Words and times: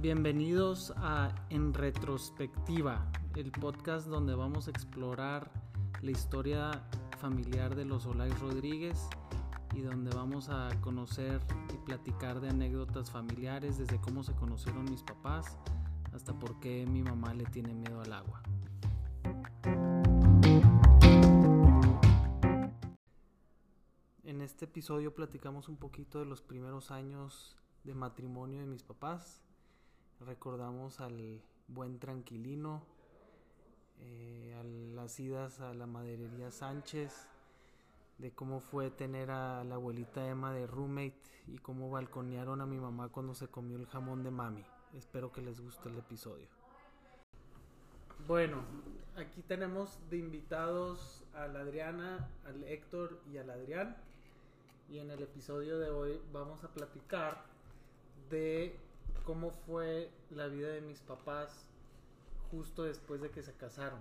Bienvenidos 0.00 0.92
a 0.98 1.34
En 1.50 1.74
Retrospectiva, 1.74 3.10
el 3.34 3.50
podcast 3.50 4.06
donde 4.06 4.32
vamos 4.32 4.68
a 4.68 4.70
explorar 4.70 5.50
la 6.02 6.12
historia 6.12 6.70
familiar 7.18 7.74
de 7.74 7.84
los 7.84 8.06
Olay 8.06 8.30
Rodríguez 8.34 9.08
y 9.74 9.80
donde 9.80 10.14
vamos 10.14 10.50
a 10.50 10.68
conocer 10.82 11.40
y 11.74 11.78
platicar 11.84 12.40
de 12.40 12.48
anécdotas 12.48 13.10
familiares, 13.10 13.76
desde 13.78 14.00
cómo 14.00 14.22
se 14.22 14.32
conocieron 14.36 14.84
mis 14.84 15.02
papás 15.02 15.58
hasta 16.14 16.32
por 16.32 16.60
qué 16.60 16.86
mi 16.86 17.02
mamá 17.02 17.34
le 17.34 17.46
tiene 17.46 17.74
miedo 17.74 18.00
al 18.00 18.12
agua. 18.12 18.40
En 24.22 24.42
este 24.42 24.66
episodio 24.66 25.12
platicamos 25.12 25.68
un 25.68 25.76
poquito 25.76 26.20
de 26.20 26.26
los 26.26 26.40
primeros 26.40 26.92
años 26.92 27.56
de 27.82 27.94
matrimonio 27.94 28.60
de 28.60 28.66
mis 28.66 28.84
papás. 28.84 29.42
Recordamos 30.20 31.00
al 31.00 31.40
buen 31.68 31.98
tranquilino, 31.98 32.82
eh, 34.00 34.56
a 34.58 34.64
las 34.64 35.18
idas 35.20 35.60
a 35.60 35.74
la 35.74 35.86
maderería 35.86 36.50
Sánchez, 36.50 37.28
de 38.18 38.32
cómo 38.32 38.60
fue 38.60 38.90
tener 38.90 39.30
a 39.30 39.62
la 39.64 39.76
abuelita 39.76 40.26
Emma 40.26 40.52
de 40.52 40.66
roommate 40.66 41.20
y 41.46 41.58
cómo 41.58 41.88
balconearon 41.90 42.60
a 42.60 42.66
mi 42.66 42.78
mamá 42.78 43.08
cuando 43.10 43.34
se 43.34 43.48
comió 43.48 43.76
el 43.76 43.86
jamón 43.86 44.24
de 44.24 44.30
mami. 44.30 44.64
Espero 44.94 45.30
que 45.30 45.40
les 45.40 45.60
guste 45.60 45.88
el 45.88 45.98
episodio. 45.98 46.48
Bueno, 48.26 48.62
aquí 49.16 49.42
tenemos 49.42 49.98
de 50.10 50.18
invitados 50.18 51.24
a 51.34 51.46
la 51.46 51.60
Adriana, 51.60 52.28
al 52.44 52.64
Héctor 52.64 53.20
y 53.32 53.38
al 53.38 53.50
Adrián. 53.50 53.96
Y 54.90 54.98
en 54.98 55.10
el 55.10 55.22
episodio 55.22 55.78
de 55.78 55.90
hoy 55.90 56.20
vamos 56.32 56.64
a 56.64 56.68
platicar 56.68 57.44
de 58.30 58.76
cómo 59.28 59.50
fue 59.50 60.10
la 60.30 60.46
vida 60.46 60.68
de 60.70 60.80
mis 60.80 61.00
papás 61.00 61.66
justo 62.50 62.84
después 62.84 63.20
de 63.20 63.28
que 63.28 63.42
se 63.42 63.52
casaron. 63.52 64.00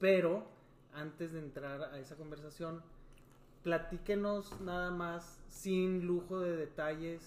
Pero 0.00 0.46
antes 0.94 1.32
de 1.34 1.40
entrar 1.40 1.82
a 1.82 1.98
esa 1.98 2.16
conversación, 2.16 2.82
platíquenos 3.62 4.58
nada 4.62 4.90
más, 4.90 5.38
sin 5.50 6.06
lujo 6.06 6.40
de 6.40 6.56
detalles, 6.56 7.20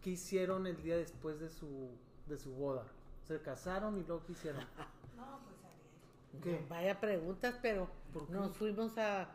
qué 0.00 0.10
hicieron 0.12 0.66
el 0.66 0.82
día 0.82 0.96
después 0.96 1.38
de 1.40 1.50
su, 1.50 1.90
de 2.26 2.38
su 2.38 2.54
boda. 2.54 2.86
Se 3.28 3.38
casaron 3.42 3.98
y 3.98 4.04
luego 4.04 4.24
qué 4.24 4.32
hicieron. 4.32 4.64
No, 5.18 5.38
pues. 5.44 6.42
¿Qué? 6.42 6.64
Vaya 6.70 6.98
preguntas, 7.00 7.58
pero 7.60 7.86
nos 8.30 8.56
fuimos 8.56 8.96
a 8.96 9.28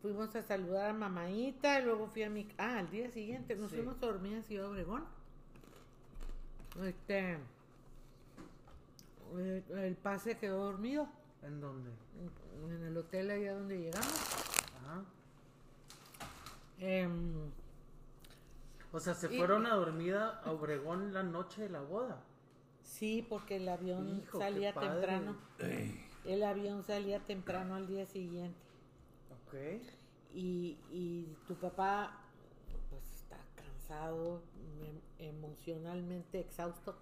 fuimos 0.00 0.34
a 0.34 0.42
saludar 0.42 0.88
a 0.90 0.94
mamaita, 0.94 1.80
luego 1.80 2.06
fui 2.06 2.22
a 2.22 2.30
mi 2.30 2.48
ah, 2.56 2.78
al 2.78 2.90
día 2.90 3.10
siguiente 3.10 3.54
nos 3.56 3.70
Sí. 3.70 3.76
fuimos 3.76 3.96
a 4.02 4.06
dormir 4.06 4.32
en 4.32 4.42
Ciudad 4.42 4.70
Obregón. 4.70 5.04
Este 6.84 7.38
el, 9.36 9.64
el 9.78 9.96
pase 9.96 10.38
quedó 10.38 10.64
dormido 10.64 11.08
¿En 11.42 11.60
dónde? 11.60 11.90
en, 12.64 12.72
en 12.72 12.84
el 12.86 12.96
hotel 12.96 13.30
allá 13.30 13.54
donde 13.54 13.78
llegamos. 13.78 14.06
Ajá. 14.82 15.04
Em, 16.78 17.50
O 18.92 18.98
sea, 19.00 19.14
se 19.14 19.32
Y- 19.32 19.38
fueron 19.38 19.66
a 19.66 19.74
dormir 19.74 20.16
a 20.16 20.42
Obregón 20.50 21.12
la 21.14 21.22
noche 21.22 21.62
de 21.62 21.68
la 21.70 21.80
boda. 21.80 22.22
sí, 22.82 23.24
porque 23.28 23.56
el 23.56 23.68
avión 23.68 24.20
Hijo, 24.22 24.38
salía 24.38 24.72
temprano. 24.74 25.36
El 26.24 26.42
avión 26.42 26.82
salía 26.82 27.20
temprano 27.20 27.74
al 27.76 27.86
día 27.86 28.04
siguiente. 28.06 28.58
Ok. 29.46 29.54
y, 30.34 30.78
y 30.92 31.36
tu 31.48 31.54
papá 31.56 32.18
pues 32.88 33.02
está 33.14 33.36
cansado, 33.56 34.42
emocionalmente 35.18 36.40
exhausto. 36.40 36.96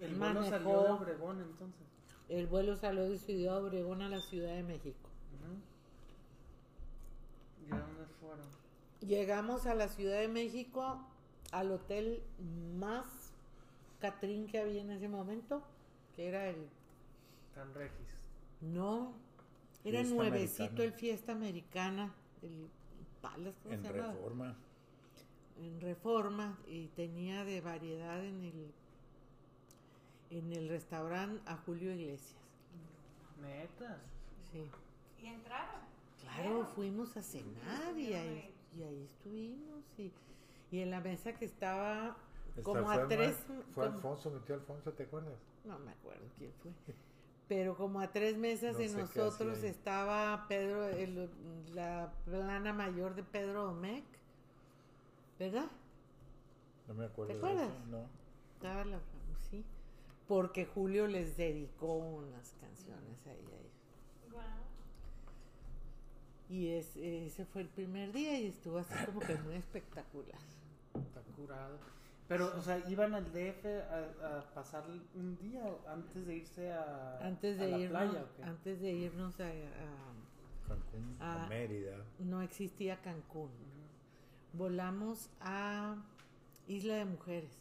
El 0.00 0.14
vuelo 0.14 0.34
Manejó. 0.34 0.50
salió 0.50 0.82
de 0.82 0.90
Obregón 0.90 1.40
entonces. 1.40 1.86
El 2.28 2.46
vuelo 2.46 2.76
salió 2.76 3.08
de 3.08 3.18
Ciudad 3.18 3.64
Obregón 3.64 4.02
a 4.02 4.08
la 4.08 4.20
Ciudad 4.20 4.54
de 4.54 4.62
México. 4.62 5.08
Ujú. 5.34 5.54
¿Y 7.68 7.72
a 7.74 7.78
dónde 7.80 8.04
fueron? 8.20 8.46
Llegamos 9.00 9.66
a 9.66 9.74
la 9.74 9.88
Ciudad 9.88 10.18
de 10.20 10.28
México, 10.28 11.00
al 11.52 11.72
hotel 11.72 12.22
más 12.76 13.32
Catrín 14.00 14.46
que 14.46 14.60
había 14.60 14.82
en 14.82 14.90
ese 14.90 15.08
momento, 15.08 15.62
que 16.14 16.28
era 16.28 16.48
el... 16.48 16.68
Tan 17.54 17.74
Regis. 17.74 18.14
No, 18.60 19.12
era 19.84 19.98
Fiesta 20.00 20.14
nuevecito 20.14 20.64
Americana. 20.64 20.84
el 20.84 20.92
Fiesta 20.92 21.32
Americana, 21.32 22.14
el 22.42 22.68
Palace, 23.20 23.58
¿cómo 23.62 23.74
En 23.74 23.82
se 23.82 23.92
llama? 23.92 24.12
reforma. 24.12 24.56
En 25.60 25.80
reforma 25.80 26.58
y 26.66 26.86
tenía 26.88 27.44
de 27.44 27.60
variedad 27.60 28.24
en 28.24 28.44
el 28.44 28.72
en 30.30 30.52
el 30.52 30.68
restaurante 30.68 31.40
a 31.46 31.56
Julio 31.56 31.92
Iglesias. 31.92 32.34
Neta. 33.40 33.98
Sí. 34.52 34.68
¿Y 35.22 35.26
entraron? 35.26 35.80
Claro, 36.20 36.66
fuimos 36.74 37.16
a 37.16 37.22
cenar 37.22 37.96
y 37.96 38.12
ahí, 38.12 38.54
y 38.76 38.82
ahí 38.82 39.02
estuvimos 39.04 39.84
y, 39.96 40.12
y 40.70 40.80
en 40.80 40.90
la 40.90 41.00
mesa 41.00 41.32
que 41.32 41.46
estaba 41.46 42.16
como 42.62 42.92
Esta 42.92 43.04
a 43.04 43.08
tres 43.08 43.36
Fue 43.72 43.84
como- 43.86 43.96
Alfonso, 43.96 44.30
metió 44.30 44.54
Alfonso, 44.56 44.92
¿te 44.92 45.04
acuerdas? 45.04 45.32
no 45.64 45.78
me 45.78 45.92
acuerdo 45.92 46.24
quién 46.36 46.52
fue. 46.62 46.72
Pero 47.48 47.74
como 47.76 48.00
a 48.00 48.08
tres 48.12 48.36
mesas 48.36 48.74
No 48.74 48.78
de 48.80 48.88
nosotros 48.90 49.62
estaba 49.62 50.44
Pedro, 50.48 50.84
el- 50.88 51.30
la 51.74 52.12
plana 52.26 52.72
mayor 52.74 53.14
de 53.14 53.22
Pedro 53.22 53.64
Domecq, 53.64 54.04
¿verdad? 55.38 55.66
No 56.86 56.94
me 56.94 57.04
acuerdo. 57.04 57.32
¿Te 57.32 57.38
de 57.38 57.38
eso, 57.38 57.46
acuerdas? 57.64 57.86
No. 57.88 58.06
Estaba 58.54 58.84
la 58.84 58.98
sí, 59.50 59.64
porque 60.26 60.66
Julio 60.66 61.06
les 61.06 61.36
dedicó 61.36 61.94
unas 61.96 62.54
canciones 62.60 63.26
ahí 63.26 63.32
a 63.32 63.60
ellos. 63.60 64.32
Wow. 64.32 64.42
Y 66.48 66.68
es- 66.68 66.96
ese 66.96 67.44
fue 67.44 67.62
el 67.62 67.68
primer 67.68 68.12
día 68.12 68.38
y 68.40 68.46
estuvo 68.46 68.78
así 68.78 68.92
como 69.06 69.20
que 69.20 69.36
muy 69.36 69.54
espectacular. 69.54 70.40
Está 70.94 71.20
curado. 71.36 71.78
Pero, 72.26 72.54
o 72.58 72.60
sea, 72.62 72.78
iban 72.90 73.14
al 73.14 73.32
DF 73.32 73.64
a, 73.66 74.38
a 74.38 74.54
pasar 74.54 74.84
un 75.14 75.38
día 75.38 75.62
antes 75.86 76.26
de 76.26 76.34
irse 76.36 76.72
a, 76.72 77.18
Antes 77.26 77.58
a 77.58 77.64
de 77.64 77.70
la 77.70 77.78
irnos, 77.78 78.02
playa. 78.02 78.22
¿o 78.24 78.36
qué? 78.36 78.42
antes 78.42 78.80
de 78.80 78.90
irnos 78.92 79.40
a, 79.40 79.46
a- 79.46 80.68
Cancún, 80.68 81.16
Ah. 81.20 81.44
a 81.46 81.48
Mérida. 81.48 81.96
no 82.18 82.42
existía 82.42 83.00
Cancún. 83.00 83.50
Volamos 84.52 85.30
a 85.40 85.96
Isla 86.66 86.96
de 86.96 87.04
Mujeres. 87.04 87.52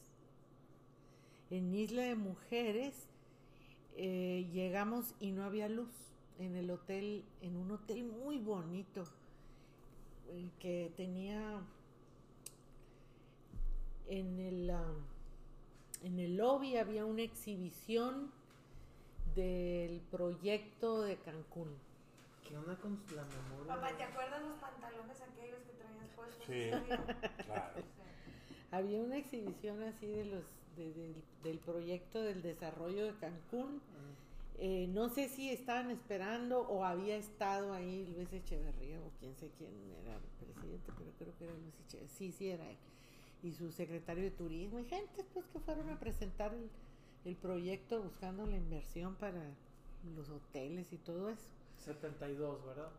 En 1.49 1.73
Isla 1.73 2.03
de 2.03 2.15
Mujeres 2.15 3.07
eh, 3.95 4.49
llegamos 4.51 5.13
y 5.19 5.31
no 5.31 5.43
había 5.43 5.69
luz 5.69 5.89
en 6.39 6.55
el 6.55 6.69
hotel, 6.69 7.23
en 7.41 7.55
un 7.55 7.71
hotel 7.71 8.03
muy 8.03 8.37
bonito 8.37 9.03
eh, 10.29 10.49
que 10.59 10.91
tenía 10.95 11.61
en 14.07 14.39
el 14.39 14.69
ah, 14.69 14.93
en 16.03 16.19
el 16.19 16.37
lobby 16.37 16.77
había 16.77 17.05
una 17.05 17.23
exhibición 17.23 18.31
del 19.35 19.99
proyecto 20.11 21.01
de 21.01 21.17
Cancún. 21.17 21.75
¿Qué 22.47 22.55
onda 22.55 22.75
con 22.77 22.99
la 23.15 23.25
memoria? 23.25 23.75
Papá, 23.75 23.97
¿te 23.97 24.03
acuerdas 24.03 24.41
los 24.41 24.57
pantalones 24.59 25.21
aquellos 25.21 25.59
que 25.63 25.76
Sí. 26.45 26.69
Claro. 27.45 27.83
Había 28.71 28.99
una 29.01 29.17
exhibición 29.17 29.81
así 29.83 30.07
de 30.07 30.25
los 30.25 30.43
de- 30.75 30.93
del- 30.93 31.23
del 31.43 31.57
proyecto 31.59 32.21
del 32.21 32.41
desarrollo 32.41 33.05
de 33.05 33.13
Cancún. 33.15 33.81
Eh, 34.59 34.87
no 34.89 35.09
sé 35.09 35.29
si 35.29 35.49
estaban 35.51 35.89
esperando 35.91 36.61
o 36.61 36.83
había 36.83 37.15
estado 37.17 37.73
ahí 37.73 38.11
Luis 38.15 38.31
Echeverría 38.33 38.99
o 38.99 39.11
quién 39.19 39.35
sé 39.35 39.49
quién 39.57 39.71
era 40.03 40.15
el 40.15 40.45
presidente, 40.45 40.91
pero 40.97 41.11
creo 41.17 41.37
que 41.37 41.43
era 41.45 41.53
Luis 41.53 41.73
Echeverría. 41.87 42.09
Sí, 42.17 42.31
sí 42.31 42.49
era 42.49 42.69
él. 42.69 42.77
Y 43.43 43.53
su 43.53 43.71
secretario 43.71 44.23
de 44.23 44.31
turismo 44.31 44.79
y 44.79 44.85
gente 44.85 45.23
pues 45.33 45.45
que 45.47 45.59
fueron 45.59 45.89
a 45.89 45.99
presentar 45.99 46.53
el, 46.53 46.69
el 47.25 47.35
proyecto 47.35 48.01
buscando 48.01 48.45
la 48.47 48.57
inversión 48.57 49.15
para 49.15 49.43
los 50.15 50.29
hoteles 50.29 50.91
y 50.91 50.97
todo 50.97 51.29
eso. 51.29 51.47
72, 51.77 52.65
¿verdad? 52.65 52.89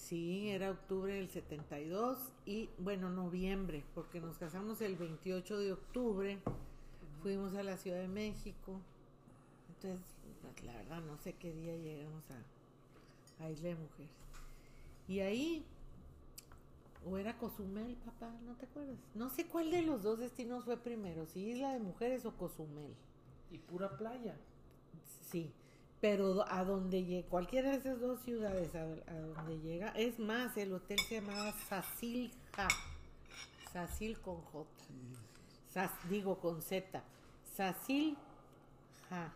Sí, 0.00 0.48
era 0.48 0.70
octubre 0.70 1.14
del 1.14 1.28
72 1.28 2.18
y 2.46 2.70
bueno, 2.78 3.10
noviembre, 3.10 3.84
porque 3.94 4.18
nos 4.20 4.38
casamos 4.38 4.80
el 4.80 4.96
28 4.96 5.58
de 5.58 5.72
octubre, 5.72 6.38
fuimos 7.22 7.54
a 7.54 7.62
la 7.62 7.76
Ciudad 7.76 7.98
de 7.98 8.08
México, 8.08 8.80
entonces 9.68 10.00
pues, 10.40 10.64
la 10.64 10.72
verdad 10.72 11.00
no 11.02 11.16
sé 11.18 11.34
qué 11.34 11.52
día 11.52 11.76
llegamos 11.76 12.24
a, 12.30 13.44
a 13.44 13.50
Isla 13.50 13.68
de 13.68 13.74
Mujeres. 13.76 14.10
Y 15.06 15.20
ahí, 15.20 15.64
o 17.06 17.18
era 17.18 17.36
Cozumel, 17.36 17.94
papá, 17.96 18.34
¿no 18.46 18.54
te 18.56 18.66
acuerdas? 18.66 18.96
No 19.14 19.28
sé 19.28 19.46
cuál 19.46 19.70
de 19.70 19.82
los 19.82 20.02
dos 20.02 20.18
destinos 20.18 20.64
fue 20.64 20.78
primero, 20.78 21.26
si 21.26 21.40
Isla 21.40 21.74
de 21.74 21.78
Mujeres 21.78 22.24
o 22.24 22.34
Cozumel. 22.36 22.94
Y 23.52 23.58
pura 23.58 23.96
playa. 23.96 24.36
Sí, 25.28 25.52
pero 26.00 26.44
a 26.50 26.64
donde 26.64 27.04
llega, 27.04 27.28
cualquiera 27.28 27.70
de 27.70 27.76
esas 27.76 28.00
dos 28.00 28.20
ciudades 28.20 28.74
a, 28.74 28.80
a 28.82 29.14
donde 29.20 29.58
llega, 29.60 29.88
es 29.90 30.18
más, 30.18 30.56
el 30.56 30.72
hotel 30.72 30.98
se 31.08 31.20
llamaba 31.20 31.52
Sacilja, 31.68 32.68
Sacil 33.72 34.18
con 34.20 34.40
J, 34.40 34.68
Sas- 35.72 36.08
digo 36.08 36.38
con 36.38 36.60
Z. 36.62 37.02
Sasil 37.56 38.16
Ja. 39.10 39.32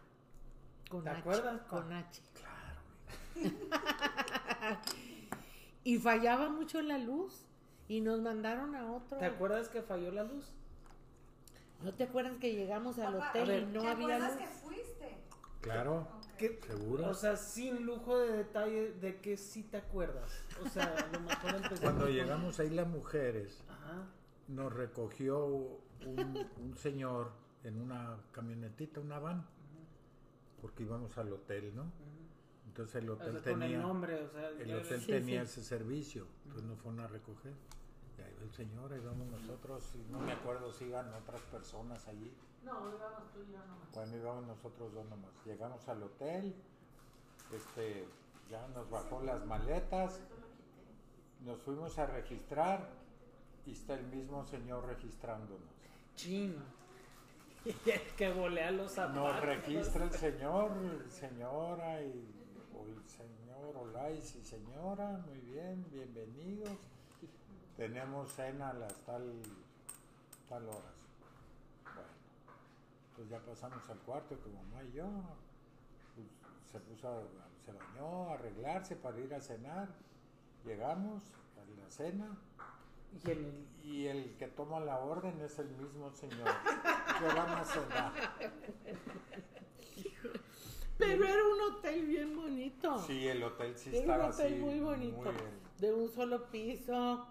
Con 0.89 1.05
¿Te 1.05 1.11
H. 1.11 1.19
acuerdas? 1.21 1.61
Con 1.63 1.93
H. 1.93 2.23
Claro. 2.35 2.81
Y 5.87 5.99
fallaba 5.99 6.49
mucho 6.49 6.81
la 6.81 6.97
luz. 6.99 7.45
Y 7.89 8.01
nos 8.01 8.21
mandaron 8.23 8.75
a 8.75 8.91
otro. 8.91 9.19
¿Te 9.19 9.27
acuerdas 9.27 9.69
que 9.69 9.83
falló 9.83 10.11
la 10.11 10.25
luz? 10.25 10.47
¿No 11.83 11.93
te 11.93 12.05
acuerdas 12.05 12.39
que 12.39 12.55
llegamos 12.55 12.99
al 12.99 13.13
Papá, 13.19 13.29
hotel 13.29 13.47
ver, 13.49 13.63
y 13.65 13.67
no 13.67 13.83
¿Te 13.83 13.89
había 13.89 14.19
luz? 14.19 14.37
que 14.39 14.47
fuiste? 14.47 15.19
Claro. 15.61 16.09
¿Qué- 16.39 16.59
¿Seguro? 16.67 17.09
O 17.11 17.15
sea, 17.15 17.37
sin 17.37 17.85
lujo 17.87 18.19
de 18.19 18.33
detalle 18.39 18.93
de 18.93 19.21
que 19.21 19.37
sí 19.37 19.63
te 19.63 19.77
acuerdas. 19.79 20.31
O 20.65 20.69
sea, 20.69 20.85
a 20.97 21.13
lo 21.13 21.21
mejor 21.21 21.51
empezamos 21.55 21.81
Cuando 21.81 22.09
llegamos 22.09 22.59
a 22.61 22.65
Isla 22.65 22.85
Mujeres, 22.85 23.63
Ajá. 23.69 24.07
nos 24.49 24.73
recogió 24.73 25.47
un, 25.47 26.47
un 26.61 26.77
señor 26.77 27.31
en 27.63 27.81
una 27.81 28.19
camionetita, 28.33 29.01
una 29.01 29.19
van, 29.19 29.47
porque 30.61 30.83
íbamos 30.83 31.17
al 31.19 31.33
hotel, 31.33 31.75
¿no? 31.75 31.91
Entonces 32.67 32.97
el 33.03 33.11
O 33.11 33.15
hotel 33.15 33.33
sea, 33.33 33.53
con 33.53 33.63
el 33.63 33.71
tenía, 33.71 33.79
nombre, 33.87 34.25
o 34.25 34.31
sea, 34.31 34.49
el 34.51 34.75
hotel 34.75 35.01
Sí, 35.01 35.07
tenía 35.07 35.45
sí. 35.47 35.61
ese 35.61 35.63
servicio, 35.63 36.27
entonces 36.45 36.65
nos 36.69 36.79
fueron 36.81 37.01
a 37.01 37.07
recoger. 37.07 37.53
Y 38.19 38.23
ahí 38.23 38.35
va 38.39 38.43
el 38.45 38.53
señor, 38.53 38.93
ahí 38.93 39.01
vamos 39.01 39.27
nosotros, 39.29 39.93
y 39.95 40.13
no 40.13 40.21
me 40.21 40.33
acuerdo 40.33 40.73
si 40.73 40.85
iban 40.85 41.13
otras 41.15 41.41
personas 41.43 42.07
allí. 42.09 42.33
No, 42.65 42.89
íbamos 42.95 43.31
tú 43.33 43.43
y 43.43 43.53
yo 43.53 43.59
nomás. 43.59 43.93
Bueno, 43.93 44.17
íbamos 44.17 44.47
nosotros 44.47 44.95
dos 44.95 45.05
nomás. 45.07 45.33
Llegamos 45.45 45.89
al 45.89 46.03
hotel, 46.03 46.55
este, 47.53 48.09
ya 48.51 48.67
nos 48.69 48.89
bajó 48.89 49.21
las 49.23 49.45
maletas, 49.45 50.21
nos 51.41 51.61
fuimos 51.61 51.99
a 51.99 52.07
registrar 52.07 52.89
y 53.67 53.73
está 53.73 53.95
el 53.95 54.07
mismo 54.07 54.45
señor 54.45 54.87
registrándonos. 54.87 55.69
Chin. 56.15 56.57
que 58.17 58.33
volea 58.33 58.71
los 58.71 58.93
zapatos. 58.93 59.23
Nos 59.23 59.41
registra 59.41 60.05
el 60.05 60.13
señor, 60.13 60.71
señora 61.09 62.03
y 62.03 62.45
o 62.75 62.87
el 62.87 63.03
señor 63.09 63.77
Olais 63.77 64.35
y 64.37 64.43
señora, 64.43 65.23
muy 65.27 65.41
bien, 65.41 65.85
bienvenidos. 65.91 66.71
Tenemos 67.77 68.33
cena 68.33 68.71
a 68.71 68.75
las 68.75 68.95
tal, 69.05 69.33
tal 70.49 70.63
horas. 70.69 70.95
Bueno, 71.85 72.09
pues 73.17 73.29
ya 73.29 73.41
pasamos 73.41 73.89
al 73.91 73.99
cuarto 73.99 74.37
tu 74.37 74.49
mamá 74.51 74.83
y 74.85 74.93
yo. 74.97 75.07
Pues, 76.15 76.27
se 76.71 76.79
puso, 76.81 77.09
a- 77.09 77.23
se 77.65 77.73
bañó, 77.73 78.31
a 78.31 78.35
arreglarse 78.35 78.95
para 78.97 79.19
ir 79.19 79.35
a 79.35 79.41
cenar. 79.41 79.89
Llegamos 80.65 81.23
a 81.57 81.81
la 81.83 81.91
cena 81.91 82.39
Y 83.25 83.31
el- 83.31 83.67
y 83.85 84.07
el 84.07 84.37
que 84.39 84.49
toma 84.49 84.81
la 84.81 84.99
orden 84.99 85.41
es 85.41 85.59
el 85.59 85.69
mismo 85.69 86.11
señor 86.13 86.49
que 87.19 87.27
van 87.27 87.49
a 87.51 87.65
cenar. 87.65 88.13
Pero 90.99 91.25
era 91.25 91.43
un 91.45 91.61
hotel 91.75 92.07
bien 92.07 92.35
bonito. 92.37 92.99
Sí, 93.01 93.27
el 93.29 93.43
hotel 93.43 93.77
sí 93.77 93.91
Era 93.91 93.99
un 93.99 94.03
estaba 94.11 94.29
hotel 94.31 94.53
así, 94.55 94.63
muy 94.63 94.81
bonito. 94.81 95.33
De 95.79 95.93
un 95.93 96.09
solo 96.09 96.45
piso. 96.51 97.27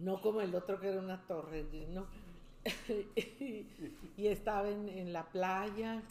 No 0.00 0.20
como 0.20 0.40
el 0.40 0.54
otro 0.54 0.80
que 0.80 0.88
era 0.88 1.00
una 1.00 1.20
torre, 1.26 1.64
¿no? 1.90 2.06
y 4.16 4.26
estaba 4.26 4.68
en, 4.68 4.88
en 4.88 5.12
la 5.12 5.24
playa. 5.30 6.02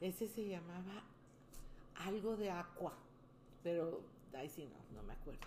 Ese 0.00 0.28
se 0.28 0.46
llamaba 0.48 1.02
algo 1.96 2.36
de 2.36 2.50
agua. 2.50 2.92
Pero, 3.62 4.00
ahí 4.34 4.48
sí 4.48 4.64
no, 4.64 5.00
no 5.00 5.06
me 5.06 5.12
acuerdo. 5.14 5.40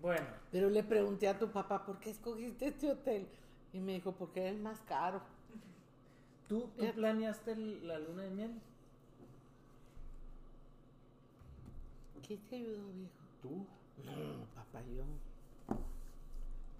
Bueno, 0.00 0.26
Pero 0.50 0.70
le 0.70 0.82
pregunté 0.82 1.28
a 1.28 1.38
tu 1.38 1.50
papá, 1.50 1.84
¿por 1.84 1.98
qué 2.00 2.10
escogiste 2.10 2.68
este 2.68 2.90
hotel? 2.90 3.26
Y 3.72 3.80
me 3.80 3.92
dijo, 3.94 4.12
porque 4.12 4.48
es 4.48 4.54
el 4.54 4.60
más 4.62 4.80
caro. 4.80 5.20
¿tú, 6.48 6.68
tú 6.76 6.92
planeaste 6.94 7.52
el- 7.52 7.86
la 7.86 7.98
luna 7.98 8.22
de 8.22 8.30
miel? 8.30 8.50
¿Quién 12.26 12.40
te 12.48 12.56
ayudó, 12.56 12.86
viejo? 12.92 13.12
¿Tú? 13.42 13.66
No, 14.04 14.44
papá, 14.54 14.80
yo. 14.96 15.04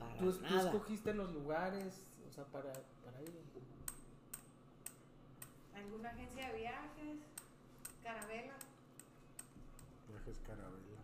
Para 0.01 0.17
¿Tú, 0.17 0.31
escogiste 0.31 1.15
los 1.15 1.33
lugares, 1.33 2.03
o 2.29 2.33
sea, 2.33 2.45
para, 2.47 2.73
para 3.05 3.23
ir. 3.23 3.33
¿Alguna 5.77 6.09
agencia 6.09 6.49
de 6.49 6.59
viajes? 6.59 7.19
¿Carabela? 8.03 8.55
Viajes 10.09 10.39
Carabela. 10.47 11.01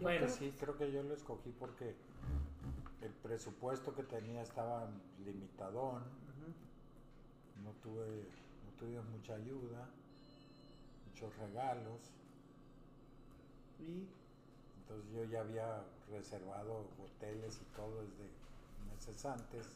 Bueno, 0.00 0.26
Pues 0.26 0.34
sí, 0.36 0.54
creo 0.58 0.78
que 0.78 0.90
yo 0.90 1.02
lo 1.02 1.14
escogí 1.14 1.50
porque 1.52 1.94
el 3.02 3.12
presupuesto 3.22 3.94
que 3.94 4.02
tenía 4.02 4.42
estaba 4.42 4.88
limitadón. 5.24 6.02
No 7.62 7.72
tuve, 7.82 8.24
no 8.64 8.70
tuve 8.78 9.00
mucha 9.02 9.34
ayuda, 9.34 9.88
muchos 11.06 11.36
regalos. 11.36 12.00
Y 13.78 14.08
Entonces 14.90 15.12
yo 15.14 15.24
ya 15.24 15.40
había 15.42 15.84
reservado 16.10 16.84
hoteles 17.00 17.60
y 17.62 17.76
todo 17.76 18.02
desde 18.02 18.28
meses 18.92 19.24
antes. 19.24 19.66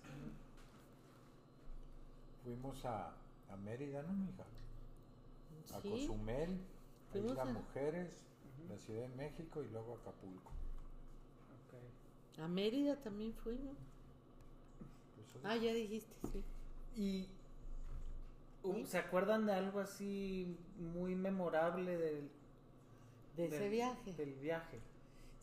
Fuimos 2.42 2.84
a, 2.84 3.12
a 3.50 3.56
Mérida, 3.64 4.02
¿no, 4.02 4.12
mija? 4.12 4.42
A 5.76 5.80
Sí, 5.80 5.88
Cozumel, 5.88 6.58
a 7.14 7.18
Isla 7.18 7.42
a- 7.42 7.44
Mujeres, 7.46 8.18
Ujú. 8.58 8.72
la 8.72 8.78
Ciudad 8.78 9.02
de 9.02 9.16
México 9.16 9.62
y 9.62 9.68
luego 9.70 9.94
Acapulco. 9.94 10.50
ok. 11.68 12.40
a 12.42 12.48
Mérida 12.48 12.96
también 12.96 13.32
fuimos. 13.34 13.76
Pues, 15.32 15.44
Ah, 15.44 15.56
ya 15.56 15.72
dijiste, 15.72 16.12
sí. 16.32 16.42
Y 16.96 17.28
uh, 18.64 18.74
¿Sí? 18.74 18.86
¿se 18.86 18.98
acuerdan 18.98 19.46
de 19.46 19.52
algo 19.52 19.78
así 19.80 20.56
muy 20.78 21.14
memorable 21.14 21.96
del, 21.96 22.28
De 23.36 23.46
ese 23.46 23.58
del- 23.60 23.70
viaje. 23.70 24.12
Del 24.14 24.34
viaje. 24.34 24.80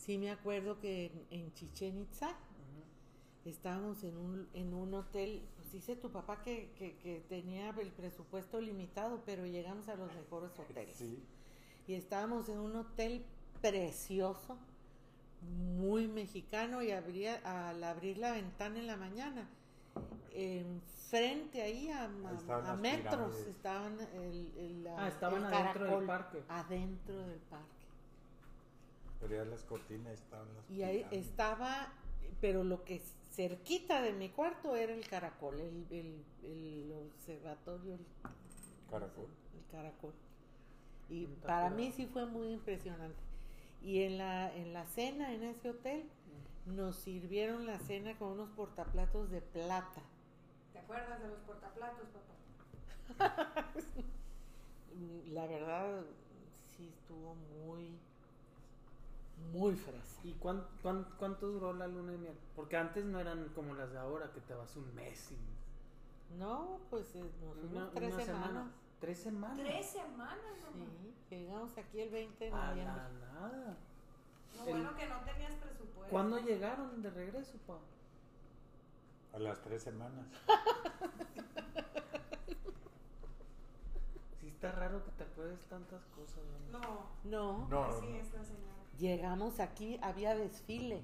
Sí, 0.04 0.18
me 0.18 0.32
acuerdo 0.32 0.80
que 0.80 1.06
en, 1.30 1.42
en 1.42 1.54
Chichen 1.54 2.00
Itza 2.02 2.36
estábamos 3.46 4.04
en 4.04 4.18
un, 4.18 4.48
en 4.54 4.74
un 4.74 4.94
hotel. 4.96 5.44
Pues 5.56 5.72
dice 5.72 5.96
tu 5.96 6.10
papá 6.12 6.42
que, 6.42 6.72
que, 6.78 6.98
que 6.98 7.20
tenía 7.30 7.70
el 7.70 7.92
presupuesto 7.92 8.60
limitado, 8.60 9.22
pero 9.26 9.46
llegamos 9.46 9.88
a 9.90 9.96
los 9.96 10.12
mejores 10.16 10.58
hoteles. 10.58 10.96
Sí, 10.96 11.24
Y 11.88 11.94
estábamos 11.94 12.50
en 12.50 12.58
un 12.60 12.76
hotel 12.76 13.24
precioso, 13.62 14.58
muy 15.78 16.08
mexicano, 16.08 16.82
y 16.82 16.92
abría, 16.92 17.40
al 17.70 17.84
abrir 17.84 18.18
la 18.18 18.32
ventana 18.32 18.80
en 18.80 18.88
la 18.88 18.98
mañana, 18.98 19.48
enfrente 20.34 21.62
ahí 21.62 21.90
a, 21.90 22.06
a- 22.06 22.76
metros 22.76 23.36
pirámides. 23.36 23.48
estaban 23.48 24.00
el, 24.16 24.52
el- 24.58 24.88
Ah, 24.98 25.08
estaban 25.10 25.46
el 25.46 25.54
adentro 25.54 25.84
del 25.86 25.90
caracol, 25.92 26.06
parque. 26.08 26.44
Adentro 26.50 27.18
del 27.28 27.40
parque. 27.42 27.81
Pero 29.22 29.36
ya 29.36 29.46
las 29.46 29.64
cortinas 29.64 30.14
estaban 30.16 30.48
las 30.56 30.66
Y 30.70 30.84
ahí 30.84 31.04
pirámides. 31.04 31.28
estaba, 31.28 31.94
pero 32.42 32.64
lo 32.64 32.84
que 32.84 33.02
cerquita 33.32 34.02
de 34.02 34.14
mi 34.14 34.30
cuarto 34.30 34.76
era 34.76 34.94
el 34.94 35.08
caracol, 35.08 35.60
el, 35.60 35.88
el, 35.92 36.26
el 36.44 36.92
observatorio, 36.94 37.96
el, 37.96 38.06
Caracol. 38.90 39.30
el 39.54 39.66
caracol. 39.72 40.14
Y 41.10 41.26
Está 41.26 41.48
para 41.48 41.70
curado. 41.70 41.76
mí 41.76 41.92
sí 41.92 42.08
fue 42.08 42.26
muy 42.26 42.50
impresionante. 42.54 43.20
Y 43.82 44.04
en 44.04 44.18
la, 44.18 44.56
en 44.56 44.74
la 44.74 44.86
cena 44.86 45.34
en 45.34 45.44
ese 45.44 45.70
hotel 45.72 46.10
nos 46.66 46.96
sirvieron 46.98 47.66
la 47.66 47.80
cena 47.80 48.18
con 48.18 48.30
unos 48.30 48.50
portaplatos 48.52 49.30
de 49.32 49.42
plata. 49.42 50.02
¿Te 50.74 50.80
acuerdas 50.80 51.22
de 51.22 51.28
los 51.30 51.40
portaplatos, 51.40 52.08
papá? 53.18 53.72
La 55.28 55.48
verdad 55.48 56.04
sí 56.76 56.90
estuvo 56.90 57.36
muy, 57.36 57.98
muy 59.52 59.76
fresa. 59.76 60.22
¿Y 60.24 60.34
cuán- 60.34 60.66
cuán- 60.82 61.08
cuánto 61.18 61.48
duró 61.48 61.74
la 61.74 61.88
luna 61.88 62.12
de 62.14 62.18
miel? 62.18 62.38
Porque 62.56 62.78
antes 62.78 63.04
no 63.06 63.20
eran 63.20 63.50
como 63.56 63.74
las 63.76 63.92
de 63.92 63.98
ahora, 63.98 64.32
que 64.32 64.42
te 64.42 64.54
vas 64.54 64.76
un 64.76 64.94
mes 64.96 65.32
y... 65.32 65.38
No, 66.38 66.80
pues 66.90 67.14
eh, 67.16 67.30
nos 67.44 67.58
fuimos 67.58 67.92
tres 67.94 68.14
una 68.14 68.24
semanas. 68.26 68.48
semana. 68.48 68.72
¿Tres 69.02 69.20
semanas? 69.20 69.58
Tres 69.66 69.86
semanas, 69.90 70.38
mamá. 70.64 70.86
Sí, 71.30 71.36
llegamos 71.36 71.78
aquí 71.78 72.00
el 72.02 72.10
20 72.12 72.46
de 72.46 72.52
A 72.52 72.68
noviembre. 72.70 72.96
la 72.96 73.10
nada. 73.34 73.78
Lo 74.58 74.64
El- 74.66 74.70
bueno 74.70 74.96
que 74.96 75.08
no 75.08 75.20
tenías 75.22 75.54
presupuesto. 75.56 76.10
¿Cuándo 76.12 76.40
llegaron 76.40 77.02
de 77.02 77.10
regreso, 77.10 77.58
pa? 77.68 77.78
A 79.34 79.40
las 79.40 79.62
tres 79.62 79.82
semanas. 79.84 80.26
Sí 84.40 84.48
está 84.48 84.72
raro 84.72 85.04
que 85.06 85.12
te 85.12 85.24
acuerdes 85.24 85.60
tantas 85.70 86.02
cosas. 86.16 86.42
¿no? 86.72 86.80
No, 86.80 87.08
No, 87.24 87.68
No, 87.70 87.84
así 87.86 88.08
no. 88.08 88.16
es 88.16 88.34
la 88.34 88.44
señora. 88.44 88.81
Llegamos 89.02 89.60
aquí, 89.60 90.00
había 90.02 90.36
desfile, 90.36 91.02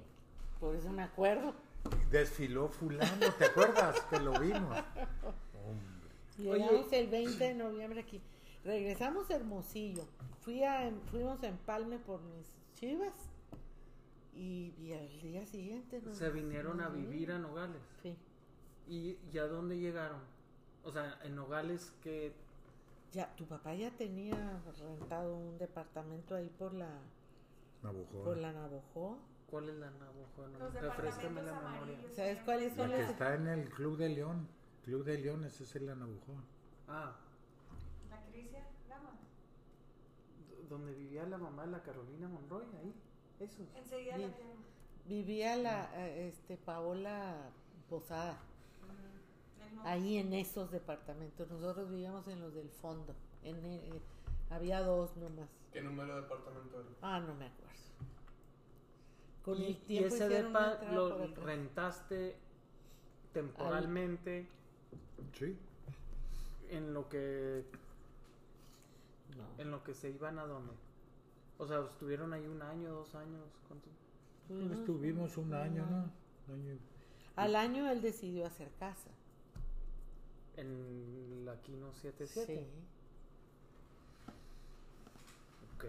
por 0.60 0.74
eso 0.76 0.90
me 0.90 1.02
acuerdo. 1.02 1.52
Desfiló 2.10 2.68
fulano, 2.68 3.26
¿te 3.38 3.44
acuerdas? 3.46 4.00
que 4.08 4.18
lo 4.20 4.38
vimos. 4.38 4.78
Llegamos 6.38 6.92
el 6.92 7.08
20 7.08 7.44
de 7.44 7.54
noviembre 7.54 8.00
aquí. 8.00 8.20
Regresamos 8.64 9.30
a 9.30 9.36
Hermosillo. 9.36 10.04
Fui 10.42 10.62
a, 10.64 10.90
fuimos 11.10 11.42
a 11.42 11.48
Empalme 11.48 11.98
por 11.98 12.20
mis 12.22 12.46
chivas 12.74 13.12
Y, 14.34 14.72
y 14.78 14.92
al 14.92 15.20
día 15.20 15.44
siguiente 15.46 16.00
nos- 16.00 16.16
Se 16.16 16.30
vinieron 16.30 16.80
a 16.80 16.88
vivir 16.88 17.32
a 17.32 17.38
Nogales. 17.38 17.82
Sí. 18.02 18.16
¿Y, 18.86 19.18
y 19.32 19.38
a 19.38 19.44
dónde 19.46 19.78
llegaron? 19.78 20.20
O 20.84 20.92
sea, 20.92 21.18
en 21.24 21.34
Nogales 21.34 21.92
que... 22.02 22.32
Ya, 23.12 23.34
tu 23.36 23.46
papá 23.46 23.74
ya 23.74 23.90
tenía 23.90 24.60
rentado 24.78 25.34
un 25.34 25.58
departamento 25.58 26.34
ahí 26.36 26.50
por 26.58 26.72
la, 26.74 26.88
Navajo. 27.82 28.22
por 28.24 28.36
la 28.36 28.52
Navojó. 28.52 29.18
¿Cuál 29.50 29.68
es 29.70 29.76
la 29.76 29.90
Navajo? 29.90 30.46
No, 30.58 30.68
refrescame 30.80 31.42
la 31.42 31.52
memoria. 31.54 31.78
amarillos. 31.78 32.12
¿Sabes 32.14 32.38
cuáles 32.44 32.76
La 32.76 32.82
son 32.84 32.90
que 32.92 32.98
las? 33.02 33.10
está 33.10 33.34
en 33.34 33.46
el 33.48 33.68
Club 33.70 33.96
de 33.96 34.08
León. 34.10 34.48
Club 34.84 35.04
de 35.04 35.18
León, 35.18 35.44
ese 35.44 35.64
es 35.64 35.76
el 35.76 35.86
Navajo. 35.86 36.34
Ah, 36.88 37.16
La 38.10 38.20
Crisia 38.30 38.66
Gama. 38.88 39.10
d- 40.50 40.68
donde 40.68 40.92
vivía 40.94 41.24
la 41.26 41.38
mamá 41.38 41.64
de 41.66 41.72
la 41.72 41.82
Carolina 41.82 42.28
Monroy, 42.28 42.64
ahí. 42.80 42.94
Esos. 43.40 43.66
Enseguida 43.76 44.16
Bien. 44.16 44.30
la. 44.30 45.08
Vivía 45.08 45.56
la, 45.56 45.90
eh, 46.06 46.28
este, 46.28 46.56
Paola 46.58 47.50
Posada. 47.88 48.38
Ahí 49.84 50.18
en 50.18 50.32
esos 50.34 50.70
departamentos. 50.70 51.48
Nosotros 51.50 51.88
vivíamos 51.88 52.26
en 52.28 52.40
los 52.40 52.52
del 52.54 52.68
fondo. 52.68 53.14
En, 53.42 53.56
eh, 53.64 54.00
había 54.50 54.80
dos 54.82 55.16
nomás. 55.16 55.48
¿Qué 55.72 55.80
número 55.82 56.16
de 56.16 56.22
departamento 56.22 56.80
era? 56.80 56.88
Ah, 57.02 57.20
no 57.20 57.34
me 57.34 57.46
acuerdo. 57.46 57.68
Con 59.44 59.58
y, 59.58 59.64
el 59.66 59.70
y 59.70 59.74
tiempo 59.74 60.14
ese 60.14 60.24
hicieron 60.26 60.50
una 60.50 60.74
depa 60.76 60.92
lo 60.92 61.26
rentaste 61.36 62.36
temporalmente 63.32 64.46
Sí. 65.34 65.56
en 66.70 66.92
lo 66.94 67.08
que 67.08 67.64
No. 69.36 69.62
en 69.62 69.70
lo 69.70 69.84
que 69.84 69.94
se 69.94 70.10
iban 70.10 70.38
a 70.38 70.44
dónde. 70.46 70.72
O 71.58 71.66
sea, 71.66 71.80
estuvieron 71.80 72.32
ahí 72.32 72.46
un 72.46 72.62
año, 72.62 72.90
dos 72.92 73.14
años, 73.14 73.44
¿cuánto? 73.68 73.88
Estuvimos 74.74 75.36
un 75.36 75.52
año, 75.54 75.84
¿no? 75.86 76.10
Un 76.54 76.60
año. 76.60 76.78
Al 77.36 77.54
año 77.56 77.88
él 77.90 78.00
decidió 78.00 78.46
hacer 78.46 78.70
casa. 78.78 79.10
En 80.56 81.44
la 81.44 81.60
Kino 81.62 81.92
77. 81.92 82.46
Sí. 82.64 82.66
Ok. 85.78 85.84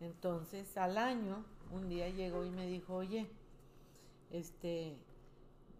Entonces, 0.00 0.76
al 0.76 0.96
año, 0.96 1.44
un 1.72 1.88
día 1.88 2.08
llegó 2.08 2.44
y 2.44 2.50
me 2.50 2.66
dijo, 2.66 2.94
oye, 2.94 3.28
este, 4.30 4.96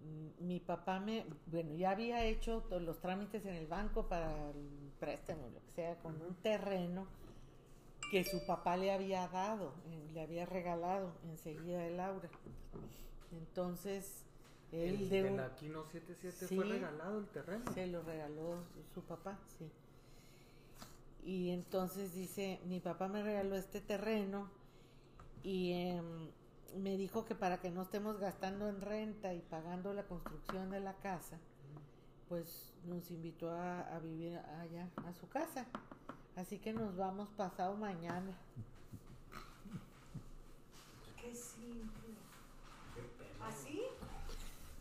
mm, 0.04 0.44
mi 0.46 0.60
papá 0.60 1.00
me, 1.00 1.24
bueno, 1.46 1.74
ya 1.74 1.90
había 1.92 2.24
hecho 2.24 2.62
todos 2.68 2.82
los 2.82 2.98
trámites 3.00 3.44
en 3.46 3.54
el 3.54 3.66
banco 3.66 4.06
para 4.08 4.50
el 4.50 4.90
préstamo, 4.98 5.48
lo 5.48 5.60
que 5.60 5.72
sea, 5.72 5.96
con 5.98 6.20
un 6.20 6.34
terreno 6.36 7.06
que 8.10 8.24
su 8.24 8.44
papá 8.46 8.76
le 8.76 8.92
había 8.92 9.28
dado, 9.28 9.72
le 10.12 10.20
había 10.22 10.46
regalado 10.46 11.12
enseguida 11.30 11.78
de 11.80 11.90
Laura. 11.90 12.28
Entonces, 13.32 14.24
él 14.72 14.94
El 15.02 15.08
de 15.10 15.22
de 15.22 15.30
la 15.36 15.54
Kino 15.54 15.84
77 15.84 16.46
Sí. 16.46 16.56
fue 16.56 16.64
regalado 16.64 17.18
el 17.18 17.26
terreno. 17.28 17.72
se 17.72 17.86
lo 17.86 18.02
regaló 18.02 18.62
su- 18.72 18.94
su 18.94 19.02
papá, 19.06 19.38
sí. 19.58 19.70
Y 21.24 21.50
entonces 21.50 22.14
dice, 22.14 22.60
mi 22.64 22.80
papá 22.80 23.08
me 23.08 23.22
regaló 23.22 23.56
este 23.56 23.80
terreno 23.80 24.48
y 25.42 25.72
em, 25.72 26.30
me 26.76 26.96
dijo 26.96 27.24
que 27.24 27.34
para 27.34 27.58
que 27.60 27.70
no 27.70 27.82
estemos 27.82 28.18
gastando 28.18 28.68
en 28.68 28.80
renta 28.80 29.34
y 29.34 29.40
pagando 29.40 29.92
la 29.92 30.04
construcción 30.04 30.70
de 30.70 30.80
la 30.80 30.94
casa, 30.94 31.38
pues 32.28 32.72
nos 32.86 33.10
invitó 33.10 33.50
a, 33.50 33.80
a 33.80 33.98
vivir 33.98 34.38
allá, 34.60 34.88
a 35.06 35.12
su 35.12 35.28
casa. 35.28 35.66
Así 36.36 36.58
que 36.58 36.72
nos 36.72 36.96
vamos 36.96 37.28
pasado 37.30 37.76
mañana. 37.76 38.32
Qué 41.20 41.34
simple. 41.34 42.14
¿Así? 43.42 43.82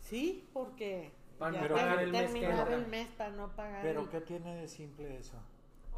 Sí, 0.00 0.48
porque 0.52 1.12
Para 1.38 1.52
ya 1.62 1.68
no 1.68 1.74
pagar 1.74 1.98
el 2.00 2.12
mes 2.12 2.34
el 2.34 2.86
mes 2.86 3.08
para 3.16 3.30
no 3.30 3.48
pagar. 3.54 3.82
Pero 3.82 4.02
el- 4.02 4.08
¿qué 4.08 4.20
tiene 4.20 4.54
de 4.56 4.68
simple 4.68 5.18
eso? 5.18 5.36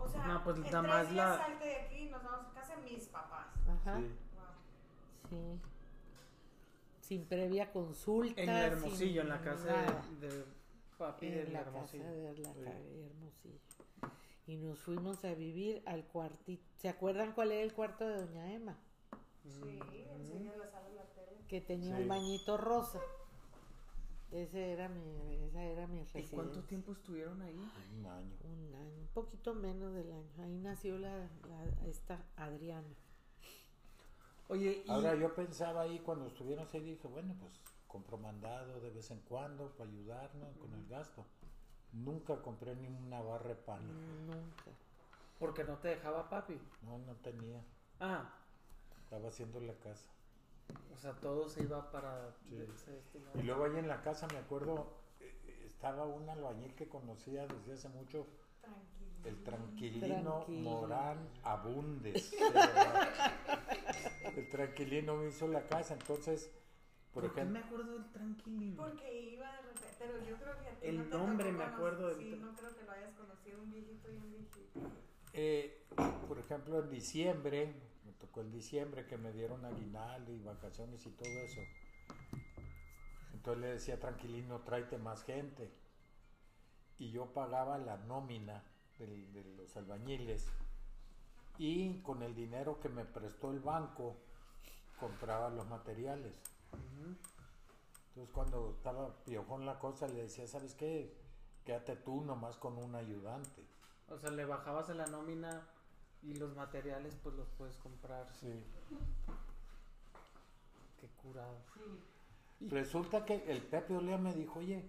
O 0.03 0.09
sea, 0.09 0.27
No, 0.27 0.45
pues 0.45 0.57
en 0.57 0.63
nada 0.63 0.81
tres 0.83 0.93
más 0.93 1.11
días 1.11 1.31
la- 1.31 1.39
salte 1.47 1.65
de 1.65 1.77
aquí 1.77 1.97
y 1.97 2.09
nos 2.11 2.23
vamos 2.23 2.47
a 2.49 2.55
casa 2.61 2.77
de 2.77 2.83
mis 2.83 3.05
papás. 3.09 3.47
Ajá. 3.69 3.99
Sí. 3.99 4.07
Wow. 4.35 5.31
Sí. 5.31 5.61
Sin 7.01 7.25
previa 7.27 7.73
consulta. 7.73 8.41
En 8.41 8.49
el 8.51 8.73
Hermosillo, 8.73 9.23
en 9.23 9.29
la 9.29 9.41
casa 9.41 9.67
de, 10.21 10.29
de 10.29 10.45
papi 10.99 11.27
En 11.27 11.35
del 11.35 11.53
la 11.53 11.61
Hermosillo. 11.61 12.05
casa 12.05 12.15
de 12.15 12.23
la 12.25 12.35
Sí. 12.35 12.43
Hermosillo. 13.05 13.59
Y 14.47 14.57
nos 14.57 14.79
fuimos 14.81 15.25
a 15.25 15.35
vivir 15.35 15.83
al 15.87 16.05
cuartito. 16.05 16.63
¿Se 16.77 16.89
acuerdan 16.89 17.33
cuál 17.33 17.53
era 17.53 17.63
el 17.63 17.73
cuarto 17.73 18.07
de 18.07 18.17
Doña 18.27 18.53
Emma? 18.53 18.77
Sí, 19.45 19.79
enseguida 20.11 20.57
la 20.57 20.71
sala 20.71 20.89
de 20.89 20.95
la 20.95 21.05
tele. 21.05 21.37
Que 21.49 21.61
tenía 21.61 21.97
Sí. 21.97 22.03
un 22.03 22.09
bañito 22.09 22.57
rosa. 22.57 23.01
Ese 24.33 24.73
era 24.73 24.89
mi, 24.89 25.35
esa 25.45 25.63
era 25.65 25.87
mi 25.89 25.99
¿Y 25.99 26.03
residencia. 26.05 26.37
cuánto 26.37 26.63
tiempo 26.63 26.93
estuvieron 26.93 27.43
ahí? 27.43 27.57
Un 27.99 28.07
año. 28.07 28.37
Un 28.45 28.75
año, 28.75 29.01
un 29.01 29.09
poquito 29.13 29.55
menos 29.55 29.93
del 29.93 30.13
año. 30.13 30.31
Ahí 30.39 30.57
nació 30.59 30.99
la, 30.99 31.17
la- 31.49 31.87
esta 31.89 32.25
Adriana. 32.37 32.95
Oye, 34.49 34.83
y 34.87 34.91
Ahora 34.91 35.15
yo 35.15 35.35
pensaba 35.35 35.83
ahí 35.83 36.01
cuando 36.01 36.27
estuvieron 36.27 36.67
ahí, 36.73 36.81
dije, 36.81 37.07
bueno, 37.09 37.35
pues 37.41 37.53
compro 37.87 38.19
mandado 38.19 38.81
de 38.81 38.91
vez 38.91 39.11
en 39.11 39.21
cuando 39.21 39.71
para 39.77 39.91
ayudarnos 39.91 40.57
con 40.57 40.73
el 40.75 40.87
gasto. 40.89 41.25
Nunca 41.93 42.41
compré 42.41 42.77
ni 42.77 42.87
una 42.87 43.21
barra 43.21 43.49
de 43.51 43.55
pan. 43.57 43.83
Nunca. 44.27 44.71
porque 45.41 45.65
no 45.65 45.79
te 45.79 45.89
dejaba 45.89 46.29
papi. 46.29 46.61
No, 46.83 46.99
no 46.99 47.15
tenía. 47.17 47.65
Ah, 47.99 48.33
Estaba 49.05 49.29
haciendo 49.29 49.59
la 49.61 49.75
casa. 49.75 50.07
O 50.95 50.99
sea, 50.99 51.13
todo 51.15 51.49
se 51.49 51.63
iba 51.63 51.91
para 51.91 52.33
Sí. 52.49 52.57
de-. 52.57 53.41
Y 53.41 53.43
luego 53.43 53.65
ahí 53.65 53.77
en 53.79 53.89
la 53.89 54.03
casa 54.03 54.27
me 54.33 54.39
acuerdo, 54.39 54.93
eh, 55.21 55.65
estaba 55.67 56.07
un 56.07 56.29
albañil 56.29 56.75
que 56.75 56.89
conocía 56.89 57.47
desde 57.47 57.73
hace 57.75 57.89
mucho, 57.89 58.27
Tranquilo. 58.61 59.11
el 59.25 59.43
tranquilino 59.43 60.37
Tranquilo. 60.45 60.71
Morán 60.71 61.29
Abundes. 61.43 62.33
el 64.37 64.49
tranquilino 64.49 65.17
me 65.17 65.29
hizo 65.29 65.49
la 65.49 65.67
casa, 65.67 65.95
entonces, 65.95 66.51
por 67.13 67.25
¿Por 67.25 67.35
qué 67.35 67.45
me 67.45 67.59
acuerdo 67.59 67.99
del 67.99 68.11
tranquilino? 68.13 68.83
Porque 68.83 69.31
iba 69.33 69.51
de 69.51 69.63
repente, 69.63 69.89
pero 69.99 70.19
yo 70.25 70.37
creo 70.37 70.55
que 70.63 70.69
a 70.69 70.81
ti 70.81 70.87
El 70.87 71.11
no 71.11 71.19
nombre 71.19 71.53
me 71.53 71.65
acuerdo 71.65 72.09
del- 72.09 72.19
Sí, 72.19 72.39
no 72.41 72.55
creo 72.55 72.77
que 72.77 72.85
lo 72.85 72.93
hayas 72.93 73.13
conocido, 73.15 73.63
un 73.63 73.73
viejito 73.73 74.11
y 74.11 74.17
un 74.17 74.31
viejito. 74.31 74.81
eh, 75.33 75.87
por 76.29 76.39
ejemplo, 76.39 76.79
en 76.81 76.91
diciembre, 76.91 77.75
tocó 78.21 78.43
en 78.43 78.53
diciembre 78.53 79.07
que 79.07 79.17
me 79.17 79.33
dieron 79.33 79.65
aguinaldo 79.65 80.33
y 80.33 80.39
vacaciones 80.41 81.05
y 81.07 81.11
todo 81.11 81.29
eso. 81.29 81.61
Entonces 83.33 83.61
le 83.61 83.67
decía 83.73 83.99
tranquilino, 83.99 84.61
tráete 84.61 84.99
más 84.99 85.25
gente. 85.25 85.73
Y 86.99 87.11
yo 87.11 87.33
pagaba 87.33 87.79
la 87.79 87.97
nómina 87.97 88.63
del- 88.99 89.33
de 89.33 89.43
los 89.57 89.75
albañiles. 89.77 90.47
Y 91.59 92.01
con 92.03 92.23
el 92.23 92.35
dinero 92.35 92.79
que 92.81 92.89
me 92.91 93.05
prestó 93.05 93.51
el 93.51 93.61
banco, 93.61 94.17
compraba 94.99 95.49
los 95.51 95.67
materiales. 95.67 96.35
Entonces 98.09 98.35
cuando 98.35 98.75
estaba 98.77 99.15
piojón 99.25 99.65
la 99.65 99.79
cosa, 99.79 100.07
le 100.09 100.23
decía, 100.23 100.47
¿sabes 100.47 100.75
qué? 100.75 101.17
Quédate 101.65 101.97
tú 101.97 102.23
nomás 102.23 102.57
con 102.57 102.77
un 102.77 102.95
ayudante. 102.95 103.65
O 104.09 104.19
sea, 104.19 104.31
le 104.31 104.45
bajabas 104.45 104.91
a 104.91 104.95
la 104.95 105.07
nómina 105.07 105.67
y 106.23 106.35
los 106.35 106.55
materiales 106.55 107.17
pues 107.23 107.35
los 107.35 107.49
puedes 107.51 107.77
comprar. 107.79 108.29
Sí. 108.35 108.65
Qué 111.01 111.09
curado. 111.23 111.59
Resulta 112.61 113.25
que 113.25 113.51
el 113.51 113.63
Pepe 113.63 113.97
Olea 113.97 114.19
me 114.19 114.35
dijo, 114.35 114.59
oye, 114.59 114.85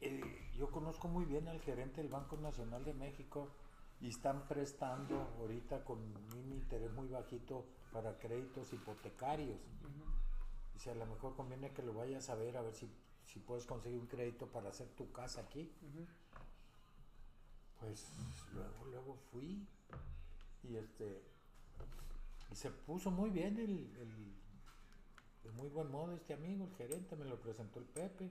eh, 0.00 0.50
yo 0.54 0.70
conozco 0.70 1.08
muy 1.08 1.24
bien 1.26 1.48
al 1.48 1.60
gerente 1.60 2.00
del 2.00 2.10
Banco 2.10 2.36
Nacional 2.36 2.84
de 2.84 2.94
México 2.94 3.50
y 4.00 4.08
están 4.08 4.46
prestando 4.48 5.16
ahorita 5.38 5.84
con 5.84 5.98
un 5.98 6.52
interés 6.52 6.92
muy 6.92 7.08
bajito 7.08 7.66
para 7.92 8.18
créditos 8.18 8.72
hipotecarios. 8.72 9.60
Ujú. 9.80 10.04
Dice, 10.74 10.90
a 10.90 10.94
lo 10.94 11.06
mejor 11.06 11.34
conviene 11.34 11.72
que 11.72 11.82
lo 11.82 11.94
vayas 11.94 12.28
a 12.28 12.34
ver 12.34 12.56
a 12.56 12.62
ver 12.62 12.74
si, 12.74 12.90
si 13.24 13.38
puedes 13.40 13.66
conseguir 13.66 13.98
un 13.98 14.06
crédito 14.06 14.46
para 14.46 14.70
hacer 14.70 14.88
tu 14.88 15.10
casa 15.12 15.42
aquí. 15.42 15.72
Pues 17.80 18.06
luego, 18.54 18.84
luego 18.86 19.16
fui 19.30 19.66
y 20.68 20.76
este 20.76 21.22
y 22.50 22.54
se 22.54 22.70
puso 22.70 23.10
muy 23.10 23.30
bien 23.30 23.58
el, 23.58 23.96
el- 23.96 24.36
de 25.44 25.50
muy 25.52 25.68
buen 25.68 25.90
modo 25.90 26.12
este 26.14 26.34
amigo, 26.34 26.64
el 26.64 26.74
gerente, 26.74 27.14
me 27.16 27.24
lo 27.24 27.40
presentó 27.40 27.78
el 27.78 27.84
Pepe 27.86 28.30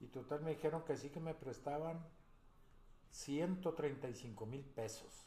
y 0.00 0.06
total 0.08 0.42
me 0.42 0.50
dijeron 0.50 0.84
que 0.84 0.96
sí 0.96 1.08
que 1.10 1.20
me 1.20 1.34
prestaban 1.34 2.04
135 3.10 4.46
mil 4.46 4.62
pesos. 4.64 5.24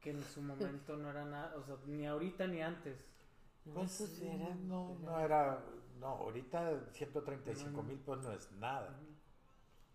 Que 0.00 0.10
en 0.10 0.22
su 0.24 0.40
momento 0.40 0.96
no 0.96 1.10
era 1.10 1.24
nada, 1.24 1.56
o 1.56 1.62
sea, 1.64 1.76
ni 1.86 2.06
ahorita 2.06 2.46
ni 2.46 2.62
antes. 2.62 2.98
No, 3.66 3.74
Pues 3.74 4.00
era- 4.22 4.54
no, 4.54 4.96
no 5.00 5.20
era- 5.20 5.62
no, 5.98 6.06
ahorita 6.06 6.90
135 6.92 7.70
No, 7.70 7.76
no. 7.78 7.82
mil 7.82 7.98
pues 7.98 8.20
no 8.22 8.32
es 8.32 8.50
nada. 8.52 8.98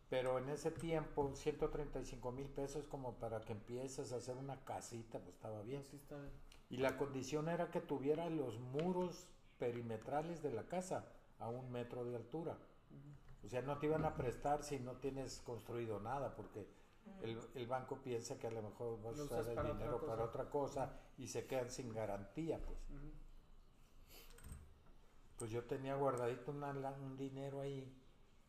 Pero 0.09 0.38
en 0.38 0.50
ese 0.50 0.71
tiempo, 0.71 1.31
135 1.33 2.31
mil 2.31 2.47
pesos 2.47 2.88
como 2.88 3.15
para 3.15 3.41
que 3.41 3.53
empieces 3.53 4.12
a 4.12 4.17
hacer 4.17 4.38
una 4.38 4.63
casita, 4.63 5.19
pues 5.19 5.35
estaba 5.35 5.62
bien. 5.63 5.83
Sí, 5.83 5.97
está 5.97 6.17
bien. 6.17 6.31
Y 6.69 6.77
la 6.77 6.97
condición 6.97 7.50
era 7.50 7.71
que 7.71 7.81
tuviera 7.81 8.29
los 8.29 8.59
muros 8.59 9.27
perimetrales 9.57 10.43
de 10.43 10.51
la 10.51 10.67
casa 10.67 11.05
a 11.39 11.50
un 11.50 11.71
metro 11.71 12.05
de 12.05 12.15
altura. 12.15 12.57
O 13.43 13.47
sea, 13.47 13.62
no 13.62 13.77
te 13.77 13.85
iban 13.85 14.05
a 14.05 14.15
prestar 14.15 14.63
si 14.63 14.79
no 14.79 14.93
tienes 14.93 15.39
construido 15.41 16.00
nada, 16.00 16.35
porque 16.35 16.67
el, 17.21 17.39
el 17.53 17.67
banco 17.67 18.01
piensa 18.01 18.39
que 18.39 18.47
a 18.47 18.51
lo 18.51 18.63
mejor 18.63 19.01
vas 19.03 19.19
a 19.19 19.24
usar 19.24 19.47
el 19.47 19.55
para 19.55 19.74
dinero 19.74 20.03
para 20.05 20.24
otra 20.24 20.50
cosa 20.50 21.00
y 21.17 21.27
se 21.27 21.45
quedan 21.45 21.69
sin 21.69 21.93
garantía, 21.93 22.59
pues. 22.59 22.79
Pues 25.38 25.51
yo 25.51 25.63
tenía 25.65 25.95
guardadito 25.95 26.51
una 26.51 26.71
un 26.71 27.17
dinero 27.17 27.62
ahí 27.62 27.93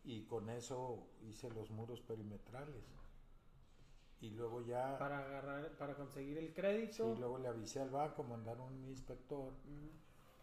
y 0.07 0.23
con 0.23 0.49
eso 0.51 1.03
hice 1.29 1.51
los 1.51 1.69
muros 1.71 2.01
perimetrales. 2.01 2.85
Y 4.21 4.31
luego 4.31 4.63
ya, 4.63 4.97
Para 4.99 5.19
agarrar, 5.19 5.77
para 5.77 5.95
conseguir 5.95 6.39
el 6.39 6.47
sí, 6.49 6.53
crédito. 6.55 7.15
luego 7.19 7.39
le 7.39 7.49
avisé 7.49 7.81
al 7.81 7.91
banco, 7.91 8.23
mandaron 8.23 8.73
un 8.73 8.85
inspector 8.89 9.49
Ujú. 9.53 9.91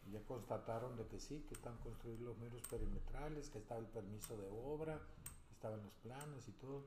y 0.07 0.11
ya 0.11 0.21
constataron 0.25 0.95
de 0.97 1.07
que 1.07 1.19
sí, 1.19 1.43
que 1.47 1.55
están 1.55 1.77
construidos 1.77 2.21
los 2.21 2.37
muros 2.37 2.61
perimetrales, 2.69 3.49
que 3.49 3.57
estaba 3.59 3.79
el 3.79 3.87
permiso 3.87 4.37
de 4.37 4.47
obra, 4.49 4.99
que 5.47 5.53
estaban 5.53 5.81
los 5.81 5.93
planos 5.95 6.47
y 6.47 6.51
todo. 6.51 6.83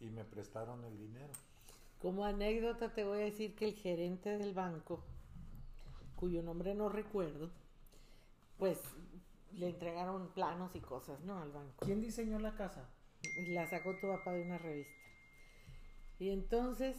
Y 0.00 0.08
me 0.08 0.24
prestaron 0.24 0.82
el 0.84 0.96
dinero. 0.98 1.32
Como 2.00 2.24
anécdota 2.24 2.92
te 2.94 3.04
voy 3.04 3.18
a 3.18 3.24
decir 3.26 3.54
que 3.54 3.66
el 3.68 3.74
gerente 3.74 4.38
del 4.38 4.54
banco, 4.54 5.04
cuyo 6.16 6.42
nombre 6.42 6.74
no 6.74 6.88
recuerdo, 6.88 7.50
pues 8.58 8.80
le 9.52 9.68
entregaron 9.70 10.32
planos 10.32 10.74
y 10.74 10.80
cosas, 10.80 11.20
¿no? 11.20 11.38
Al 11.40 11.50
banco. 11.52 11.84
¿Quién 11.84 12.00
diseñó 12.00 12.38
la 12.38 12.54
casa? 12.54 12.88
La 13.48 13.66
sacó 13.66 13.96
tu 13.98 14.08
papá 14.08 14.32
de 14.32 14.42
una 14.42 14.58
revista. 14.58 14.92
Y 16.18 16.30
entonces, 16.30 16.96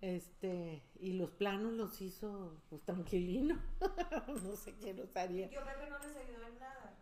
este, 0.00 0.82
y 1.00 1.12
los 1.14 1.30
planos 1.30 1.72
los 1.72 2.00
hizo 2.00 2.60
pues 2.68 2.82
tranquilino. 2.84 3.58
no 4.42 4.56
sé 4.56 4.74
quién 4.78 4.96
los 4.96 5.14
haría. 5.16 5.48
Tío 5.48 5.60
Pepe 5.64 5.90
no 5.90 5.98
les 5.98 6.16
ayudó 6.16 6.46
en 6.46 6.58
nada. 6.58 6.94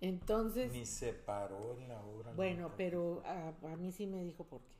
Entonces, 0.00 0.72
Ni 0.72 0.84
se 0.84 1.12
paró 1.14 1.76
en 1.78 1.88
la 1.88 2.00
obra. 2.02 2.32
bueno, 2.32 2.62
nunca. 2.64 2.76
pero 2.76 3.22
a, 3.24 3.48
a 3.72 3.76
mí 3.76 3.90
sí 3.90 4.06
me 4.06 4.22
dijo 4.22 4.44
por 4.44 4.60
qué. 4.62 4.74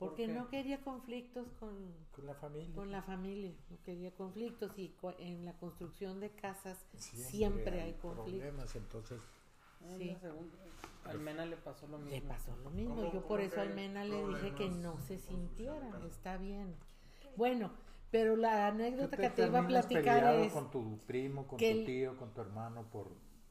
¿Por 0.00 0.08
Porque 0.08 0.28
no 0.28 0.48
quería 0.48 0.80
conflictos 0.80 1.46
con, 1.60 1.76
Con 2.16 2.24
la 2.26 2.34
familia. 2.34 2.74
con 2.74 2.90
la 2.90 3.02
familia, 3.02 3.52
no 3.68 3.76
quería 3.84 4.10
conflictos 4.12 4.72
y 4.78 4.88
cu- 5.00 5.12
en 5.18 5.44
la 5.44 5.52
construcción 5.58 6.20
de 6.20 6.30
casas 6.30 6.78
Siempre, 6.96 7.30
siempre, 7.30 7.80
hay 7.82 7.92
conflictos. 7.92 8.24
problemas, 8.40 8.74
entonces 8.76 9.20
Ah, 9.82 9.94
Sí. 9.96 10.06
la 10.10 10.18
segunda. 10.18 10.56
Al 11.04 11.20
Mena 11.20 11.46
le 11.46 11.56
pasó 11.56 11.86
lo 11.86 11.96
mismo. 11.98 12.10
Le 12.10 12.20
pasó 12.22 12.54
lo 12.56 12.68
mismo, 12.70 12.96
¿Cómo- 12.96 13.12
yo 13.12 13.26
por 13.26 13.40
eso 13.40 13.54
que 13.56 13.60
al 13.62 13.74
Mena 13.74 14.04
le 14.04 14.26
dije 14.26 14.54
que 14.54 14.68
no 14.70 14.98
se 15.00 15.16
con 15.16 15.16
construcción 15.16 15.16
de 15.16 15.46
sintiera, 15.48 15.90
casa? 15.90 16.06
está 16.06 16.36
bien. 16.38 16.76
Bueno, 17.36 17.70
pero 18.10 18.36
la 18.36 18.66
anécdota 18.68 19.16
que 19.18 19.30
te 19.30 19.46
iba 19.46 19.60
a 19.60 19.66
platicar 19.66 20.34
es 20.34 20.52
con 20.52 20.70
tu 20.70 20.98
primo, 21.06 21.46
con 21.46 21.58
que 21.58 21.72
tu 21.72 21.78
el- 21.80 21.86
tío, 21.86 22.16
con 22.18 22.32
tu 22.34 22.40
hermano 22.42 22.90
por 22.90 23.08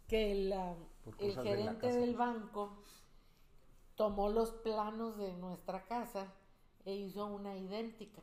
que 0.07 0.31
el, 0.31 0.53
ah, 0.53 0.75
Por 1.03 1.13
el 1.19 1.29
cosas 1.29 1.43
de 1.43 1.49
la 1.51 1.55
gerente 1.57 1.87
casa. 1.87 1.99
del 1.99 2.15
banco 2.15 2.83
tomó 3.95 4.29
los 4.29 4.51
planos 4.51 5.17
de 5.17 5.33
nuestra 5.33 5.83
casa 5.85 6.31
e 6.85 6.95
hizo 6.95 7.25
una 7.25 7.55
idéntica. 7.57 8.21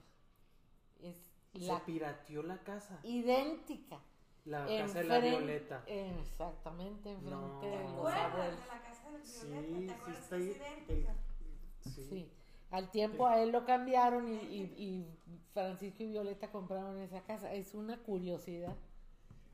Es 1.01 1.17
Se 1.53 1.59
la 1.61 1.85
pirateó 1.85 2.43
la 2.43 2.59
casa. 2.59 2.99
idéntica. 3.03 4.01
La 4.45 4.65
casa 4.67 5.01
de 5.01 5.05
la 5.05 5.19
Violeta. 5.19 5.83
Exactamente, 5.87 7.11
enfrente 7.11 7.31
No. 7.31 7.61
de 7.61 7.69
¿Te 7.71 7.83
los 7.83 7.93
acuerdas 7.93 8.33
abuelos. 8.33 8.61
de 8.61 8.67
la 8.67 8.83
casa 8.83 9.11
del 9.11 9.25
Sí, 9.27 9.47
Violeta? 9.49 9.77
sí 9.81 9.87
¿Te 9.87 9.93
acuerdas 9.93 10.23
está 10.23 10.37
que 10.37 10.43
ahí 10.43 10.51
es 10.51 10.57
idéntica? 10.57 11.15
Sí. 11.81 12.05
Sí. 12.09 12.33
Al 12.71 12.91
tiempo 12.91 13.27
a 13.27 13.41
él 13.43 13.51
lo 13.53 13.65
cambiaron 13.65 14.29
y, 14.29 14.35
y- 14.37 14.75
y 14.77 15.07
Francisco 15.53 16.03
y 16.03 16.07
Violeta 16.09 16.51
compraron 16.51 16.99
esa 16.99 17.23
casa. 17.23 17.53
Es 17.53 17.75
una 17.75 17.97
curiosidad. 17.99 18.77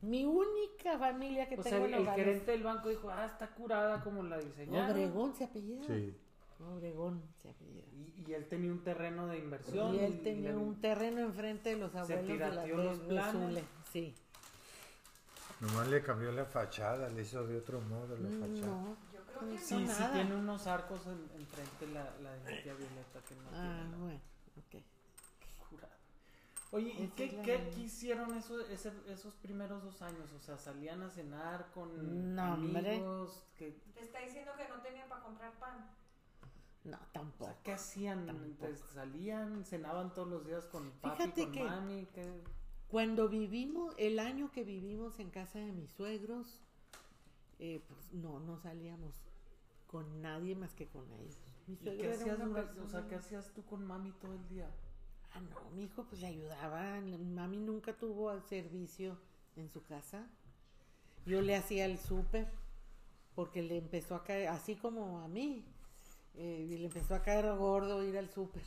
Mi 0.01 0.25
única 0.25 0.97
familia 0.99 1.47
que 1.47 1.55
O 1.57 1.63
sea, 1.63 1.71
tengo 1.71 1.85
el, 1.85 1.93
en 1.93 2.07
el 2.07 2.13
gerente 2.15 2.51
del 2.51 2.63
banco 2.63 2.89
dijo, 2.89 3.09
ah, 3.09 3.25
está 3.25 3.53
curada 3.55 4.03
como 4.03 4.21
la 4.23 4.37
diseñaron. 4.37 4.91
Obregón 4.91 5.33
se 5.33 5.45
apellida. 5.45 5.85
Sí. 5.87 6.15
Obregón 6.59 7.21
se 7.41 7.49
apellida. 7.49 7.83
Y, 7.91 8.23
y 8.29 8.33
él 8.33 8.47
tenía 8.47 8.71
un 8.71 8.83
terreno 8.83 9.27
de 9.27 9.39
inversión. 9.39 9.95
Y 9.95 9.99
él 9.99 10.21
tenía 10.23 10.51
le- 10.51 10.57
un 10.57 10.79
terreno 10.79 11.19
enfrente 11.21 11.69
de 11.69 11.77
los 11.77 11.93
abuelos 11.95 13.07
de 13.07 13.13
la 13.13 13.31
los. 13.31 13.31
Zule. 13.31 13.63
Sí. 13.91 14.15
Nomás 15.59 15.87
le 15.87 16.01
cambió 16.03 16.31
la 16.31 16.45
fachada, 16.45 17.09
le 17.09 17.21
hizo 17.21 17.45
de 17.47 17.57
otro 17.57 17.79
modo 17.81 18.17
la 18.17 18.29
fachada. 18.29 18.67
No. 18.67 18.97
Yo 19.13 19.21
creo 19.25 19.49
que 19.51 19.57
Sí, 19.57 19.75
no. 19.75 19.79
sí 19.79 19.85
nada. 19.99 20.13
tiene 20.13 20.35
unos 20.35 20.67
arcos 20.67 21.05
en, 21.07 21.29
enfrente 21.39 21.87
la, 21.87 22.03
la 22.21 22.33
de 22.33 22.61
Violeta 22.63 23.21
que 23.27 23.35
no 23.35 23.41
Ah, 23.47 23.51
tiene 23.51 23.83
nada. 23.85 23.97
bueno. 23.97 24.19
Ok. 24.57 24.83
Curada. 25.69 25.97
Oye, 26.71 26.89
¿y 26.89 27.07
qué, 27.15 27.31
la 27.31 27.43
qué, 27.43 27.57
de- 27.59 27.69
qué 27.69 27.79
hicieron 27.81 28.35
eso, 28.35 28.59
ese- 28.67 28.91
esos 29.07 29.33
primeros 29.35 29.83
dos 29.83 30.01
años? 30.01 30.31
O 30.33 30.39
sea, 30.39 30.57
salían 30.57 31.01
a 31.01 31.09
cenar 31.09 31.71
con 31.73 32.35
No, 32.35 32.53
amigos. 32.53 33.43
Que, 33.57 33.71
Te 33.93 34.01
está 34.01 34.19
diciendo 34.19 34.51
que 34.57 34.67
no 34.67 34.81
tenía 34.81 35.07
para 35.07 35.21
comprar 35.23 35.53
pan. 35.59 35.89
No, 36.83 36.97
o 36.97 37.07
tampoco. 37.13 37.45
sea, 37.51 37.59
¿Qué 37.63 37.71
hacían? 37.73 38.25
Tampoco. 38.25 38.55
Pues, 38.59 38.79
salían, 38.93 39.63
cenaban 39.65 40.13
todos 40.13 40.27
los 40.27 40.45
días 40.45 40.65
con 40.67 40.91
papi, 40.91 41.17
Fíjate 41.23 41.43
con 41.43 41.51
que- 41.51 41.63
mami. 41.63 42.07
Cuando 42.89 43.27
vivimos, 43.29 43.95
el 43.97 44.19
año 44.19 44.51
que 44.51 44.63
vivimos 44.63 45.19
en 45.19 45.31
casa 45.31 45.59
de 45.59 45.71
mis 45.71 45.89
suegros, 45.91 46.59
eh, 47.59 47.83
pues 47.87 48.13
no, 48.13 48.39
no 48.39 48.57
salíamos 48.57 49.15
con 49.87 50.21
nadie 50.21 50.55
más 50.55 50.73
que 50.75 50.87
con 50.87 51.11
ellos. 51.13 51.37
Mi 51.67 51.75
¿Y 51.75 51.77
qué 51.77 52.11
hacías, 52.11 52.37
o 52.39 52.87
sea, 52.87 53.07
¿qué 53.07 53.15
hacías 53.15 53.51
tú 53.53 53.63
con 53.65 53.85
mami 53.85 54.11
todo 54.11 54.33
el 54.33 54.47
día? 54.49 54.69
Ah, 55.33 55.39
no, 55.41 55.71
mi 55.71 55.85
hijo 55.85 56.03
pues 56.03 56.21
le 56.21 56.27
ayudaba. 56.27 56.99
Mami 57.01 57.57
nunca 57.57 57.97
tuvo 57.97 58.29
al 58.29 58.43
servicio 58.43 59.17
en 59.55 59.69
su 59.69 59.83
casa. 59.85 60.27
Yo 61.25 61.41
le 61.41 61.55
hacía 61.55 61.85
el 61.85 61.97
súper 61.97 62.51
porque 63.33 63.63
le 63.63 63.77
empezó 63.77 64.13
a 64.15 64.23
caer, 64.23 64.49
así 64.49 64.75
como 64.75 65.21
a 65.21 65.27
mí, 65.27 65.65
eh, 66.35 66.67
y 66.69 66.77
le 66.77 66.85
empezó 66.85 67.15
a 67.15 67.21
caer 67.21 67.55
gordo 67.55 68.03
ir 68.03 68.17
al 68.17 68.29
súper. 68.29 68.63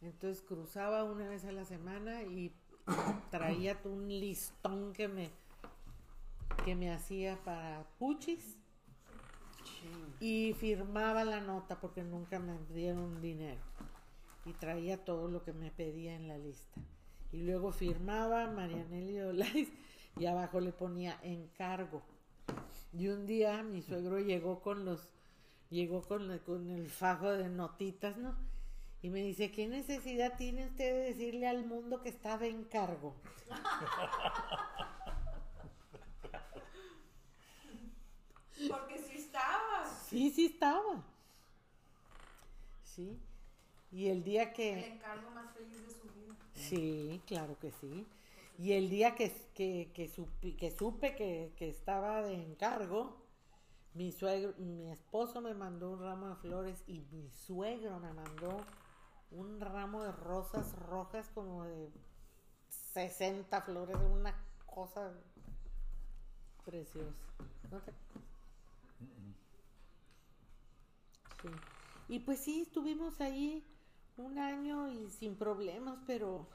Entonces 0.00 0.42
cruzaba 0.42 1.04
una 1.04 1.28
vez 1.28 1.44
a 1.44 1.52
la 1.52 1.64
semana 1.64 2.22
y 2.22 2.52
traía 3.30 3.80
un 3.84 4.08
listón 4.08 4.92
que 4.92 5.08
me 5.08 5.30
que 6.64 6.74
me 6.74 6.92
hacía 6.92 7.38
para 7.44 7.84
puchis. 7.98 8.58
Y 10.20 10.54
firmaba 10.54 11.24
la 11.24 11.40
nota 11.40 11.80
porque 11.80 12.04
nunca 12.04 12.38
me 12.38 12.56
dieron 12.72 13.20
dinero. 13.20 13.60
Y 14.44 14.52
traía 14.52 15.04
todo 15.04 15.28
lo 15.28 15.42
que 15.42 15.52
me 15.52 15.70
pedía 15.70 16.14
en 16.14 16.28
la 16.28 16.38
lista. 16.38 16.80
Y 17.32 17.42
luego 17.42 17.72
firmaba 17.72 18.48
Marianelli 18.50 19.20
Olais 19.20 19.68
y 20.16 20.26
abajo 20.26 20.60
le 20.60 20.72
ponía 20.72 21.18
encargo. 21.22 22.02
Y 22.92 23.08
un 23.08 23.26
día 23.26 23.62
mi 23.62 23.82
suegro 23.82 24.20
llegó 24.20 24.60
con 24.60 24.84
los 24.84 25.12
llegó 25.72 26.02
con, 26.02 26.28
la- 26.28 26.38
con 26.38 26.70
el 26.70 26.88
fajo 26.88 27.30
de 27.32 27.48
notitas 27.48 28.16
no 28.18 28.36
y 29.02 29.10
me 29.10 29.20
dice 29.20 29.50
qué 29.50 29.66
necesidad 29.66 30.36
tiene 30.36 30.66
usted 30.66 30.84
de 30.94 31.04
decirle 31.12 31.48
al 31.48 31.64
mundo 31.66 32.00
que 32.02 32.10
está 32.10 32.38
de 32.38 32.48
encargo 32.50 33.14
Porque 38.68 38.98
sí 38.98 39.16
estaba. 39.18 39.86
sí 40.08 40.30
sí 40.30 40.46
estaba 40.46 41.02
sí 42.84 43.18
y 43.90 44.08
el 44.08 44.22
día 44.22 44.44
El 44.44 44.52
que 44.52 44.86
encargo 44.86 45.30
más 45.30 45.52
feliz 45.54 45.86
de 45.86 45.90
su 45.92 46.02
vida. 46.14 46.34
Sí, 46.54 47.20
claro 47.26 47.58
que 47.60 47.70
sí. 47.72 48.06
Y 48.58 48.72
el 48.72 48.88
día 48.88 49.14
que, 49.14 49.30
que, 49.54 49.90
que, 49.94 50.08
supi- 50.10 50.56
que 50.56 50.70
supe 50.70 51.14
que, 51.14 51.52
que 51.56 51.68
estaba 51.68 52.22
de 52.22 52.34
encargo, 52.34 53.21
mi 53.94 54.10
suegro, 54.12 54.54
mi 54.58 54.90
esposo 54.90 55.40
me 55.40 55.54
mandó 55.54 55.90
un 55.92 56.00
ramo 56.00 56.28
de 56.28 56.36
flores 56.36 56.82
y 56.86 57.00
mi 57.12 57.28
suegro 57.30 57.98
me 58.00 58.12
mandó 58.12 58.56
un 59.30 59.60
ramo 59.60 60.02
de 60.04 60.12
rosas 60.12 60.72
rojas 60.76 61.28
como 61.34 61.64
de 61.64 61.90
60 62.68 63.62
flores, 63.62 63.96
una 64.10 64.34
cosa 64.66 65.12
preciosa. 66.64 67.12
¿No 67.70 67.80
te- 67.80 67.92
Sí. 71.42 71.48
Y 72.08 72.18
pues 72.20 72.40
sí, 72.40 72.62
estuvimos 72.62 73.20
ahí 73.20 73.64
un 74.16 74.38
año 74.38 74.88
y 74.88 75.10
sin 75.10 75.36
problemas, 75.36 75.98
pero 76.06 76.46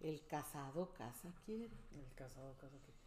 el 0.00 0.26
casado 0.26 0.92
casa 0.94 1.32
quiere. 1.46 1.74
El 1.94 2.12
casado, 2.14 2.54
casa 2.58 2.76
que... 2.84 3.01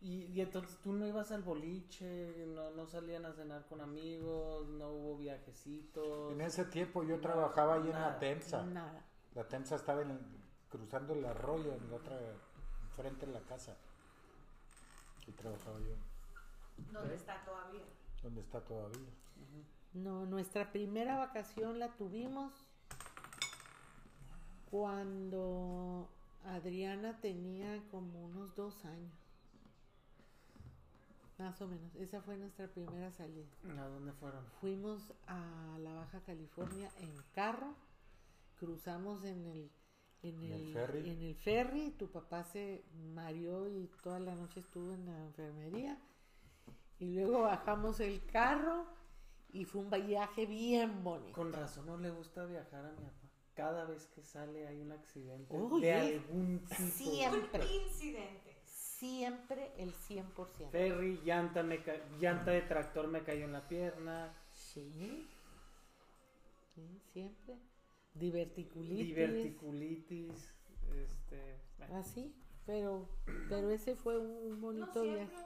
Y, 0.00 0.26
y 0.26 0.40
entonces 0.40 0.78
tú 0.80 0.92
no 0.92 1.06
ibas 1.06 1.32
al 1.32 1.42
boliche, 1.42 2.46
no, 2.54 2.70
no 2.70 2.86
salían 2.86 3.26
a 3.26 3.32
cenar 3.32 3.66
con 3.66 3.80
amigos, 3.80 4.68
no 4.68 4.90
hubo 4.90 5.16
viajecitos. 5.18 6.32
En 6.32 6.40
ese 6.40 6.64
tiempo 6.66 7.02
yo 7.02 7.20
trabajaba 7.20 7.74
ahí 7.74 7.86
en 7.86 7.90
Nada. 7.92 8.10
la 8.12 8.18
Temsa. 8.20 8.62
Nada. 8.64 9.04
La 9.34 9.48
Temsa 9.48 9.74
estaba 9.74 10.02
en 10.02 10.10
el- 10.12 10.20
cruzando 10.68 11.14
el 11.14 11.24
arroyo 11.24 11.72
en 11.74 11.90
la 11.90 11.96
otra 11.96 12.16
frente 12.94 13.26
de 13.26 13.32
la 13.32 13.40
casa. 13.40 13.76
Aquí 15.16 15.32
trabajaba 15.32 15.78
yo, 15.80 15.96
¿Dónde 16.92 17.14
está 17.16 17.44
todavía? 17.44 17.82
donde 18.22 18.40
está 18.40 18.60
todavía. 18.60 19.10
No, 19.94 20.26
nuestra 20.26 20.70
primera 20.70 21.16
vacación 21.16 21.78
la 21.80 21.88
tuvimos 21.96 22.52
cuando 24.70 26.08
Adriana 26.44 27.18
tenía 27.20 27.82
como 27.90 28.26
unos 28.26 28.54
dos 28.54 28.84
años. 28.84 29.12
Más 31.38 31.60
o 31.62 31.68
menos. 31.68 31.94
Esa 31.94 32.20
fue 32.20 32.36
nuestra 32.36 32.66
primera 32.68 33.10
salida. 33.12 33.46
¿A 33.78 33.84
dónde 33.86 34.12
fueron? 34.12 34.44
Fuimos 34.60 35.12
a 35.28 35.78
la 35.80 35.94
Baja 35.94 36.20
California 36.24 36.90
en 36.98 37.14
carro, 37.32 37.74
cruzamos 38.58 39.24
en 39.24 39.46
el, 39.46 39.70
en 40.22 40.42
¿En 40.44 40.52
el, 40.52 40.62
el 40.68 40.72
ferry? 40.72 41.10
en 41.10 41.22
el 41.22 41.34
ferry, 41.36 41.90
tu 41.92 42.10
papá 42.10 42.42
se 42.42 42.84
mareó 43.14 43.68
y 43.68 43.88
toda 44.02 44.18
la 44.18 44.34
noche 44.34 44.60
estuvo 44.60 44.92
en 44.92 45.06
la 45.06 45.24
enfermería, 45.26 45.96
y 46.98 47.14
luego 47.14 47.42
bajamos 47.42 48.00
el 48.00 48.24
carro 48.26 48.86
y 49.50 49.64
fue 49.64 49.82
un 49.82 49.90
viaje 49.90 50.44
bien 50.46 51.04
bonito. 51.04 51.32
Con 51.32 51.52
razón 51.52 51.86
no 51.86 51.96
le 51.98 52.10
gusta 52.10 52.44
viajar 52.46 52.84
a 52.84 52.90
mi 52.90 52.96
papá. 53.04 53.28
Cada 53.54 53.84
vez 53.84 54.06
que 54.08 54.22
sale 54.22 54.66
hay 54.66 54.80
un 54.80 54.90
accidente 54.92 55.56
Oye, 55.56 55.86
de 55.86 55.92
algún 55.94 56.60
tipo. 56.64 56.74
siempre. 56.90 57.64
Un 57.64 57.82
incidente. 57.86 58.47
Siempre 58.98 59.72
el 59.76 59.92
100%. 59.94 60.70
Ferry, 60.70 61.20
llanta, 61.24 61.62
me 61.62 61.82
ca- 61.82 62.00
llanta 62.18 62.50
de 62.50 62.62
tractor 62.62 63.06
me 63.08 63.22
cayó 63.22 63.44
en 63.44 63.52
la 63.52 63.68
pierna. 63.68 64.34
Sí, 64.50 65.28
sí, 66.74 67.00
siempre. 67.12 67.54
Diverticulitis. 68.14 69.06
Diverticulitis. 69.06 70.54
Este. 70.96 71.60
bueno, 71.78 71.96
Así, 71.96 72.34
pero, 72.66 73.08
pero 73.48 73.70
ese 73.70 73.94
fue 73.94 74.18
un 74.18 74.50
No 74.54 74.56
bonito 74.66 75.02
siempre, 75.02 75.26
viaje. 75.26 75.36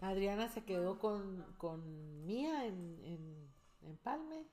Adriana 0.00 0.48
se 0.48 0.62
quedó 0.64 0.98
con, 0.98 1.44
con 1.58 2.26
Mía 2.26 2.66
en, 2.66 3.00
en, 3.02 3.48
en 3.82 3.96
Palme. 3.96 4.44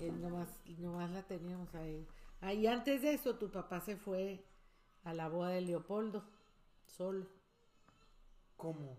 Eh, 0.00 0.12
nomás, 0.12 0.48
nomás 0.78 1.10
la 1.12 1.22
teníamos 1.22 1.74
ahí. 1.74 2.06
Ah, 2.42 2.52
y 2.52 2.66
antes 2.66 3.00
de 3.02 3.14
eso, 3.14 3.36
tu 3.38 3.50
papá 3.50 3.80
se 3.80 3.96
fue 3.96 4.44
a 5.04 5.14
la 5.14 5.28
boda 5.28 5.50
de 5.50 5.60
Leopoldo, 5.62 6.24
solo. 6.86 7.26
¿Cómo? 8.56 8.96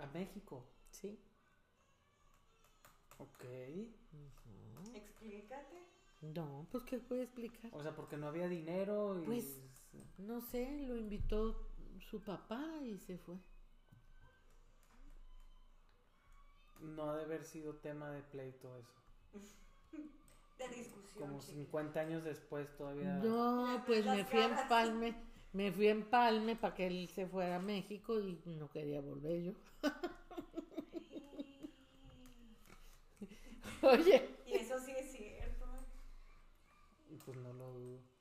¿A 0.00 0.06
México? 0.06 0.64
Sí. 0.90 1.18
Ok. 3.18 3.44
Explícate. 4.94 5.76
No, 6.22 6.66
pues, 6.70 6.84
¿qué 6.84 6.98
puede 6.98 7.24
explicar? 7.24 7.70
O 7.74 7.82
sea, 7.82 7.94
porque 7.94 8.16
no 8.16 8.28
había 8.28 8.48
dinero 8.48 9.20
y. 9.20 9.24
Pues- 9.26 9.60
No 10.18 10.40
sé, 10.40 10.86
lo 10.86 10.96
invitó 10.96 11.68
su 12.10 12.22
papá 12.22 12.64
y 12.82 12.98
se 12.98 13.18
fue. 13.18 13.36
No 16.80 17.10
ha 17.10 17.16
de 17.16 17.24
haber 17.24 17.44
sido 17.44 17.76
tema 17.76 18.10
de 18.10 18.22
pleito 18.22 18.76
eso. 18.78 19.00
De 20.68 20.76
discusión. 20.76 21.28
Como 21.28 21.40
chiquito. 21.40 21.58
50 21.64 22.00
años 22.00 22.24
después 22.24 22.76
todavía. 22.76 23.14
No, 23.16 23.82
pues 23.86 24.04
me 24.04 24.24
fui 24.24 24.40
en 24.40 24.50
caras. 24.50 24.68
Palme, 24.68 25.14
me 25.52 25.72
fui 25.72 25.88
en 25.88 26.04
Palme 26.08 26.56
para 26.56 26.74
que 26.74 26.86
él 26.86 27.08
se 27.08 27.26
fuera 27.26 27.56
a 27.56 27.60
México 27.60 28.18
y 28.20 28.40
no 28.46 28.70
quería 28.70 29.00
volver 29.00 29.42
yo. 29.42 29.52
Oye, 33.82 34.36
Y 34.46 34.54
eso 34.54 34.78
sí 34.78 34.92
es 34.96 35.10
cierto. 35.10 35.66
Y 37.10 37.16
Pues 37.16 37.36
no 37.36 37.52
lo 37.52 37.72
dudo. 37.72 38.11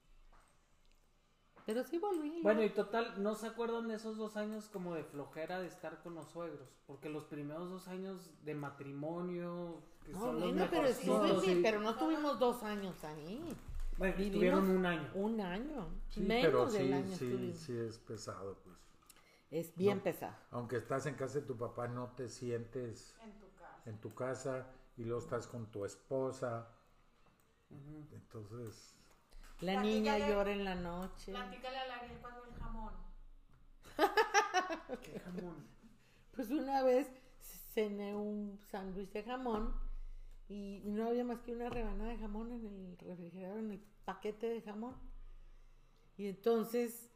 Pero 1.73 1.83
sí 1.85 1.97
volví. 1.97 2.41
Bueno, 2.43 2.63
y 2.63 2.69
total, 2.69 3.21
¿no 3.23 3.33
se 3.35 3.47
acuerdan 3.47 3.87
de 3.87 3.95
esos 3.95 4.17
dos 4.17 4.35
años 4.35 4.67
como 4.67 4.93
de 4.93 5.03
flojera 5.05 5.59
de 5.61 5.67
estar 5.67 6.01
con 6.03 6.15
los 6.15 6.27
suegros? 6.27 6.67
Porque 6.85 7.07
los 7.09 7.23
primeros 7.25 7.69
dos 7.69 7.87
años 7.87 8.29
de 8.43 8.53
matrimonio, 8.55 9.81
que 10.05 10.11
no, 10.11 10.19
son 10.19 10.39
los 10.57 10.69
pero, 10.69 10.85
estuve, 10.87 11.39
sí. 11.41 11.59
pero 11.63 11.79
no 11.79 11.95
tuvimos 11.95 12.39
dos 12.39 12.61
años 12.63 13.01
ahí. 13.05 13.55
Bueno, 13.97 14.15
vivimos- 14.17 14.25
estuvieron 14.33 14.69
un 14.69 14.85
año. 14.85 15.09
Un 15.13 15.39
año, 15.41 15.87
Sí, 16.09 16.19
menos 16.21 16.45
pero 16.45 16.65
del 16.71 16.87
sí, 16.87 16.93
año 16.93 17.07
sí, 17.07 17.13
estuvimos. 17.13 17.57
sí 17.57 17.77
es 17.77 17.97
pesado, 17.99 18.57
pues. 18.65 18.77
Es 19.51 19.75
bien 19.75 19.97
No. 19.97 20.03
pesado. 20.03 20.35
Aunque 20.51 20.77
estás 20.77 21.05
en 21.05 21.15
casa 21.15 21.39
de 21.39 21.45
tu 21.45 21.55
papá, 21.57 21.87
no 21.87 22.09
te 22.09 22.27
sientes 22.29 23.15
En 23.23 23.31
tu 23.39 23.47
casa. 23.57 23.81
en 23.85 23.97
tu 24.01 24.13
casa 24.13 24.67
y 24.97 25.03
luego 25.03 25.19
estás 25.21 25.47
con 25.47 25.67
tu 25.67 25.85
esposa. 25.85 26.67
Entonces, 28.11 28.95
La 29.61 29.81
niña 29.81 30.17
llora 30.17 30.51
en 30.51 30.63
la 30.63 30.75
noche. 30.75 31.31
Platícale 31.31 31.77
a 31.77 31.95
Ariel 31.95 32.19
cuando 32.19 32.45
el 32.45 32.53
jamón. 32.55 32.93
Qué 35.03 35.19
jamón. 35.19 35.67
Pues 36.31 36.49
una 36.49 36.81
vez 36.81 37.07
cené 37.73 38.15
un 38.15 38.57
sándwich 38.71 39.11
de 39.11 39.23
jamón 39.23 39.73
y 40.49 40.81
no 40.85 41.07
había 41.07 41.23
más 41.23 41.39
que 41.41 41.53
una 41.53 41.69
rebanada 41.69 42.09
de 42.09 42.17
jamón 42.17 42.51
en 42.51 42.65
el 42.65 42.97
refrigerador, 42.97 43.59
en 43.59 43.71
el 43.71 43.83
paquete 44.03 44.47
de 44.47 44.61
jamón. 44.61 44.95
Y 46.17 46.27
entonces 46.27 47.09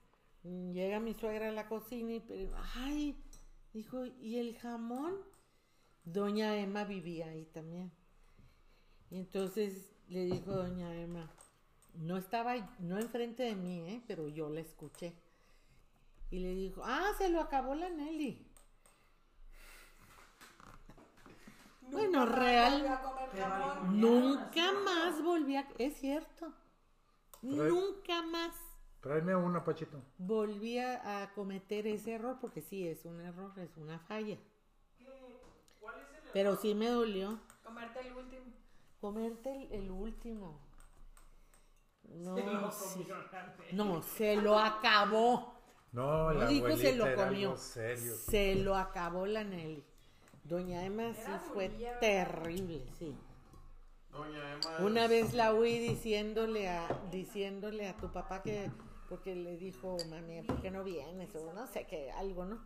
mm, 0.43 0.71
llega 0.71 0.99
mi 0.99 1.13
suegra 1.13 1.49
a 1.49 1.51
la 1.51 1.67
cocina 1.67 2.13
y, 2.13 2.19
pero, 2.19 2.55
ay, 2.75 3.21
dijo, 3.73 4.05
¿y 4.05 4.38
el 4.38 4.58
jamón? 4.58 5.15
Doña 6.03 6.55
Emma 6.58 6.84
vivía 6.84 7.27
ahí 7.27 7.45
también. 7.45 7.91
Y 9.10 9.17
entonces 9.17 9.95
le 10.08 10.25
dijo 10.25 10.51
doña 10.51 10.93
Emma, 10.95 11.31
no 11.99 12.17
estaba, 12.17 12.55
no 12.79 12.97
enfrente 12.99 13.43
de 13.43 13.55
mí, 13.55 13.79
¿eh? 13.89 14.01
pero 14.08 14.27
yo 14.29 14.49
la 14.49 14.62
escuché. 14.62 15.13
Y 16.31 16.39
le 16.39 16.49
dijo, 16.55 16.81
ah, 16.84 17.12
se 17.17 17.29
lo 17.29 17.39
acabó 17.41 17.75
la 17.75 17.89
Nelly. 17.89 18.45
Bueno, 21.81 22.25
Nunca 22.25 22.36
real-. 22.36 22.99
Nunca 23.91 24.71
más 24.84 25.21
volví 25.23 25.55
a... 25.55 25.67
Es 25.77 25.97
cierto. 25.97 26.51
Trae- 27.41 27.69
Nunca 27.69 28.21
más 28.23 28.55
tráeme 29.01 29.36
una, 29.36 29.63
Pachito. 29.63 30.01
volví 30.17 30.79
a, 30.79 31.21
a 31.21 31.31
cometer 31.34 31.86
ese 31.86 32.13
error, 32.13 32.39
porque 32.41 32.62
sí, 32.62 32.88
es 32.88 33.05
un 33.05 33.21
error, 33.21 33.51
es 33.60 33.77
una 33.77 33.99
falla. 33.99 34.38
Pero 36.34 36.55
sí 36.58 36.73
me 36.73 36.88
dolió 36.88 37.39
Comerte 37.63 37.99
el 37.99 38.13
último. 38.13 38.45
comerte 38.99 39.51
el, 39.53 39.71
el 39.71 39.91
último. 39.91 40.60
No, 42.13 42.36
Se 42.72 43.74
no, 43.74 44.02
se 44.04 44.36
lo 44.38 44.58
acabó. 44.60 45.54
No, 45.91 46.32
No 46.34 46.39
la 46.39 46.48
dijo 46.48 46.76
se 46.76 46.96
lo 46.96 47.06
era 47.08 47.26
comió. 47.28 47.50
algo 47.52 47.62
serio. 47.62 48.15
Se 48.15 48.56
lo 48.56 48.76
acabó 48.76 49.26
la 49.26 49.44
Nelly. 49.44 49.84
Doña 50.44 50.86
Emma 50.86 51.13
sí 51.13 51.22
Era 51.26 51.39
fue 51.39 51.70
terrible, 52.00 52.86
sí. 53.00 53.15
Doña 54.12 54.54
Emma. 54.54 54.78
Una 54.86 55.04
es- 55.06 55.10
vez 55.10 55.34
la 55.34 55.54
oí 55.54 55.80
diciéndole 55.80 56.68
a, 56.70 56.88
diciéndole 57.12 57.88
a 57.88 57.96
tu 57.98 58.12
papá 58.12 58.41
que, 58.44 58.70
porque 59.10 59.36
le 59.36 59.58
dijo, 59.58 59.98
mami, 60.10 60.41
¿por 60.44 60.62
qué 60.62 60.72
no 60.72 60.84
vienes? 60.84 61.34
O 61.36 61.54
no 61.54 61.65
sé 61.68 61.86
qué, 61.88 62.12
algo, 62.12 62.46
¿no? 62.46 62.60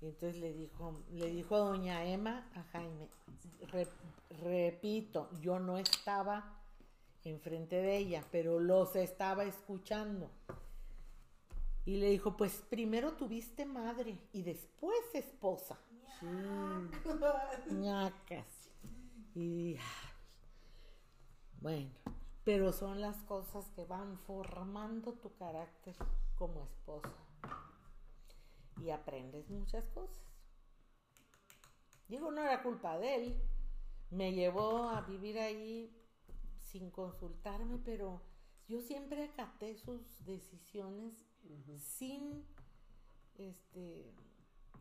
Y 0.00 0.06
entonces 0.06 0.36
le 0.40 0.52
dijo, 0.52 1.00
le 1.12 1.26
dijo 1.26 1.58
doña 1.58 2.04
Emma 2.04 2.48
a 2.56 2.62
Jaime, 2.72 3.08
"Re- 3.68 3.86
repito, 4.42 5.28
yo 5.40 5.58
no 5.60 5.78
estaba 5.78 6.58
enfrente 7.30 7.76
de 7.76 7.96
ella, 7.96 8.24
pero 8.30 8.58
los 8.58 8.96
estaba 8.96 9.44
escuchando. 9.44 10.30
Y 11.84 11.96
le 11.96 12.10
dijo, 12.10 12.36
pues 12.36 12.62
primero 12.70 13.14
tuviste 13.14 13.64
madre 13.64 14.18
y 14.32 14.42
después 14.42 14.98
esposa. 15.14 15.78
ñacas. 17.70 18.70
Y 19.34 19.76
ay, 19.76 19.82
bueno, 21.60 21.90
pero 22.44 22.72
son 22.72 23.00
las 23.00 23.16
cosas 23.22 23.68
que 23.70 23.84
van 23.84 24.18
formando 24.18 25.12
tu 25.14 25.34
carácter 25.34 25.96
como 26.36 26.64
esposa. 26.64 27.12
Y 28.80 28.90
aprendes 28.90 29.48
muchas 29.48 29.84
cosas. 29.88 30.24
Digo, 32.08 32.30
no 32.30 32.42
era 32.42 32.62
culpa 32.62 32.98
de 32.98 33.14
él. 33.14 33.42
Me 34.10 34.32
llevó 34.32 34.88
a 34.88 35.00
vivir 35.02 35.38
ahí 35.38 36.01
sin 36.72 36.90
consultarme, 36.90 37.78
pero 37.84 38.22
yo 38.66 38.80
siempre 38.80 39.24
acaté 39.24 39.76
sus 39.76 40.00
decisiones 40.24 41.14
sin 41.78 42.44
este 43.36 44.14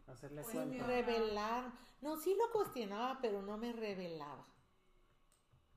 Hacerle 0.07 0.41
Pues, 0.41 0.51
sin 0.53 0.67
cuenta. 0.69 0.87
revelar. 0.87 1.71
No, 2.01 2.17
sí 2.17 2.35
lo 2.35 2.51
cuestionaba, 2.51 3.19
pero 3.21 3.41
no 3.41 3.57
me 3.57 3.71
revelaba. 3.71 4.45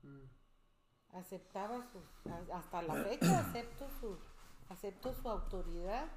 Mm. 0.03 0.23
Aceptaba 1.13 1.83
su, 1.91 1.99
a- 2.29 2.57
hasta 2.57 2.81
la 2.81 2.95
fecha 2.95 3.39
acepto 3.39 3.87
su, 4.01 4.17
acepto 4.69 5.13
su 5.13 5.29
autoridad 5.29 6.07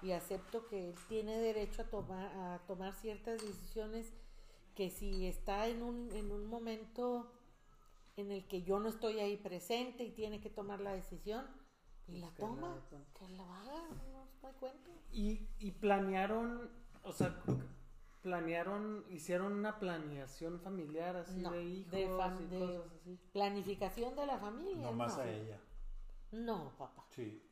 y 0.00 0.12
acepto 0.12 0.66
que 0.68 0.90
él 0.90 0.94
tiene 1.08 1.38
derecho 1.38 1.82
a 1.82 1.90
tomar, 1.90 2.26
a 2.34 2.58
tomar 2.66 2.94
ciertas 2.94 3.42
decisiones 3.42 4.12
que 4.74 4.88
si 4.90 5.26
está 5.26 5.66
en 5.66 5.82
un, 5.82 6.10
en 6.12 6.30
un 6.32 6.46
momento 6.46 7.30
en 8.16 8.30
el 8.32 8.46
que 8.46 8.62
yo 8.62 8.78
no 8.80 8.88
estoy 8.88 9.20
ahí 9.20 9.36
presente 9.36 10.04
y 10.04 10.10
tiene 10.12 10.40
que 10.40 10.50
tomar 10.50 10.80
la 10.80 10.92
decisión, 10.94 11.46
y 12.08 12.18
la 12.18 12.28
que 12.34 12.42
la 12.42 12.48
toma, 12.48 12.86
tome. 12.90 13.04
que 13.18 13.28
la 13.30 13.60
haga, 13.60 13.88
no 14.12 14.26
se 14.26 14.46
da 14.46 14.52
cuenta. 14.54 14.90
Y, 15.12 15.48
y 15.58 15.70
planearon, 15.72 16.70
o 17.02 17.12
sea, 17.12 17.42
planearon, 18.22 19.04
hicieron 19.10 19.52
una 19.52 19.78
planeación 19.78 20.60
familiar 20.60 21.16
así 21.16 21.40
No, 21.40 21.50
de 21.52 21.62
hijos 21.64 21.90
de 21.92 22.00
y 22.00 22.46
de- 22.48 22.58
cosas 22.58 22.92
así. 23.00 23.18
Planificación 23.32 24.16
de 24.16 24.26
la 24.26 24.38
familia. 24.38 24.82
No 24.86 24.92
más 24.92 25.16
no. 25.16 25.22
a 25.22 25.28
ella. 25.30 25.60
No, 26.32 26.72
papá. 26.78 27.04
Sí. 27.10 27.42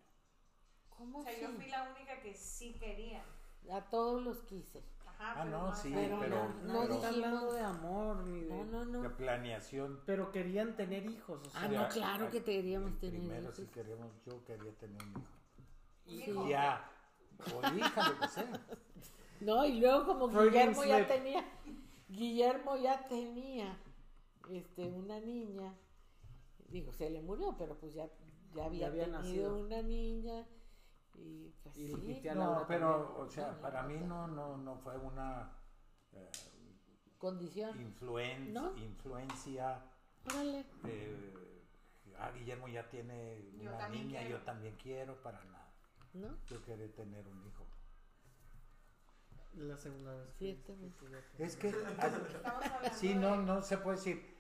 ¿Cómo 0.90 1.18
O 1.18 1.22
sea, 1.22 1.33
sí? 1.35 1.40
yo 1.42 1.48
fui 1.50 1.66
la 1.68 1.90
única 1.94 2.20
que 2.20 2.35
sí 2.35 2.74
quería. 2.74 3.24
A 3.70 3.83
todos 3.90 4.22
los 4.22 4.38
quise. 4.42 4.83
Ajá, 5.18 5.40
Ah, 5.40 5.44
pero 5.44 5.59
no, 5.62 5.74
sí, 5.74 5.92
pero 5.94 6.18
pero, 6.20 6.48
no, 6.64 6.81
pero 6.83 6.94
está 6.94 7.09
hablando 7.09 7.53
de 7.53 7.61
amor 7.62 8.27
ni 8.27 8.40
de... 8.42 8.48
No, 8.50 8.64
no, 8.64 8.85
no. 8.85 9.03
de 9.03 9.11
planeación. 9.11 10.00
Pero 10.07 10.31
querían 10.31 10.77
tener 10.77 11.07
hijos, 11.07 11.40
o 11.46 11.50
sea... 11.50 11.62
Ah, 11.62 11.68
no, 11.68 11.88
claro 11.88 12.31
que 12.31 12.42
queríamos 12.44 12.98
tener 13.00 13.20
Primero 13.20 13.42
hijos. 13.44 13.57
sí 13.57 13.66
queríamos, 13.72 14.12
yo 14.27 14.44
quería 14.44 14.72
tener 14.79 15.03
un 15.03 15.11
hijo. 15.11 16.31
Hijo. 16.33 16.48
Ya, 16.48 16.90
o 17.55 17.77
hija, 17.77 18.09
lo 18.11 18.18
que 18.20 18.29
sea. 18.29 18.61
No, 19.40 19.64
y 19.66 19.81
luego 19.81 20.07
como 20.07 20.29
Guillermo 20.29 20.85
ya 20.85 21.07
tenía, 21.07 21.44
Guillermo 22.09 22.77
ya 22.77 23.07
tenía 23.09 23.77
este 24.50 24.87
una 24.87 25.18
niña, 25.20 25.74
digo, 26.68 26.92
se 26.92 27.11
le 27.11 27.20
murió, 27.20 27.55
pero 27.59 27.77
pues 27.77 27.92
ya, 27.94 28.09
ya 28.55 28.64
había, 28.66 28.87
había 28.87 29.05
tenido 29.05 29.18
nacido. 29.22 29.59
una 29.59 29.83
niña 29.83 30.46
y 31.16 31.53
pues 31.62 31.77
Y- 31.77 31.87
sí, 31.88 32.03
y 32.18 32.20
te- 32.22 32.31
a 32.31 32.35
No, 32.35 32.64
pero, 32.66 33.16
o 33.18 33.29
sea, 33.29 33.53
No, 33.53 33.61
para 33.61 33.83
mí 33.83 33.98
no. 34.00 34.27
no, 34.27 34.57
no, 34.57 34.77
fue 34.79 34.96
una 34.98 35.50
eh, 36.12 36.31
condición. 37.18 37.77
influen- 37.79 38.53
¿No? 38.53 38.77
influencia. 38.77 39.83
Órale. 40.27 40.64
eh, 40.87 41.62
ah, 42.18 42.31
Guillermo 42.33 42.68
ya 42.68 42.88
tiene 42.88 43.50
Yo 43.61 43.70
una 43.74 43.88
niña, 43.88 44.20
quiero. 44.20 44.38
yo 44.38 44.44
también 44.44 44.77
quiero, 44.77 45.22
para 45.22 45.42
nada. 45.44 45.72
¿No? 46.14 46.29
Yo 46.46 46.62
quería 46.64 46.92
tener 46.94 47.27
un 47.27 47.44
hijo. 47.46 47.66
La 49.55 49.77
segunda 49.77 50.12
vez. 50.14 50.29
que 50.33 50.38
Siete 50.38 50.74
veces. 50.77 51.40
Es 51.40 51.57
que, 51.57 51.68
hablando 51.98 52.27
sí, 52.94 53.14
no, 53.14 53.37
no 53.37 53.62
se 53.62 53.79
puede 53.79 53.96
decir, 53.96 54.34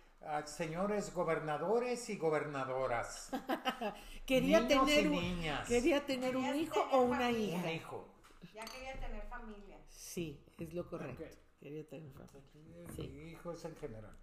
señores 0.46 1.12
gobernadores 1.14 2.08
y 2.10 2.16
gobernadoras, 2.16 3.30
Quería 4.26 4.60
niños 4.60 4.86
tener 4.86 5.04
y 5.04 5.08
un, 5.08 5.12
niñas, 5.14 5.68
quería 5.68 6.06
tener 6.06 6.36
un 6.36 6.54
hijo 6.56 6.74
tener 6.74 6.94
o 6.94 7.02
una 7.02 7.18
familia. 7.18 7.54
un 7.56 7.60
hija. 7.60 7.72
hijo. 7.72 8.08
Ya 8.54 8.64
quería 8.64 8.98
tener 8.98 9.22
familia. 9.28 9.78
Sí, 9.88 10.40
es 10.58 10.72
lo 10.72 10.88
correcto. 10.88 11.24
Quería 11.60 11.86
tener 11.88 12.12
familia. 12.12 12.86
Sí. 12.96 13.02
Hijos 13.32 13.64
en 13.64 13.76
general. 13.76 14.16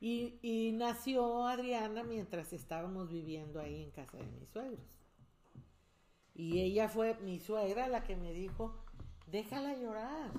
Y, 0.00 0.38
y 0.42 0.72
nació 0.72 1.46
Adriana 1.46 2.02
mientras 2.02 2.52
estábamos 2.52 3.10
viviendo 3.10 3.60
ahí 3.60 3.82
en 3.82 3.90
casa 3.90 4.16
de 4.16 4.26
mis 4.26 4.48
suegros. 4.48 4.80
Y 6.34 6.60
ella 6.60 6.88
fue 6.88 7.14
mi 7.20 7.38
suegra 7.38 7.86
la 7.88 8.02
que 8.02 8.16
me 8.16 8.32
dijo, 8.32 8.82
déjala 9.26 9.74
llorar. 9.76 10.32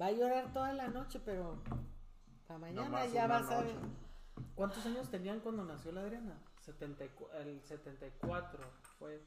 Va 0.00 0.06
a 0.06 0.12
llorar 0.12 0.52
toda 0.52 0.72
la 0.72 0.88
noche, 0.88 1.20
pero 1.24 1.62
para 2.46 2.58
mañana 2.60 2.84
Nomás 2.84 3.12
ya 3.12 3.26
vas 3.26 3.50
a 3.50 3.62
ver. 3.62 3.74
¿Cuántos 4.54 4.84
años 4.86 5.10
tenían 5.10 5.40
cuando 5.40 5.64
nació 5.64 5.92
la 5.92 6.02
Adriana? 6.02 6.38
74, 6.64 7.38
el 7.40 7.60
74 7.62 8.64
fue. 8.98 9.22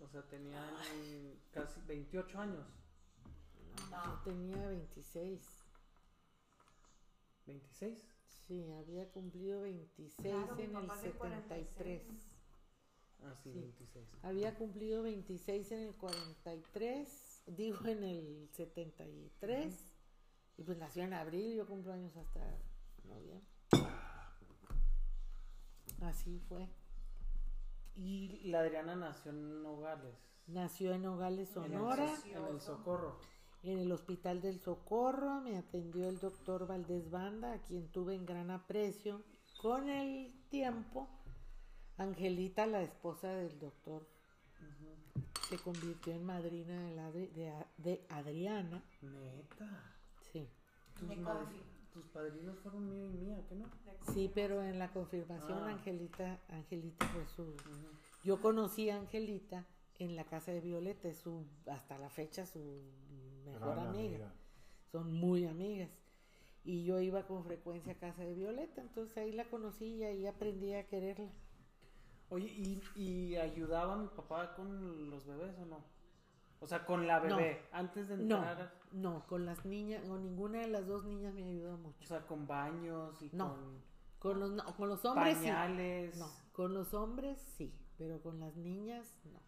O 0.00 0.08
sea, 0.08 0.22
tenían 0.22 0.64
casi 1.52 1.80
28 1.86 2.38
años. 2.40 2.66
Yo 3.90 4.20
tenía 4.24 4.66
26. 4.68 5.40
26. 7.46 7.98
Sí, 8.46 8.70
había 8.72 9.10
cumplido 9.12 9.62
26 9.62 10.14
Claro, 10.16 10.54
en 10.58 10.60
el 10.64 10.70
papá 10.72 10.94
es 10.96 11.02
de 11.02 11.12
73. 11.12 12.02
46. 12.02 12.36
Ah, 13.22 13.34
sí, 13.42 13.52
Sí. 13.52 13.58
26. 13.60 14.08
Había 14.22 14.54
cumplido 14.56 15.02
26 15.02 15.72
en 15.72 15.78
el 15.80 15.94
43, 15.94 17.42
digo 17.46 17.84
en 17.86 18.04
el 18.04 18.48
73, 18.52 19.74
y 20.56 20.62
pues 20.62 20.78
nació 20.78 21.04
en 21.04 21.12
abril, 21.12 21.56
yo 21.56 21.66
cumplo 21.66 21.92
años 21.92 22.16
hasta 22.16 22.40
noviembre. 23.04 23.44
Así 26.02 26.38
fue. 26.48 26.68
Y 27.96 28.40
la 28.48 28.60
Adriana 28.60 28.96
nació 28.96 29.30
en 29.32 29.62
Nogales. 29.62 30.14
Nació 30.46 30.94
en 30.94 31.02
Nogales, 31.02 31.54
En 31.56 31.64
el 31.64 31.70
Sonora, 31.72 32.16
so- 32.16 32.26
En 32.26 32.46
el 32.46 32.60
Socorro. 32.60 33.18
en 33.62 33.78
el 33.78 33.92
Hospital 33.92 34.40
del 34.40 34.58
Socorro, 34.58 35.40
me 35.42 35.56
atendió 35.58 36.08
el 36.08 36.18
doctor 36.18 36.66
Valdés 36.66 37.10
Banda, 37.10 37.52
a 37.52 37.58
quien 37.62 37.88
tuve 37.92 38.14
en 38.14 38.24
gran 38.26 38.50
aprecio. 38.50 39.22
Con 39.60 39.88
el 39.88 40.32
tiempo, 40.48 41.08
Angelita, 41.98 42.66
la 42.66 42.82
esposa 42.82 43.28
del 43.28 43.58
doctor, 43.58 44.08
se 45.48 45.58
convirtió 45.58 46.12
en 46.14 46.24
madrina 46.24 46.80
de, 46.84 46.94
la 46.94 47.10
Adri- 47.10 47.30
de 47.32 47.50
A- 47.50 47.66
de 47.76 48.06
Adriana. 48.08 48.82
Neta. 49.02 49.94
Sí. 50.32 50.48
Tus. 50.98 51.08
Tus 51.92 52.06
padrinos 52.06 52.58
fueron 52.58 52.88
mío 52.88 53.06
y 53.08 53.12
mía, 53.12 53.44
¿qué 53.48 53.54
no? 53.56 53.66
Sí, 54.12 54.30
pero 54.34 54.62
en 54.62 54.78
la 54.78 54.92
confirmación 54.92 55.58
Ah. 55.64 55.70
Angelita, 55.72 56.38
Angelita 56.48 57.06
fue 57.08 57.26
su... 57.26 57.54
Yo 58.24 58.40
conocí 58.40 58.90
a 58.90 58.96
Angelita 58.96 59.66
en 59.98 60.16
la 60.16 60.24
casa 60.24 60.52
de 60.52 60.60
Violeta, 60.60 61.08
es 61.08 61.18
su, 61.18 61.44
hasta 61.66 61.98
la 61.98 62.08
fecha 62.10 62.46
su 62.46 62.82
mejor 63.44 63.78
amiga. 63.78 64.32
Son 64.90 65.12
muy 65.12 65.46
amigas. 65.46 65.90
Y 66.64 66.84
yo 66.84 67.00
iba 67.00 67.26
con 67.26 67.44
frecuencia 67.44 67.92
a 67.92 67.98
casa 67.98 68.22
de 68.22 68.34
Violeta, 68.34 68.80
entonces 68.82 69.16
ahí 69.16 69.32
la 69.32 69.44
conocí 69.44 69.86
y 69.86 70.04
ahí 70.04 70.26
aprendí 70.26 70.74
a 70.74 70.86
quererla. 70.86 71.30
Oye, 72.28 72.46
¿y, 72.46 72.80
¿y 72.94 73.36
ayudaba 73.36 73.96
mi 73.96 74.08
papá 74.08 74.54
con 74.54 75.10
los 75.10 75.26
bebés 75.26 75.58
o 75.58 75.66
no? 75.66 75.82
O 76.60 76.66
sea, 76.66 76.84
con 76.84 77.06
la 77.06 77.20
No. 77.20 77.36
bebé, 77.36 77.68
antes 77.72 78.08
de 78.08 78.16
No, 78.18 78.36
entrar, 78.36 78.74
no, 78.92 79.26
con 79.26 79.46
las 79.46 79.64
niñas, 79.64 80.06
con 80.06 80.22
ninguna 80.22 80.60
de 80.60 80.68
las 80.68 80.86
dos 80.86 81.04
niñas 81.04 81.32
me 81.34 81.42
ayudó 81.44 81.74
o 81.74 81.78
mucho. 81.78 82.06
sea, 82.06 82.26
con 82.26 82.46
baños 82.46 83.20
y 83.22 83.30
No. 83.32 83.54
con 83.54 83.82
Con 84.18 84.40
los, 84.40 84.50
no, 84.50 84.64
con 84.76 84.88
los 84.90 85.02
hombres 85.06 85.38
sí. 85.38 85.44
pañales. 85.44 86.16
No, 86.18 86.30
con 86.52 86.74
los 86.74 86.92
hombres 86.92 87.40
sí, 87.56 87.74
pero 87.96 88.20
con 88.22 88.38
las 88.40 88.54
niñas 88.56 89.16
no. 89.24 89.40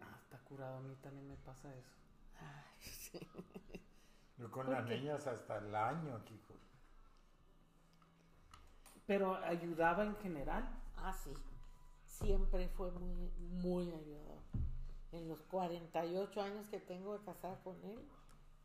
Ah, 0.00 0.18
está 0.20 0.38
curado, 0.38 0.78
a 0.78 0.80
mí 0.80 0.96
también 0.96 1.28
me 1.28 1.36
pasa 1.36 1.72
eso. 1.76 1.96
Ay, 2.40 2.80
sí. 2.82 3.20
Yo 4.38 4.50
con 4.50 4.66
¿Por 4.66 4.74
las 4.74 4.86
qué? 4.86 4.98
niñas 4.98 5.24
hasta 5.28 5.58
el 5.58 5.72
año, 5.76 6.20
hijo. 6.28 6.54
Pero 9.06 9.36
ayudaba 9.36 10.04
en 10.04 10.16
general. 10.16 10.68
Ah, 10.96 11.12
sí. 11.12 11.32
Siempre 12.06 12.68
fue 12.68 12.90
muy, 12.92 13.30
muy 13.38 13.90
ayudador. 13.92 14.42
En 15.12 15.28
los 15.28 15.40
48 15.42 16.40
años 16.42 16.68
que 16.68 16.80
tengo 16.80 17.18
de 17.18 17.24
casada 17.24 17.60
con 17.62 17.76
él, 17.84 17.98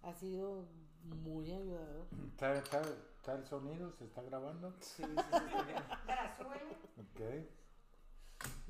ha 0.03 0.13
sido 0.13 0.65
muy 1.03 1.51
ayudador. 1.51 2.07
¿Está, 2.31 2.53
está, 2.55 2.81
está 2.81 3.35
el 3.35 3.45
sonido? 3.45 3.91
¿Se 3.93 4.05
está 4.05 4.21
grabando? 4.21 4.73
Sí, 4.79 5.03
sí, 5.03 5.13
sí. 5.17 7.01
Ok. 7.01 7.21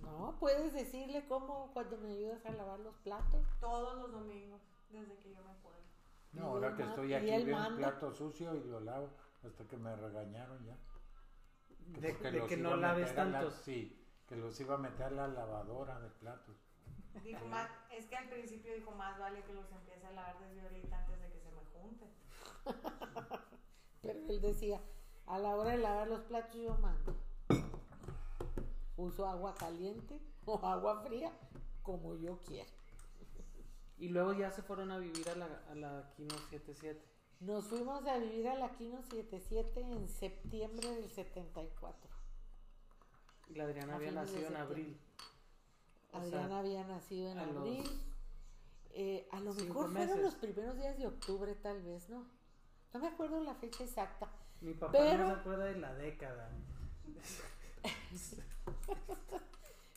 No, 0.03 0.35
puedes 0.39 0.73
decirle 0.73 1.25
cómo 1.27 1.71
cuando 1.73 1.97
me 1.97 2.11
ayudas 2.13 2.45
a 2.45 2.51
lavar 2.51 2.79
los 2.79 2.95
platos. 2.97 3.45
Todos 3.59 3.97
los 3.99 4.11
domingos, 4.11 4.61
desde 4.89 5.15
que 5.17 5.29
yo 5.31 5.41
me 5.43 5.51
acuerdo. 5.51 5.81
Y 6.33 6.37
No, 6.37 6.45
ahora 6.47 6.75
que 6.75 6.83
estoy 6.83 7.13
aquí 7.13 7.25
veo 7.45 7.55
un 7.57 7.61
manda. 7.61 7.77
plato 7.77 8.11
sucio 8.13 8.55
y 8.55 8.63
lo 8.63 8.79
lavo 8.79 9.09
hasta 9.43 9.65
que 9.67 9.77
me 9.77 9.95
regañaron 9.95 10.65
ya. 10.65 10.77
De, 11.99 12.15
que 12.47 12.57
no 12.57 12.75
laves 12.75 13.09
la- 13.15 13.15
tantos. 13.31 13.53
sí, 13.63 14.03
que 14.27 14.35
los 14.35 14.59
iba 14.59 14.75
a 14.75 14.77
meter 14.77 15.05
a 15.07 15.11
la 15.11 15.27
lavadora 15.27 15.99
de 15.99 16.09
platos. 16.09 16.55
Dijo, 17.23 17.45
más, 17.47 17.69
es 17.91 18.05
que 18.07 18.15
al 18.15 18.29
principio 18.29 18.73
dijo, 18.73 18.91
más 18.91 19.17
vale 19.19 19.43
que 19.43 19.53
los 19.53 19.69
empiece 19.71 20.05
a 20.05 20.11
lavar 20.11 20.39
desde 20.39 20.61
ahorita 20.61 20.97
antes 20.97 21.19
de 21.21 21.29
que 21.29 21.39
se 21.39 21.51
me 21.51 21.61
junten. 21.73 22.09
Pero 24.01 24.19
él 24.27 24.41
decía, 24.41 24.81
a 25.25 25.37
la 25.39 25.55
hora 25.55 25.71
de 25.71 25.77
lavar 25.77 26.07
los 26.07 26.21
platos 26.21 26.55
yo 26.61 26.77
mando. 26.77 27.15
Uso 28.95 29.27
agua 29.27 29.53
caliente 29.55 30.19
o 30.45 30.57
agua 30.65 31.01
fría, 31.03 31.31
como 31.83 32.15
yo 32.15 32.39
quiera. 32.43 32.69
Y 33.99 34.09
luego 34.09 34.33
ya 34.33 34.51
se 34.51 34.61
fueron 34.61 34.91
a 34.91 34.97
vivir 34.99 35.27
a 35.29 35.35
la, 35.35 35.45
a 35.69 35.75
la 35.75 36.13
Kino 36.15 36.37
77. 36.37 37.01
Nos 37.39 37.65
fuimos 37.65 38.05
a 38.07 38.17
vivir 38.17 38.47
a 38.47 38.55
la 38.55 38.75
Quino 38.75 39.01
77 39.01 39.81
en 39.81 40.07
septiembre 40.07 40.89
del 40.89 41.09
74. 41.11 42.09
Y 43.47 43.55
la 43.55 43.63
Adriana 43.65 43.93
A 43.93 43.95
había 43.95 44.11
nacido 44.11 44.47
en 44.47 44.55
septiembre. 44.55 44.57
abril. 44.57 45.01
Adriana 46.17 46.47
sea, 46.47 46.59
había 46.59 46.83
nacido 46.85 47.31
en 47.31 47.37
a 47.39 47.45
los 47.45 47.57
abril. 47.57 47.83
Eh, 48.91 49.27
a 49.31 49.39
lo 49.39 49.53
cinco 49.53 49.67
mejor 49.67 49.91
fueron 49.91 50.07
meses. 50.09 50.23
los 50.23 50.35
primeros 50.35 50.75
días 50.77 50.97
de 50.97 51.07
octubre, 51.07 51.53
tal 51.55 51.81
vez, 51.83 52.09
¿no? 52.09 52.25
No 52.93 52.99
me 52.99 53.07
acuerdo 53.07 53.39
la 53.41 53.53
fecha 53.55 53.83
exacta. 53.83 54.29
Mi 54.61 54.73
papá 54.73 54.91
Pero- 54.93 55.27
no 55.27 55.35
se 55.35 55.39
acuerda 55.41 55.65
de 55.65 55.77
la 55.79 55.93
década. 55.93 56.49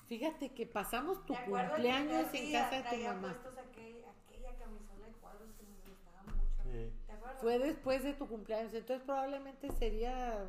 Fíjate 0.06 0.52
que 0.52 0.66
pasamos 0.66 1.24
tu 1.24 1.34
cumpleaños 1.34 2.26
en 2.34 2.52
casa 2.52 2.82
de 2.82 2.96
tu 2.96 3.04
mamá. 3.04 3.20
puestos 3.40 3.54
aquel- 3.58 4.04
aquella 4.04 4.56
camisola 4.58 5.06
de 5.06 5.12
cuadros 5.12 5.50
que 5.52 5.62
me 5.64 5.76
gustaba 5.88 6.22
mucho. 6.24 6.62
Sí. 6.64 6.92
¿Te 7.06 7.12
acuerdas? 7.12 7.40
Fue 7.40 7.58
después 7.60 8.02
de 8.02 8.12
tu 8.14 8.26
cumpleaños, 8.26 8.74
entonces 8.74 9.04
probablemente 9.06 9.70
sería 9.70 10.44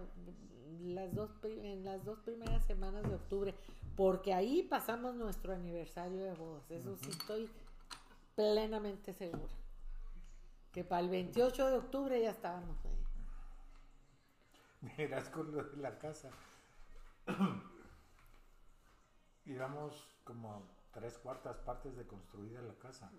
las 0.82 1.14
dos 1.14 1.30
pri- 1.42 1.60
en 1.64 1.86
las 1.86 2.04
dos 2.04 2.20
primeras 2.20 2.66
semanas 2.66 3.04
de 3.08 3.14
octubre, 3.16 3.54
porque 3.96 4.34
ahí 4.34 4.64
pasamos 4.64 5.16
nuestro 5.16 5.54
aniversario 5.54 6.24
de 6.24 6.34
bodas. 6.34 6.70
Eso 6.72 6.96
sí 6.98 7.10
estoy 7.10 7.50
plenamente 8.36 9.14
segura. 9.14 9.54
Que 10.72 10.84
para 10.84 11.02
el 11.02 11.10
28 11.10 11.70
de 11.70 11.78
octubre 11.78 12.22
ya 12.22 12.32
estábamos 12.32 12.78
ahí. 12.86 13.04
Miras 14.98 15.30
con 15.30 15.52
lo 15.52 15.64
de 15.64 15.78
la 15.78 16.00
casa. 16.00 16.32
Íbamos 19.46 20.08
como 20.24 20.68
tres 20.92 21.18
cuartas 21.18 21.58
partes 21.58 21.96
de 21.96 22.08
construida 22.08 22.62
la 22.62 22.76
casa. 22.76 23.12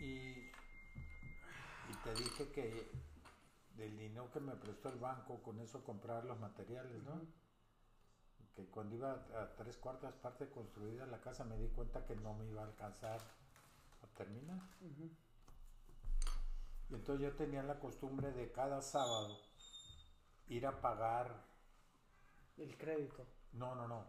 Y, 0.00 0.40
y 0.40 0.52
te 2.02 2.14
dije 2.14 2.50
que 2.50 2.90
del 3.76 3.96
dinero 3.96 4.30
que 4.32 4.40
me 4.40 4.56
prestó 4.56 4.88
el 4.88 4.98
banco, 4.98 5.42
con 5.42 5.60
eso 5.60 5.84
comprar 5.84 6.24
los 6.24 6.38
materiales, 6.38 7.02
¿no? 7.02 7.20
Que 8.54 8.66
cuando 8.66 8.96
iba 8.96 9.12
a 9.12 9.54
tres 9.56 9.76
cuartas 9.78 10.14
partes 10.16 10.48
construida 10.50 11.06
la 11.06 11.20
casa 11.20 11.44
me 11.44 11.56
di 11.56 11.68
cuenta 11.68 12.04
que 12.04 12.14
no 12.16 12.34
me 12.34 12.46
iba 12.46 12.62
a 12.62 12.66
alcanzar 12.66 13.18
a 13.18 14.06
terminar. 14.16 14.60
Ujú. 14.80 15.10
Y 16.90 16.94
entonces 16.94 17.30
yo 17.30 17.34
tenía 17.36 17.62
la 17.62 17.78
costumbre 17.78 18.32
de 18.32 18.52
cada 18.52 18.82
sábado 18.82 19.38
ir 20.48 20.66
a 20.66 20.80
pagar, 20.82 21.44
El 22.58 22.76
crédito. 22.76 23.26
no, 23.52 23.74
no, 23.74 23.88
no, 23.88 24.04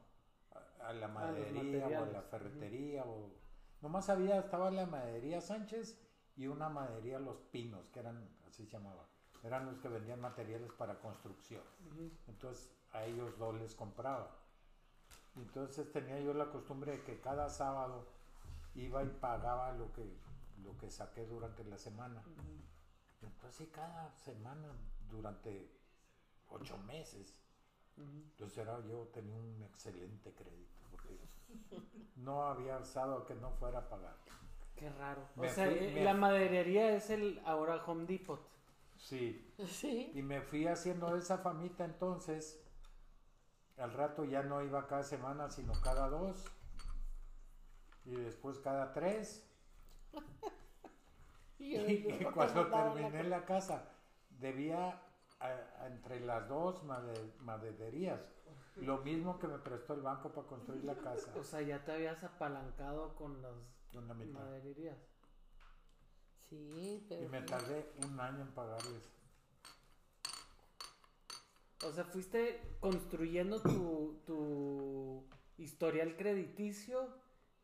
a, 0.51 0.89
a 0.89 0.93
la 0.93 1.07
los 1.07 1.15
maderería 1.15 2.01
o 2.01 2.03
a 2.03 2.07
la 2.07 2.21
ferretería 2.23 3.03
o... 3.05 3.31
Nomás 3.81 4.09
había, 4.09 4.39
estaba 4.39 4.71
la 4.71 4.85
maderería 4.85 5.39
Sánchez 5.39 5.97
y 6.35 6.47
una 6.47 6.67
maderería 6.69 7.19
Los 7.19 7.37
Pinos, 7.51 7.89
que 7.89 7.99
eran, 7.99 8.29
así 8.47 8.65
se 8.65 8.71
llamaba, 8.71 9.05
eran 9.43 9.65
los 9.65 9.77
que 9.79 9.87
vendían 9.87 10.19
materiales 10.19 10.71
para 10.73 10.99
construcción. 10.99 11.63
Ujú. 11.91 12.11
Entonces 12.27 12.69
a 12.93 13.03
ellos 13.05 13.37
dos 13.37 13.55
les 13.55 13.75
compraba. 13.75 14.29
Entonces 15.35 15.91
tenía 15.91 16.19
yo 16.19 16.33
la 16.33 16.49
costumbre 16.51 16.93
de 16.93 17.03
que 17.03 17.19
cada 17.19 17.49
sábado 17.49 18.05
iba 18.75 19.03
y 19.03 19.07
pagaba 19.09 19.71
lo 19.73 19.91
que, 19.93 20.03
lo 20.63 20.77
que 20.77 20.89
saqué 20.91 21.25
durante 21.25 21.63
la 21.63 21.77
semana. 21.77 22.21
Ujú. 22.21 23.27
Entonces 23.27 23.67
cada 23.71 24.11
semana 24.15 24.67
durante 25.09 25.69
ocho 26.49 26.77
meses. 26.79 27.39
Entonces 27.97 28.57
era, 28.57 28.79
yo 28.87 29.07
tenía 29.13 29.35
un 29.35 29.61
excelente 29.63 30.31
crédito 30.33 30.73
porque 30.91 31.19
no 32.17 32.43
había 32.47 32.77
usado 32.77 33.25
que 33.25 33.35
no 33.35 33.51
fuera 33.51 33.79
a 33.79 33.89
pagar. 33.89 34.15
Qué 34.75 34.89
raro. 34.89 35.21
Me 35.35 35.49
o 35.49 35.53
sea, 35.53 35.67
fui- 35.67 35.77
eh, 35.77 36.03
la 36.03 36.13
maderería 36.15 36.95
es 36.95 37.09
el 37.11 37.41
ahora 37.45 37.83
Home 37.85 38.05
Depot. 38.05 38.41
Sí, 38.97 39.53
Sí. 39.67 40.11
y 40.13 40.21
me 40.21 40.41
fui 40.41 40.67
haciendo 40.67 41.15
esa 41.15 41.37
famita 41.39 41.85
entonces. 41.85 42.59
Al 43.83 43.91
rato 43.93 44.23
ya 44.23 44.43
no 44.43 44.61
iba 44.63 44.87
cada 44.87 45.03
semana, 45.03 45.49
sino 45.49 45.73
cada 45.81 46.07
dos. 46.09 46.45
Y 48.05 48.15
después 48.15 48.59
cada 48.59 48.93
tres. 48.93 49.45
Y, 51.59 52.03
cuando 52.33 52.67
terminé 52.67 53.23
la 53.23 53.45
casa, 53.45 53.85
debía 54.31 55.01
a- 55.39 55.81
a 55.81 55.87
entre 55.87 56.19
las 56.19 56.47
dos 56.49 56.83
made- 56.83 57.33
madererías. 57.39 58.19
Lo 58.75 58.97
mismo 58.99 59.39
que 59.39 59.47
me 59.47 59.59
prestó 59.59 59.93
el 59.93 60.01
banco 60.01 60.29
para 60.33 60.47
construir 60.47 60.83
la 60.83 60.95
casa. 60.95 61.31
O 61.39 61.43
sea, 61.43 61.61
ya 61.61 61.83
te 61.85 61.93
habías 61.93 62.21
apalancado 62.23 63.15
con 63.15 63.41
las 63.41 63.53
madererías. 64.33 64.97
Sí, 66.49 67.05
pero. 67.07 67.23
Y 67.23 67.27
me 67.29 67.41
tardé 67.43 67.93
un 68.05 68.19
año 68.19 68.41
en 68.41 68.51
pagarles. 68.53 69.09
O 71.85 71.91
sea, 71.91 72.03
fuiste 72.05 72.77
construyendo 72.79 73.61
tu, 73.61 74.21
tu 74.25 75.23
historial 75.57 76.15
crediticio 76.15 77.07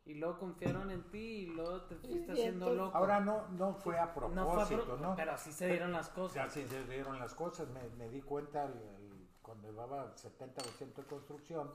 y 0.04 0.14
luego 0.14 0.38
confiaron 0.38 0.90
en 0.90 1.02
ti 1.10 1.18
y 1.18 1.46
luego 1.46 1.82
te 1.82 1.96
fuiste 1.96 2.32
haciendo 2.32 2.74
loco. 2.74 2.96
Ahora 2.96 3.20
no, 3.20 3.48
no 3.48 3.74
fue 3.74 3.98
a 3.98 4.06
no 4.06 4.12
fue 4.12 4.22
a 4.30 4.30
propósito, 4.32 4.84
pro- 4.84 4.96
¿no? 4.98 5.14
Pero 5.16 5.32
así 5.32 5.52
se 5.52 5.66
dieron 5.68 5.92
las 5.92 6.08
Ya 6.08 6.14
cosas. 6.14 6.52
sí 6.52 6.66
se 6.66 6.84
dieron 6.86 7.18
las 7.18 7.34
cosas. 7.34 7.68
Me, 7.68 7.88
me 7.96 8.08
di 8.08 8.20
cuenta 8.22 8.62
al- 8.64 8.72
al- 8.72 9.28
cuando 9.42 9.68
llevaba 9.68 10.14
70% 10.16 10.94
de 11.02 11.04
construcción 11.08 11.70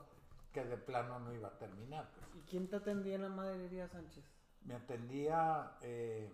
que 0.52 0.64
de 0.64 0.76
plano 0.78 1.18
no 1.20 1.32
iba 1.34 1.48
a 1.48 1.58
terminar. 1.58 2.10
pues. 2.14 2.26
¿Y 2.36 2.48
quién 2.48 2.68
te 2.68 2.76
atendía 2.76 3.16
en 3.16 3.22
la 3.22 3.28
maderería, 3.28 3.88
Sánchez? 3.88 4.24
Me 4.64 4.74
atendía 4.74 5.72
eh, 5.82 6.32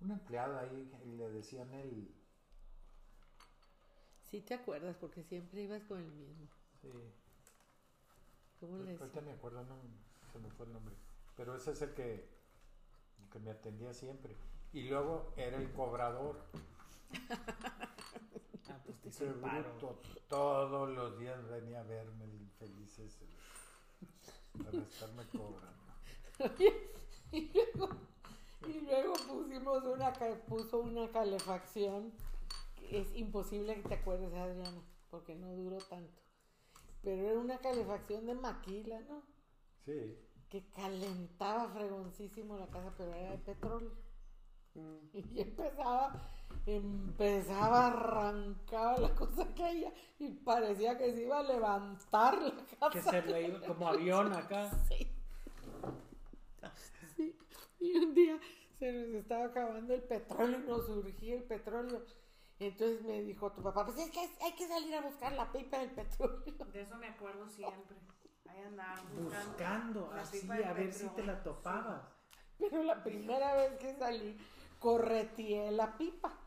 una 0.00 0.14
empleada 0.14 0.60
ahí, 0.60 0.90
y 1.04 1.12
le 1.16 1.28
decían 1.30 1.72
el... 1.74 2.14
Sí, 4.30 4.40
te 4.42 4.54
acuerdas, 4.54 4.96
porque 5.00 5.24
siempre 5.24 5.62
ibas 5.62 5.82
con 5.84 5.98
el 5.98 6.12
mismo. 6.12 6.46
Sí, 6.80 6.88
¿Cómo 8.60 8.78
le 8.78 8.96
ahorita 8.96 9.20
me 9.22 9.32
acuerdo, 9.32 9.64
no, 9.64 9.76
se 10.32 10.38
me 10.38 10.50
fue 10.50 10.66
el 10.66 10.72
nombre. 10.72 10.94
Pero 11.36 11.56
ese 11.56 11.72
es 11.72 11.82
el 11.82 11.94
que, 11.94 12.12
el 12.14 13.30
que 13.32 13.38
me 13.40 13.50
atendía 13.50 13.92
siempre. 13.92 14.36
Y 14.72 14.88
luego 14.88 15.32
era 15.36 15.56
el 15.56 15.72
cobrador. 15.72 16.36
Ah, 18.68 18.78
pues 18.86 19.00
te 19.00 19.08
hizo 19.08 19.24
el 19.24 19.32
bruto 19.32 19.98
todos 20.28 20.88
los 20.90 21.18
días 21.18 21.44
venía 21.48 21.80
a 21.80 21.82
verme 21.82 22.24
el 22.24 22.34
infeliz 22.34 23.00
ese, 23.00 23.26
para 24.62 24.78
estarme 24.78 25.24
cobrando. 25.26 26.56
y, 27.32 27.50
luego, 27.52 27.96
y 28.68 28.80
luego 28.82 29.14
pusimos 29.26 29.84
una, 29.84 30.12
puso 30.46 30.78
una 30.78 31.10
calefacción. 31.10 32.12
Que 32.90 33.00
Es 33.00 33.14
imposible 33.14 33.74
que 33.76 33.88
te 33.88 33.94
acuerdes, 33.94 34.32
Adriana, 34.34 34.82
porque 35.10 35.34
no 35.34 35.54
duró 35.54 35.78
tanto. 35.78 36.20
Pero 37.02 37.28
era 37.28 37.38
una 37.38 37.58
calefacción 37.58 38.26
de 38.26 38.34
maquila, 38.34 39.00
¿no? 39.08 39.22
Sí, 39.84 40.18
Que 40.48 40.68
calentaba 40.70 41.68
fregoncísimo 41.68 42.58
la 42.58 42.66
casa, 42.66 42.92
pero 42.98 43.14
era 43.14 43.30
de 43.30 43.38
petróleo. 43.38 43.92
Mm. 44.74 44.96
Y 45.12 45.40
empezaba, 45.40 46.28
empezaba, 46.66 47.86
arrancaba 47.88 48.98
la 48.98 49.14
cosa 49.14 49.44
aquella 49.44 49.92
y 50.18 50.30
parecía 50.30 50.98
que 50.98 51.12
se 51.12 51.22
iba 51.22 51.38
a 51.38 51.42
levantar 51.42 52.42
la 52.42 52.54
casa. 52.54 52.90
Que 52.90 53.02
se 53.02 53.22
le 53.22 53.48
iba 53.48 53.60
como 53.60 53.88
avión 53.88 54.32
acá. 54.32 54.70
Sí. 54.88 55.10
Sí. 57.16 57.36
Y 57.80 57.96
un 57.96 58.14
día 58.14 58.38
se 58.78 58.92
nos 58.92 59.14
estaba 59.14 59.46
acabando 59.46 59.94
el 59.94 60.02
petróleo 60.02 60.60
y 60.60 60.66
nos 60.68 60.86
surgía 60.86 61.36
el 61.36 61.44
petróleo. 61.44 62.04
Entonces 62.60 63.02
me 63.02 63.22
dijo 63.22 63.50
tu 63.52 63.62
papá, 63.62 63.86
pues 63.86 63.96
es 63.96 64.10
que 64.10 64.20
hay 64.20 64.52
que 64.52 64.68
salir 64.68 64.94
a 64.94 65.00
buscar 65.00 65.32
la 65.32 65.50
pipa 65.50 65.78
del 65.78 65.92
petróleo. 65.92 66.66
De 66.66 66.82
eso 66.82 66.96
me 66.98 67.08
acuerdo 67.08 67.48
siempre. 67.48 67.96
Ahí 68.46 68.60
andaban 68.60 68.98
Buscando, 69.16 70.10
la 70.14 70.20
así, 70.20 70.46
a 70.50 70.72
ver 70.74 70.92
si 70.92 71.08
te 71.08 71.24
la 71.24 71.42
topabas. 71.42 72.02
Pero 72.58 72.82
la 72.82 73.02
primera 73.02 73.54
vez 73.54 73.78
que 73.78 73.94
salí, 73.94 74.36
correteé 74.78 75.70
la 75.70 75.96
pipa. 75.96 76.38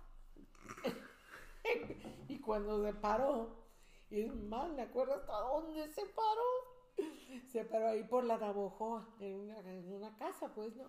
y 2.28 2.40
cuando 2.40 2.86
se 2.86 2.94
paró, 2.94 3.66
y 4.12 4.22
es 4.22 4.36
más, 4.36 4.70
me 4.70 4.84
acuerdo 4.84 5.16
hasta 5.16 5.34
dónde 5.34 5.92
se 5.94 6.06
paró. 6.06 7.42
Se 7.52 7.66
paró 7.66 7.90
ahí 7.90 8.04
por 8.04 8.24
la 8.24 8.38
Navojoa, 8.38 9.16
en 9.20 9.40
una, 9.40 9.60
en 9.62 9.92
una 9.92 10.16
casa, 10.16 10.54
pues, 10.54 10.76
¿no? 10.76 10.88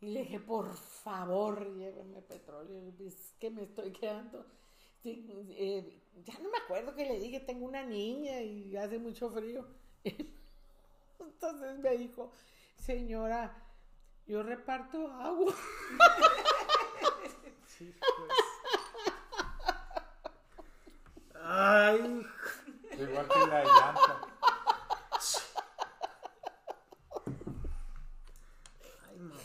Y 0.00 0.08
le 0.08 0.20
dije, 0.20 0.40
por 0.40 0.74
favor, 0.74 1.74
lléveme 1.74 2.20
petróleo, 2.22 2.92
es 3.00 3.32
que 3.40 3.50
me 3.50 3.62
estoy 3.62 3.92
quedando. 3.92 4.44
eh, 5.04 6.02
ya 6.24 6.38
no 6.40 6.50
me 6.50 6.58
acuerdo 6.58 6.94
que 6.94 7.06
le 7.06 7.18
dije, 7.18 7.40
tengo 7.40 7.66
una 7.66 7.82
niña 7.84 8.40
y 8.42 8.76
hace 8.76 8.98
mucho 8.98 9.30
frío. 9.30 9.66
Entonces 11.18 11.78
me 11.78 11.96
dijo, 11.96 12.30
señora, 12.76 13.54
yo 14.26 14.42
reparto 14.42 15.08
agua. 15.12 15.54
Sí, 17.76 17.92
pues. 18.00 18.30
Ay, 21.42 22.26
igual 22.98 23.28
que 23.28 23.46
la 23.46 23.64
llanta. 23.64 24.20
ay, 29.08 29.18
mamá. 29.18 29.44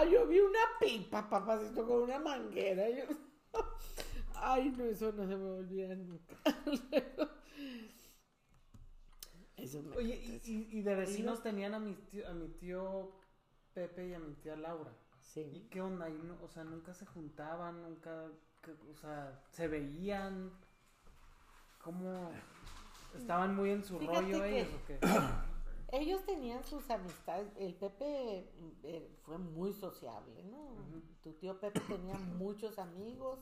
Ah, 0.00 0.04
yo 0.04 0.26
vi 0.28 0.38
una 0.38 0.60
pipa, 0.78 1.28
papacito, 1.28 1.84
con 1.86 2.02
una 2.02 2.18
manguera. 2.20 2.88
Yo- 2.88 3.16
Ay, 4.36 4.70
no, 4.76 4.84
eso 4.84 5.10
no 5.12 5.26
se 5.26 5.36
me 5.36 5.50
olvida 5.50 5.94
nunca. 5.96 6.36
Eso 9.56 9.82
me 9.82 9.96
Oye, 9.96 10.14
y, 10.14 10.52
y- 10.52 10.68
y 10.78 10.82
de 10.82 10.94
vecinos 10.94 11.42
tenían 11.42 11.74
a 11.74 11.80
mi, 11.80 11.94
tío, 11.94 12.28
a 12.28 12.32
mi 12.32 12.46
tío 12.48 13.10
Pepe 13.74 14.06
y 14.06 14.14
a 14.14 14.20
mi 14.20 14.34
tía 14.34 14.54
Laura. 14.56 14.92
¿Y 15.20 15.24
Sí. 15.24 15.68
qué 15.68 15.80
onda? 15.80 16.08
Y 16.08 16.12
no- 16.12 16.38
o 16.44 16.48
sea, 16.48 16.62
nunca 16.62 16.94
se 16.94 17.04
juntaban, 17.06 17.82
nunca, 17.82 18.26
o 18.88 18.94
sea, 18.94 19.42
se 19.50 19.66
veían. 19.66 20.52
¿Cómo? 21.82 22.30
¿Estaban 23.16 23.56
muy 23.56 23.70
en 23.70 23.82
su 23.82 23.98
Fíjate 23.98 24.20
rollo 24.20 24.42
que- 24.42 24.60
ellos 24.60 24.72
o 24.74 24.86
qué? 24.86 24.98
Ellos 25.90 26.24
tenían 26.26 26.64
sus 26.64 26.90
amistades. 26.90 27.50
El 27.56 27.74
Pepe 27.74 28.50
eh, 28.82 29.16
fue 29.22 29.38
muy 29.38 29.72
sociable, 29.72 30.42
¿no? 30.44 30.74
Tu 31.22 31.32
tío 31.34 31.58
Pepe 31.58 31.80
tenía 31.80 32.14
muchos 32.18 32.78
amigos. 32.78 33.38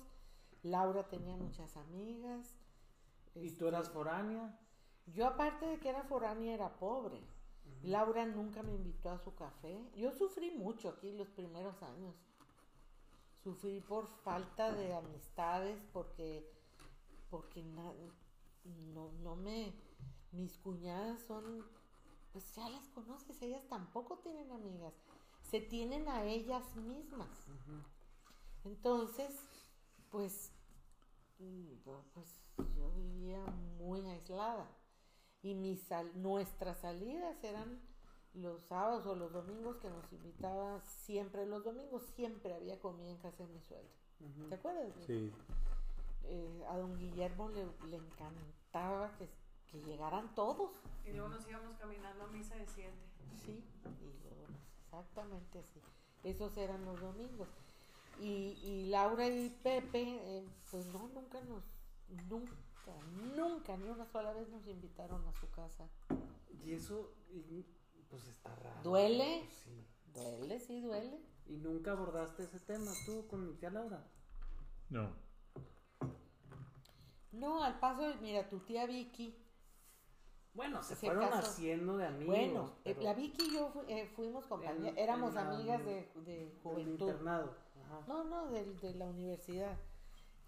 Laura 0.63 1.09
tenía 1.09 1.37
muchas 1.37 1.77
amigas. 1.77 2.55
¿Y 3.35 3.51
tú 3.51 3.67
eras 3.67 3.83
este, 3.83 3.95
foránea? 3.95 4.59
Yo 5.07 5.27
aparte 5.27 5.67
de 5.67 5.79
que 5.79 5.89
era 5.89 6.03
foránea 6.05 6.55
era 6.55 6.79
pobre. 6.79 7.21
Laura 7.83 8.25
nunca 8.25 8.63
me 8.63 8.75
invitó 8.75 9.11
a 9.11 9.19
su 9.19 9.35
café. 9.35 9.85
Yo 9.97 10.13
sufrí 10.13 10.51
mucho 10.53 10.89
aquí 10.89 11.13
los 11.13 11.29
primeros 11.29 11.83
años. 11.83 12.15
Sufrí 13.43 13.81
por 13.81 14.07
falta 14.07 14.73
de 14.73 14.95
amistades 14.95 15.81
porque 15.93 16.51
porque 17.31 17.63
na- 17.63 17.93
no, 18.95 19.11
no 19.23 19.37
me 19.37 19.75
mis 20.33 20.57
cuñadas 20.59 21.21
son 21.23 21.65
pues 22.37 22.55
ya 22.55 22.69
las 22.69 22.87
conoces, 22.89 23.41
ellas 23.41 23.67
tampoco 23.67 24.19
tienen 24.19 24.53
amigas. 24.53 24.93
se 25.41 25.61
tienen 25.63 26.07
a 26.09 26.25
ellas 26.25 26.75
mismas. 26.77 27.31
Entonces, 28.65 29.33
pues, 30.11 30.53
mm, 31.39 31.69
pues 32.13 32.43
yo 32.77 32.91
vivía 32.93 33.41
muy 33.79 34.01
aislada 34.07 34.69
y 35.43 35.55
mis 35.55 35.81
sal- 35.85 36.11
nuestras 36.21 36.79
salidas 36.81 37.43
eran 37.45 37.81
los 38.35 38.61
sábados 38.65 39.07
o 39.07 39.15
los 39.15 39.33
domingos 39.33 39.77
que 39.79 39.89
nos 39.89 40.13
invitaba 40.13 40.81
siempre, 40.83 41.47
los 41.47 41.65
domingos 41.65 42.03
siempre 42.17 42.53
había 42.55 42.79
comida 42.81 43.09
en 43.11 43.19
casa 43.19 43.47
de 43.47 43.53
mi 43.55 43.61
suegra. 43.63 43.89
Ujú. 44.21 44.49
¿Te 44.49 44.55
acuerdas? 44.57 44.93
Sí. 45.07 45.33
Eh, 46.25 46.65
a 46.69 46.77
don 46.77 46.99
Guillermo 46.99 47.49
le, 47.51 47.67
le 47.89 47.97
encantaba 47.97 49.17
que, 49.17 49.29
que 49.81 49.91
llegaran 49.91 50.35
todos. 50.35 50.71
Y 51.05 51.13
luego 51.13 51.29
nos 51.29 51.47
íbamos 51.49 51.77
caminando 51.77 52.25
a 52.25 52.29
misa 52.29 52.55
de 52.57 52.67
siete. 52.67 52.97
Sí, 53.45 53.63
y 53.85 54.23
luego, 54.23 54.47
exactamente 54.85 55.59
así. 55.59 55.81
Esos 56.25 56.57
eran 56.57 56.85
los 56.85 57.01
domingos. 57.01 57.49
Y, 58.21 58.59
y 58.63 58.87
Laura 58.89 59.29
y 59.29 59.51
Pepe, 59.63 60.03
eh, 60.03 60.49
pues 60.71 60.87
no, 60.87 61.09
nunca 61.09 61.41
nos, 61.43 61.63
nunca, 62.29 62.53
nunca, 63.37 63.77
ni 63.77 63.89
una 63.89 64.07
sola 64.07 64.33
vez 64.33 64.49
nos 64.49 64.67
invitaron 64.67 65.27
a 65.29 65.33
su 65.35 65.51
casa. 65.51 65.87
Y 66.65 66.73
eso, 66.73 67.13
y- 67.31 67.65
pues 68.09 68.25
está 68.29 68.55
raro. 68.57 68.81
¿Duele? 68.83 69.41
Pues 69.45 69.59
sí. 69.65 69.87
Duele, 70.15 70.61
sí, 70.61 70.81
duele. 70.81 71.21
¿Y 71.47 71.57
nunca 71.59 71.93
abordaste 71.93 72.45
ese 72.45 72.61
tema 72.61 72.91
tú 73.05 73.27
con 73.29 73.45
mi 73.47 73.53
tía 73.55 73.71
Laura? 73.71 74.03
No. 74.89 75.13
No, 77.33 77.63
al 77.63 77.79
paso, 77.79 78.15
mira, 78.23 78.49
tu 78.49 78.61
tía 78.61 78.87
Vicky, 78.87 79.37
Bueno, 80.57 80.83
se, 80.83 80.97
Se 80.97 81.07
fueron 81.07 81.29
casó. 81.29 81.51
haciendo 81.51 81.97
de 81.99 82.07
amigos. 82.07 82.27
bueno, 82.35 82.71
eh, 82.85 82.95
pero 82.95 83.03
la 83.03 83.15
Vicky 83.15 83.45
y 83.47 83.55
yo 83.55 83.69
fu- 83.69 83.85
eh, 83.89 84.11
fuimos 84.17 84.47
compañeras, 84.47 84.95
éramos 84.97 85.29
en 85.31 85.35
la- 85.37 85.51
amigas 85.55 85.85
de, 85.85 86.09
de 86.15 86.37
del 86.39 86.59
juventud. 86.63 86.91
internado. 87.09 87.55
Ajá. 87.85 88.01
No, 88.09 88.25
no, 88.25 88.47
del- 88.51 88.81
de, 88.81 88.95
la 88.95 89.05
universidad. 89.07 89.77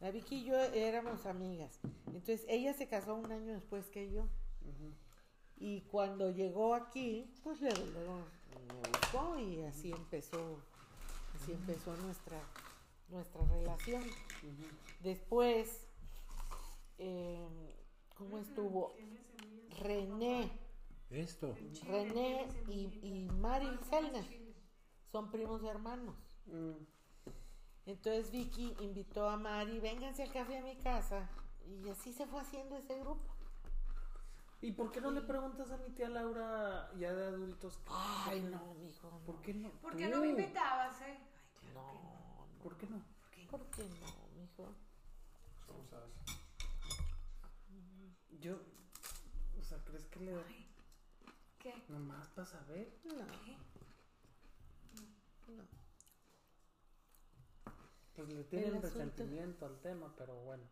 La 0.00 0.10
Vicky 0.10 0.36
y 0.36 0.44
yo 0.44 0.56
éramos 0.58 1.26
amigas. 1.26 1.78
Entonces 2.06 2.44
ella 2.48 2.72
se 2.72 2.88
casó 2.88 3.14
un 3.16 3.30
año 3.30 3.52
después 3.52 3.86
que 3.90 4.10
yo. 4.10 4.24
Y 5.60 5.80
cuando 5.90 6.30
llegó 6.30 6.74
aquí, 6.74 7.30
pues 7.42 7.60
luego, 7.60 7.84
luego 7.92 8.14
me 8.82 8.88
buscó 8.88 9.38
y 9.38 9.62
así 9.64 9.90
empezó, 9.90 10.38
así 11.34 11.52
empezó 11.52 11.96
nuestra, 11.96 12.38
nuestra 13.08 13.40
relación. 13.44 14.02
Ujú. 14.02 14.68
Después, 15.02 15.84
eh, 16.98 17.44
¿cómo 18.16 18.38
estuvo? 18.38 18.94
René, 19.80 20.50
Esto. 21.10 21.54
René 21.86 22.48
y, 22.68 22.98
y 23.02 23.28
Mari 23.32 23.68
son 25.10 25.30
primos 25.30 25.62
hermanos. 25.64 26.14
Mm. 26.46 26.72
Entonces 27.86 28.30
Vicky 28.30 28.74
invitó 28.80 29.28
a 29.28 29.36
Mari, 29.36 29.80
vénganse 29.80 30.22
al 30.22 30.32
café 30.32 30.58
a 30.58 30.62
mi 30.62 30.76
casa. 30.76 31.28
Y 31.66 31.88
así 31.88 32.12
se 32.12 32.26
fue 32.26 32.40
haciendo 32.40 32.76
ese 32.76 32.98
grupo. 33.00 33.34
¿Y 34.60 34.72
por 34.72 34.90
qué 34.90 35.00
no 35.00 35.10
le 35.12 35.22
preguntas 35.22 35.70
a 35.70 35.76
mi 35.78 35.90
tía 35.90 36.08
Laura 36.08 36.90
ya 36.98 37.12
de 37.14 37.26
adultos? 37.28 37.78
qué- 37.78 37.90
Ay, 37.94 38.42
no, 38.42 38.74
mijo. 38.74 39.08
no. 39.10 39.18
¿Por 39.20 39.40
qué 39.40 39.54
no? 39.54 39.70
¿Por 39.80 39.96
qué 39.96 40.08
no 40.08 40.20
me 40.20 40.28
invitabas, 40.28 41.00
eh? 41.02 41.18
Ay, 41.62 41.72
No, 41.74 42.46
claro 42.60 42.76
que 42.76 42.86
no. 42.86 43.02
¿Por 43.20 43.30
qué 43.30 43.44
no? 43.44 43.50
¿por 43.50 43.66
qué 43.70 43.82
no, 43.84 44.28
mijo? 44.36 44.74
Yo, 48.40 48.54
o 48.54 48.56
sea, 48.58 48.64
¿crees 48.66 48.77
que 50.18 50.24
le 50.24 50.34
Ay, 50.34 50.66
¿Qué? 51.58 51.74
nomás 51.88 52.28
para 52.28 52.46
saber? 52.46 52.92
No, 53.04 53.26
¿Qué? 53.44 53.56
no. 55.52 55.64
Pues 58.14 58.28
le 58.32 58.44
tienen 58.44 58.74
asunto- 58.76 58.88
resentimiento 58.88 59.66
al 59.66 59.80
tema, 59.80 60.12
pero 60.16 60.34
bueno, 60.42 60.64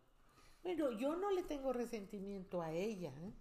Bueno, 0.63 0.91
yo 0.91 1.15
no 1.15 1.31
le 1.31 1.43
tengo 1.43 1.71
resentimiento 1.71 2.61
a 2.61 2.71
ella, 2.73 3.13
¿eh? 3.21 3.33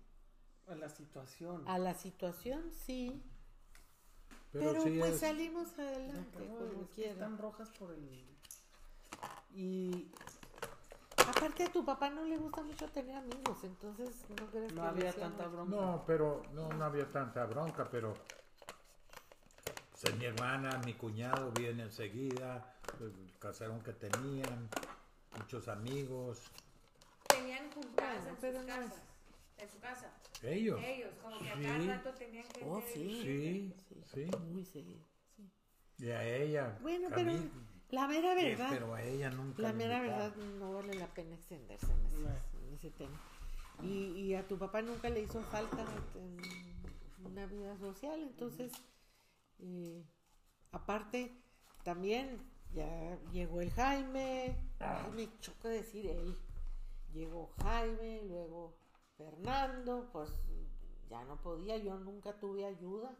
a 0.69 0.75
la 0.77 0.89
situación. 0.89 1.67
A 1.67 1.79
la 1.79 1.95
situación 1.95 2.71
sí, 2.73 3.23
Pero, 4.53 4.73
pero, 4.73 4.83
pues 5.01 5.15
es- 5.15 5.21
salimos 5.21 5.77
adelante 5.79 6.47
como 6.47 6.83
es 6.83 6.89
que 6.91 7.11
están 7.11 7.37
rojas 7.39 7.71
por 7.79 7.93
el 7.93 8.27
y 9.55 10.11
Aparte 11.37 11.65
a 11.65 11.73
tu 11.73 11.85
papá 11.85 12.09
no 12.11 12.25
le 12.25 12.37
gusta 12.39 12.63
mucho 12.63 12.89
tener 12.89 13.15
amigos, 13.17 13.63
entonces 13.63 14.25
no 14.31 14.47
crees 14.47 14.73
no 14.73 14.83
que 14.83 14.89
había 14.89 15.13
tanta 15.13 15.45
mucho. 15.49 15.51
bronca. 15.67 15.77
No, 15.77 16.05
pero 16.07 16.43
no, 16.53 16.69
no 16.71 16.85
había 16.85 17.11
tanta 17.11 17.45
bronca, 17.45 17.89
pero 17.91 18.15
pues, 20.01 20.17
mi 20.17 20.25
hermana, 20.25 20.81
mi 20.85 20.95
cuñado 20.95 21.51
viene 21.53 21.85
enseguida, 21.85 22.75
el 23.01 23.13
casarón 23.39 23.81
que 23.83 23.93
tenían, 23.93 24.69
muchos 25.39 25.69
amigos, 25.69 26.41
Tenían 27.29 27.71
juntadas 27.73 28.27
en 28.29 28.37
pero 28.37 28.59
sus 28.61 28.67
casas. 28.67 29.03
En 29.59 29.69
su 29.71 29.79
casa. 29.81 30.11
ellos. 30.43 30.81
Ellos, 30.83 31.11
como 31.23 31.39
que 31.39 31.51
a 31.51 31.57
Sí. 31.57 31.63
cada 31.63 31.79
rato 31.97 32.15
tenían 32.15 32.45
que. 32.49 32.65
Oh, 32.65 32.81
sí. 32.81 33.21
Sí, 33.23 33.75
sí. 34.15 34.31
Muy 34.53 34.65
seguido, 34.65 35.01
sí. 35.37 35.51
Y 35.99 36.11
a 36.11 36.23
ella. 36.25 36.79
Bueno, 36.81 37.09
a 37.09 37.11
pero 37.11 37.33
mí, 37.33 37.51
la 37.91 38.09
mera 38.09 38.35
verdad, 38.35 38.69
pero 38.71 38.95
a 38.95 39.03
ella 39.03 39.31
nunca. 39.31 39.63
la 39.63 39.73
me 39.73 39.79
mera 39.85 39.99
invitaron. 39.99 40.31
verdad 40.33 40.59
no 40.59 40.73
vale 40.73 40.95
la 40.95 41.07
pena 41.09 41.35
extenderse 41.35 41.87
en 41.93 42.07
ese, 42.07 42.19
No. 42.19 42.29
en 42.29 42.75
ese 42.75 42.91
tema. 42.91 43.21
Y, 43.83 44.07
y 44.23 44.35
a 44.35 44.47
tu 44.49 44.59
papá 44.59 44.81
nunca 44.83 45.09
le 45.11 45.21
hizo 45.23 45.41
falta 45.43 45.85
en 46.15 46.37
una 47.31 47.47
vida 47.47 47.77
social, 47.79 48.21
entonces, 48.23 48.73
eh, 49.59 50.03
aparte, 50.73 51.33
también 51.85 52.39
ya 52.75 53.19
llegó 53.33 53.61
el 53.61 53.71
Jaime, 53.73 54.57
ay, 54.81 55.11
me 55.15 55.39
choca 55.41 55.69
decir 55.69 56.07
él, 56.07 56.37
llegó 57.13 57.53
Jaime, 57.63 58.23
luego 58.27 58.77
Fernando, 59.17 60.09
pues 60.13 60.31
ya 61.11 61.25
no 61.25 61.37
podía, 61.43 61.77
yo 61.77 61.97
nunca 61.99 62.33
tuve 62.41 62.65
ayuda, 62.65 63.15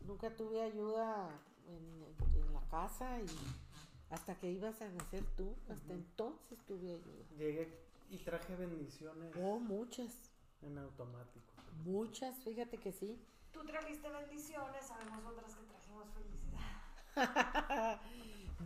nunca 0.00 0.34
tuve 0.34 0.62
ayuda 0.62 1.30
en, 1.68 2.04
en 2.40 2.51
la 2.51 2.51
casa 2.72 3.20
y 3.20 3.26
hasta 4.10 4.34
que 4.36 4.50
ibas 4.50 4.80
a 4.80 4.88
nacer 4.88 5.22
tú, 5.36 5.54
hasta 5.70 5.92
entonces 5.92 6.58
tuve 6.66 6.94
ayuda. 6.94 7.24
Llegué 7.38 7.68
y 8.10 8.16
traje 8.18 8.56
bendiciones 8.56 9.30
Oh, 9.42 9.58
muchas, 9.60 10.10
en 10.62 10.78
automático. 10.78 11.52
muchas, 11.84 12.34
fíjate 12.42 12.78
que 12.78 12.92
sí. 12.92 13.18
Tú 13.52 13.60
trajiste 13.64 14.08
bendiciones, 14.10 14.86
sabemos 14.86 15.20
otras 15.30 15.54
que 15.54 15.64
trajimos 15.66 16.06
felicidad. 17.14 18.00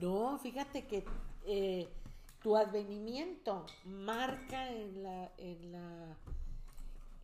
No, 0.00 0.38
fíjate 0.38 0.86
que 0.86 1.04
eh, 1.46 1.88
tu 2.42 2.54
advenimiento 2.54 3.64
marca 3.86 4.70
en 4.70 5.02
la 5.02 5.32
en 5.38 5.72
la 5.72 6.16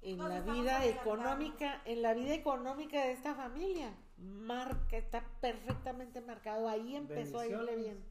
en 0.00 0.16
Nos 0.16 0.28
la 0.30 0.40
vida 0.40 0.86
económica, 0.86 1.82
en 1.84 2.00
la 2.00 2.14
vida 2.14 2.32
económica 2.34 3.04
de 3.04 3.12
esta 3.12 3.34
familia. 3.34 3.94
Marca, 4.18 4.96
está 4.96 5.24
perfectamente 5.40 6.20
marcado. 6.20 6.68
Ahí 6.68 6.96
empezó 6.96 7.38
a 7.40 7.46
irle 7.46 7.76
bien. 7.76 8.04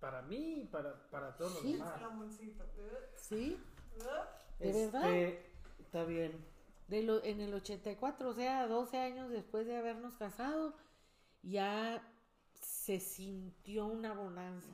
Para 0.00 0.22
mí 0.22 0.62
y 0.62 0.64
para, 0.66 1.08
para 1.10 1.36
todos 1.36 1.58
Sí. 1.60 1.74
los 1.78 1.98
demás. 1.98 2.00
¿Sí? 3.16 3.58
¿De 4.58 4.72
verdad? 4.72 5.14
Este, 5.14 5.50
Está 5.80 6.04
bien. 6.04 6.44
De 6.88 7.02
lo, 7.02 7.22
en 7.24 7.40
el 7.40 7.54
84, 7.54 8.28
o 8.28 8.34
sea, 8.34 8.66
12 8.66 8.98
años 8.98 9.30
después 9.30 9.66
de 9.66 9.76
habernos 9.76 10.16
casado, 10.16 10.74
ya 11.42 12.02
se 12.60 13.00
sintió 13.00 13.86
una 13.86 14.12
bonanza. 14.12 14.68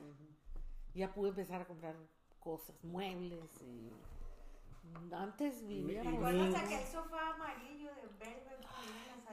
Ya 0.93 1.13
pude 1.13 1.29
empezar 1.29 1.61
a 1.61 1.65
comprar 1.65 1.95
cosas, 2.39 2.83
muebles 2.83 3.49
y 3.61 3.91
antes 5.13 5.65
vivía 5.65 6.01
Y- 6.01 6.07
¿Te 6.07 6.11
y- 6.11 6.15
acuerdas 6.17 6.47
Niños. 6.47 6.61
aquel 6.63 6.87
sofá 6.87 7.35
amarillo 7.35 7.91
de 7.95 8.01
velvet 8.19 8.65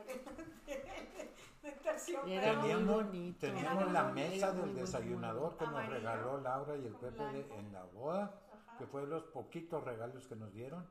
que 0.04 0.14
tenía 0.14 0.94
en 0.96 1.04
la 1.04 1.10
sala 1.12 1.30
de 1.62 1.72
terciopelo? 1.72 2.32
Era 2.32 2.52
muy 2.54 2.68
Teníamos, 2.68 2.94
bonito. 3.04 3.38
teníamos 3.40 3.82
Era 3.82 3.92
la 3.92 4.04
mesa 4.12 4.52
del 4.52 4.74
desayunador 4.74 5.56
que 5.56 5.66
nos 5.66 5.86
regaló 5.88 6.40
Laura 6.40 6.76
y 6.76 6.86
el 6.86 6.94
Pepe 6.94 7.58
en 7.58 7.72
la 7.72 7.84
boda, 7.84 8.40
Ajá. 8.52 8.78
que 8.78 8.86
fue 8.86 9.02
de 9.02 9.06
los 9.08 9.24
poquitos 9.24 9.82
regalos 9.84 10.26
que 10.26 10.36
nos 10.36 10.52
dieron. 10.52 10.86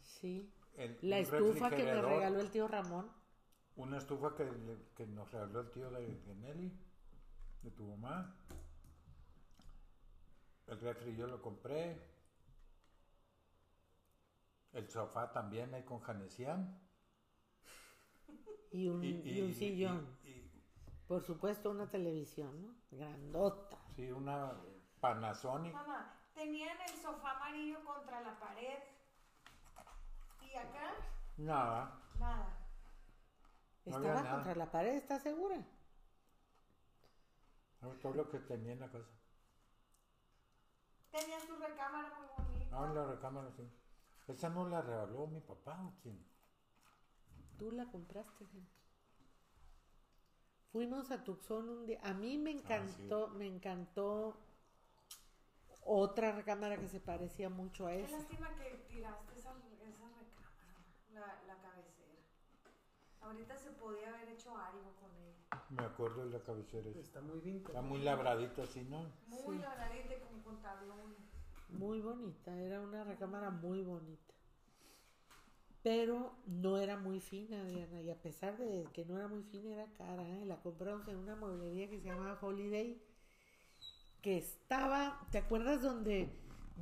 Sí. 0.00 0.52
El- 0.76 0.98
La 1.02 1.18
estufa 1.18 1.70
que 1.70 1.84
me 1.84 2.02
regaló 2.02 2.40
el 2.40 2.50
tío 2.50 2.66
Ramón. 2.68 3.10
Una 3.76 3.98
estufa 3.98 4.34
que, 4.36 4.48
que 4.96 5.06
nos 5.06 5.30
regaló 5.32 5.60
el 5.60 5.70
tío 5.70 5.90
de, 5.90 6.06
de 6.20 6.34
Nelly, 6.36 6.72
de 7.62 7.70
tu 7.70 7.84
mamá. 7.88 8.36
El 10.66 10.80
refri 10.80 11.14
yo 11.16 11.26
lo 11.26 11.40
compré. 11.42 12.00
El 14.72 14.88
sofá 14.90 15.30
también 15.32 15.72
ahí 15.74 15.84
con 15.84 16.00
Janesian. 16.00 16.80
Y 18.74 18.88
un, 18.88 19.04
y, 19.04 19.40
un 19.40 19.54
sillón. 19.54 20.18
y- 20.24 20.28
y- 20.30 20.50
Por 21.06 21.22
supuesto, 21.22 21.70
una 21.70 21.88
televisión, 21.88 22.60
¿no? 22.60 22.74
Grandota. 22.90 23.78
sí, 23.94 24.10
una 24.10 24.52
Panasonic. 25.00 25.72
Mamá, 25.72 26.12
tenían 26.34 26.76
el 26.80 26.96
sofá 27.00 27.36
amarillo 27.36 27.84
contra 27.84 28.20
la 28.20 28.36
pared. 28.40 28.78
Y 30.42 30.56
acá, 30.56 30.92
Nada. 31.36 32.00
nada. 32.18 32.58
No 33.84 33.96
Estaba 33.96 34.14
nada. 34.22 34.34
contra 34.34 34.54
la 34.56 34.70
pared, 34.72 34.94
¿estás 34.96 35.22
segura? 35.22 35.56
No, 37.80 37.90
todo 38.00 38.14
lo 38.14 38.28
que 38.30 38.40
tenía 38.40 38.72
en 38.72 38.80
la 38.80 38.90
casa. 38.90 39.10
Tenías 41.12 41.46
tu 41.46 41.54
recámara 41.56 42.12
muy 42.18 42.26
bonita. 42.46 42.76
Ah, 42.76 42.92
la 42.92 43.04
recámara, 43.06 43.52
sí. 43.52 43.62
Esa 44.26 44.48
no 44.48 44.68
la 44.68 44.80
regaló 44.82 45.28
mi 45.28 45.40
papá 45.40 45.80
o 45.80 45.92
quién. 46.02 46.26
Tú 47.58 47.70
la 47.70 47.86
compraste. 47.86 48.46
Fuimos 50.72 51.10
a 51.10 51.22
Tucson 51.22 51.68
un 51.68 51.86
día. 51.86 52.00
A 52.02 52.12
mí 52.14 52.36
me 52.36 52.50
encantó, 52.50 53.28
me 53.28 53.46
encantó 53.46 54.36
otra 55.84 56.32
recámara 56.32 56.76
que 56.78 56.88
se 56.88 56.98
parecía 57.00 57.48
mucho 57.48 57.86
a 57.86 57.90
Qué 57.90 58.02
esa. 58.04 58.16
lástima 58.18 58.48
que 58.56 58.84
tiraste 58.88 59.34
esa, 59.38 59.50
esa 59.50 60.08
recámara, 60.18 60.82
la, 61.12 61.42
la 61.46 61.60
cabecera. 61.62 62.14
Ahorita 63.20 63.56
se 63.56 63.70
podía 63.72 64.08
haber 64.08 64.28
hecho 64.30 64.56
algo 64.56 64.92
con 65.00 65.10
ella. 65.16 65.64
Me 65.70 65.84
acuerdo 65.84 66.24
de 66.26 66.30
la 66.38 66.44
cabecera. 66.44 66.90
esa. 66.90 66.98
Está 67.00 67.20
muy 67.20 67.38
vintage. 67.38 67.72
Está 67.76 67.82
muy 67.82 68.00
labradita 68.00 68.62
así, 68.64 68.82
¿no? 68.84 69.06
Muy 69.28 69.56
Sí. 69.56 69.62
labradita 69.62 70.14
con, 70.28 70.40
con 70.42 70.60
tablón. 70.60 71.14
Muy 71.68 72.00
bonita, 72.00 72.56
era 72.58 72.80
una 72.80 73.04
recámara 73.04 73.50
muy 73.50 73.82
bonita. 73.82 74.33
Pero 75.84 76.32
no 76.46 76.78
era 76.78 76.96
muy 76.96 77.20
fina, 77.20 77.62
Diana, 77.66 78.00
y 78.00 78.10
a 78.10 78.20
pesar 78.20 78.56
de 78.56 78.88
que 78.94 79.04
no 79.04 79.18
era 79.18 79.28
muy 79.28 79.42
fina, 79.42 79.70
era 79.70 79.86
cara. 79.92 80.26
¿eh? 80.26 80.46
La 80.46 80.56
compramos 80.62 81.06
en 81.08 81.16
una 81.16 81.36
mueblería 81.36 81.90
que 81.90 82.00
se 82.00 82.06
llamaba 82.06 82.38
Holiday, 82.40 83.00
que 84.22 84.38
estaba, 84.38 85.20
¿te 85.30 85.36
acuerdas 85.36 85.82
donde, 85.82 86.30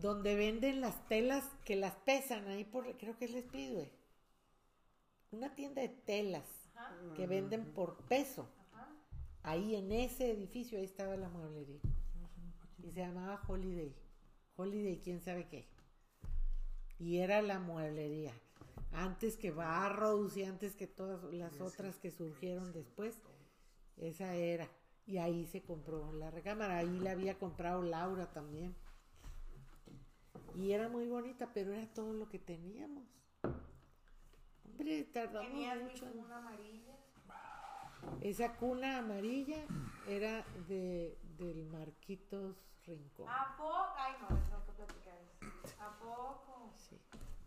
donde 0.00 0.36
venden 0.36 0.80
las 0.80 1.09
telas 1.09 1.44
que 1.64 1.74
las 1.74 1.96
pesan 1.96 2.46
ahí 2.46 2.62
por, 2.62 2.96
creo 2.96 3.18
que 3.18 3.24
es 3.24 3.32
Les? 3.53 3.90
Una 5.32 5.53
tienda 5.57 5.82
de 5.82 5.88
telas 5.88 6.44
Ajá, 6.76 6.94
que 7.16 7.26
venden 7.26 7.72
por 7.74 7.96
peso. 8.07 8.48
ajá. 8.72 8.88
Ahí 9.42 9.74
en 9.74 9.90
ese 9.90 10.30
edificio, 10.30 10.78
ahí 10.78 10.84
estaba 10.84 11.16
la 11.16 11.28
mueblería. 11.28 11.80
Y 12.78 12.92
se 12.92 13.00
llamaba 13.00 13.42
Holiday. 13.48 13.92
Holiday, 14.57 15.00
quién 15.03 15.20
sabe 15.20 15.48
qué. 15.48 15.66
Y 17.00 17.18
era 17.18 17.42
la 17.42 17.59
mueblería. 17.59 18.32
Antes 18.93 19.36
que 19.36 19.51
Barrows 19.51 20.36
y 20.36 20.45
antes 20.45 20.76
que 20.76 20.86
todas 20.86 21.22
las 21.32 21.61
otras 21.61 21.97
que 21.99 22.11
surgieron 22.11 22.72
después, 22.72 23.18
esa 23.97 24.34
era. 24.34 24.68
Y 25.07 25.18
ahí 25.18 25.47
se 25.47 25.62
compró 25.62 26.12
la 26.12 26.30
recámara. 26.30 26.78
Ahí 26.78 27.01
la 27.01 27.12
había 27.12 27.38
comprado 27.38 27.82
Laura 27.82 28.30
también. 28.32 28.76
Y 30.55 30.72
era 30.72 30.88
muy 30.88 31.07
bonita, 31.09 31.51
pero 31.55 31.72
era 31.72 31.86
todo 31.95 32.12
lo 32.12 32.28
que 32.28 32.38
teníamos. 32.38 33.05
Hombre, 34.64 35.05
tardamos 35.05 35.51
Tenías 35.51 35.76
mi 35.78 35.82
mucho. 35.84 36.07
en- 36.07 36.12
cuna 36.12 36.38
amarilla. 36.38 36.97
esa 38.20 38.57
cuna 38.57 38.99
amarilla 38.99 39.64
era 40.09 40.45
de 40.68 41.18
del 41.38 41.64
Marquitos 41.66 42.57
Rincón. 42.84 43.28
¿A 43.28 43.57
poco? 43.57 43.86
Ay, 43.97 44.12
no, 44.20 44.36
eso 44.36 44.51
no 44.51 44.64
puedo 44.64 44.86
platicar 44.86 45.14
eso. 45.18 45.76
¿A 45.80 45.99
poco? 45.99 46.72
Sí, 46.76 46.99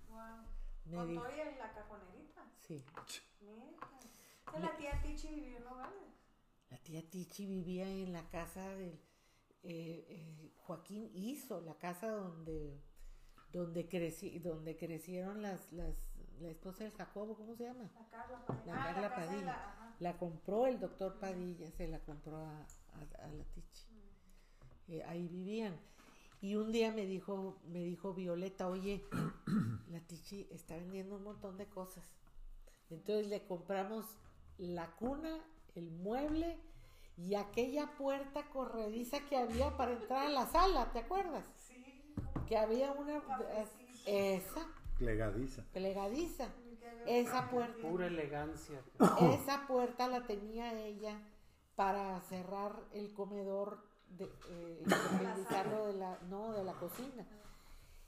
Wow. 0.09 0.45
Me 0.85 0.97
¿Con 0.97 1.07
dijo, 1.07 1.23
todo 1.23 1.35
y 1.35 1.39
en 1.39 1.57
la 1.57 1.73
cajonerita? 1.73 2.45
sí. 2.59 2.83
La 4.59 4.77
tía 4.77 5.01
Tichi 5.01 5.27
vivió 5.35 5.57
en 5.57 5.63
Nogales. 5.63 6.13
La 6.69 6.77
tía 6.77 7.09
Tichi 7.09 7.45
vivía 7.45 7.87
en 7.89 8.13
la 8.13 8.27
casa 8.29 8.67
del 8.75 8.99
eh, 9.63 10.05
eh, 10.09 10.51
Joaquín 10.57 11.09
hizo 11.13 11.61
la 11.61 11.75
casa 11.75 12.09
donde 12.09 12.81
donde 13.51 13.87
creci, 13.87 14.39
donde 14.39 14.77
crecieron 14.77 15.41
las 15.41 15.71
las 15.73 15.95
la 16.39 16.49
esposa 16.49 16.83
del 16.83 16.93
Jacobo, 16.93 17.35
¿cómo 17.35 17.55
se 17.55 17.63
llama? 17.63 17.89
La 17.95 18.09
Carla 18.09 18.45
Padilla. 18.45 18.65
La 18.65 18.81
Ah, 18.81 18.85
Carla 18.93 19.09
de 19.09 19.15
Padilla. 19.15 19.45
la-. 19.45 19.95
La 19.99 20.17
compró 20.17 20.67
el 20.67 20.79
doctor 20.79 21.17
Padilla, 21.19 21.71
se 21.71 21.87
la 21.87 21.99
compró 21.99 22.37
a, 22.37 22.59
a- 22.59 23.23
a 23.23 23.27
la 23.31 23.43
Tichi. 23.45 23.87
Eh, 24.89 25.03
ahí 25.05 25.27
vivían. 25.27 25.79
Y 26.41 26.55
un 26.55 26.71
día 26.71 26.91
me 26.91 27.05
dijo, 27.05 27.57
me 27.67 27.79
dijo 27.83 28.13
Violeta, 28.13 28.67
oye, 28.67 29.03
la 29.89 29.99
Tichi 30.01 30.47
está 30.51 30.75
vendiendo 30.75 31.15
un 31.15 31.23
montón 31.23 31.57
de 31.57 31.65
cosas. 31.67 32.03
Entonces 32.89 33.27
le 33.27 33.45
compramos 33.45 34.05
la 34.57 34.91
cuna, 34.95 35.39
el 35.75 35.89
mueble 35.91 36.57
y 37.17 37.35
aquella 37.35 37.95
puerta 37.97 38.49
corrediza 38.49 39.19
que 39.27 39.37
había 39.37 39.75
para 39.77 39.93
entrar 39.93 40.27
a 40.27 40.29
la 40.29 40.47
sala, 40.47 40.91
¿te 40.91 40.99
acuerdas? 40.99 41.43
Sí. 41.55 41.83
Que 42.47 42.57
había 42.57 42.91
una 42.91 43.21
Cafecito. 43.21 44.03
esa 44.05 44.67
Plegadiza. 44.97 45.63
plegadiza. 45.73 46.47
Esa 47.07 47.49
puerta. 47.49 47.87
Pura 47.87 48.07
elegancia. 48.07 48.81
Esa 49.33 49.65
puerta 49.67 50.07
la 50.07 50.25
tenía 50.25 50.73
ella 50.79 51.19
para 51.75 52.19
cerrar 52.21 52.83
el 52.93 53.13
comedor, 53.13 53.79
de, 54.17 54.25
eh, 54.49 54.83
independizarlo 54.83 55.87
de 55.87 55.93
la, 55.93 56.19
no, 56.29 56.53
de 56.53 56.63
la 56.63 56.73
cocina. 56.73 57.25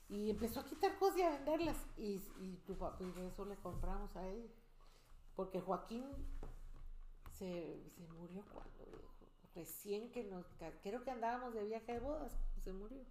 Y 0.10 0.30
empezó 0.30 0.62
a 0.62 0.66
quitar 0.66 0.98
cosas 0.98 1.20
y 1.20 1.22
a 1.24 1.30
venderlas. 1.32 1.78
Y, 1.98 2.22
y, 2.40 2.62
tu 2.66 2.78
papá, 2.78 3.04
y 3.04 3.22
eso 3.22 3.46
le 3.46 3.56
compramos 3.58 4.16
a 4.16 4.26
ella. 4.28 4.50
Porque 5.36 5.60
Joaquín 5.60 6.06
se, 7.38 7.84
se 7.96 8.08
murió 8.14 8.44
cuando, 8.54 8.86
recién 9.54 10.12
que 10.12 10.24
nos, 10.24 10.46
creo 10.82 11.04
que 11.04 11.12
andábamos 11.12 11.54
de 11.54 11.66
viaje 11.66 11.94
de 11.94 12.00
bodas, 12.00 12.32
se 12.62 12.72
murió. 12.74 13.04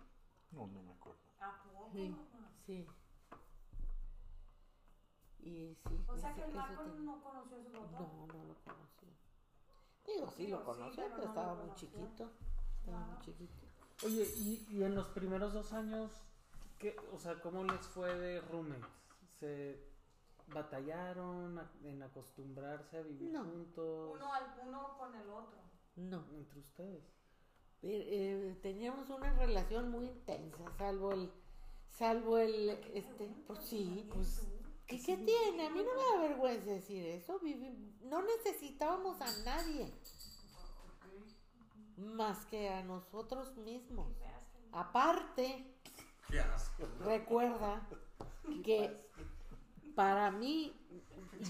No, 0.53 0.67
no 0.69 0.83
me 0.83 0.93
acuerdo. 0.93 1.21
¿A 1.41 1.63
poco? 1.63 1.91
Sí, 1.93 2.17
sí. 2.65 2.87
Y 5.41 5.77
sí. 5.87 6.05
O 6.09 6.17
sea 6.17 6.35
que 6.35 6.43
el 6.43 6.53
Marco 6.55 6.83
no 6.85 7.23
conoció 7.23 7.57
a 7.59 7.63
su 7.63 7.71
papá. 7.73 8.01
No, 8.01 8.27
no 8.27 8.45
lo 8.45 8.55
conoció. 8.65 9.09
Digo, 10.07 10.31
sí 10.31 10.47
lo 10.49 10.59
sí, 10.59 10.65
conoció, 10.65 11.05
pero 11.05 11.17
pero 11.17 11.17
no 11.17 11.23
lo 11.23 11.25
estaba 11.29 11.55
muy 11.55 11.65
conoció. 11.65 11.89
chiquito. 11.89 12.31
Estaba 12.87 13.03
Ajá. 13.03 13.15
muy 13.17 13.25
chiquito. 13.25 13.53
Oye, 14.05 14.29
y, 14.37 14.67
y 14.71 14.83
en 14.85 14.95
los 14.95 15.09
primeros 15.09 15.53
dos 15.53 15.73
años, 15.73 16.11
¿qué, 16.79 16.97
o 17.13 17.19
sea, 17.19 17.35
¿cómo 17.41 17.65
les 17.65 17.81
fue 17.89 18.15
de 18.17 18.41
roommates? 18.43 18.87
¿Se 19.41 19.81
batallaron 20.49 21.59
a- 21.59 21.71
en 21.85 22.03
acostumbrarse 22.03 22.99
a 22.99 23.03
vivir 23.03 23.33
No. 23.33 23.45
juntos 23.45 24.13
Uno, 24.15 24.33
al, 24.33 24.55
uno 24.67 24.97
con 24.99 25.15
el 25.15 25.29
otro. 25.29 25.59
No. 25.97 26.25
entre 26.35 26.61
ustedes? 26.61 27.03
Eh, 27.83 28.57
teníamos 28.63 29.09
una 29.11 29.33
relación 29.37 29.91
muy 29.91 30.07
intensa, 30.07 30.59
salvo 30.79 31.13
el, 31.13 31.31
salvo 31.91 32.39
el, 32.39 32.71
este, 32.95 33.29
pues 33.47 33.61
sí, 33.65 34.09
pues, 34.13 34.43
¿qué, 34.87 35.01
qué 35.03 35.17
tiene? 35.17 35.67
A 35.67 35.71
mí 35.71 35.83
no 35.85 35.95
me 35.95 36.17
da 36.23 36.29
vergüenza 36.29 36.71
decir 36.71 37.05
eso, 37.07 37.41
no 38.03 38.23
necesitábamos 38.23 39.21
a 39.21 39.45
nadie, 39.45 39.93
más 41.97 42.47
que 42.47 42.69
a 42.69 42.83
nosotros 42.83 43.57
mismos. 43.57 44.13
Aparte, 44.73 45.75
Qué 46.29 46.41
asco. 46.41 46.87
recuerda 47.01 47.87
que 48.65 49.05
para 49.95 50.31
mí 50.31 50.75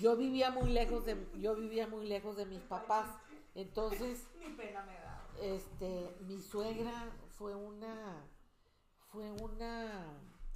yo 0.00 0.16
vivía 0.16 0.50
muy 0.50 0.70
lejos 0.70 1.04
de 1.04 1.26
yo 1.38 1.56
vivía 1.56 1.86
muy 1.88 2.06
lejos 2.06 2.36
de 2.36 2.46
mis 2.46 2.62
papás 2.62 3.08
entonces 3.54 4.26
Ni 4.38 4.50
pena 4.54 4.84
me 4.84 4.94
da. 4.94 5.26
este 5.42 6.16
mi 6.26 6.40
suegra 6.40 7.10
fue 7.30 7.54
una 7.54 8.24
fue 9.08 9.30
una 9.32 10.04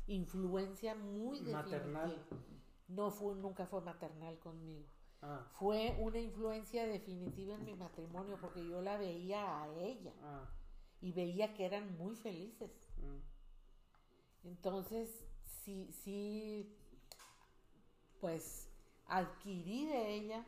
influencia 0.07 0.95
muy 0.95 1.41
Maternal. 1.43 2.11
definitiva. 2.11 2.43
no 2.89 3.11
fue 3.11 3.35
nunca 3.35 3.67
fue 3.67 3.81
maternal 3.81 4.39
conmigo 4.39 4.87
Ah, 5.23 5.47
fue 5.53 5.97
una 6.01 6.19
influencia 6.19 6.87
definitiva 6.87 7.55
en 7.55 7.65
mi 7.65 7.75
matrimonio 7.75 8.39
porque 8.41 8.67
yo 8.67 8.81
la 8.81 8.97
veía 8.97 9.63
a 9.63 9.69
ella. 9.75 10.13
Ah, 10.23 10.49
y 11.03 11.13
veía 11.13 11.55
que 11.55 11.67
eran 11.67 11.97
muy 11.97 12.17
felices. 12.17 12.71
Mm, 12.99 14.49
entonces, 14.49 15.27
sí, 15.45 15.91
sí, 15.93 16.77
pues 18.21 18.69
adquirí 19.07 19.87
de 19.87 20.15
ella 20.15 20.45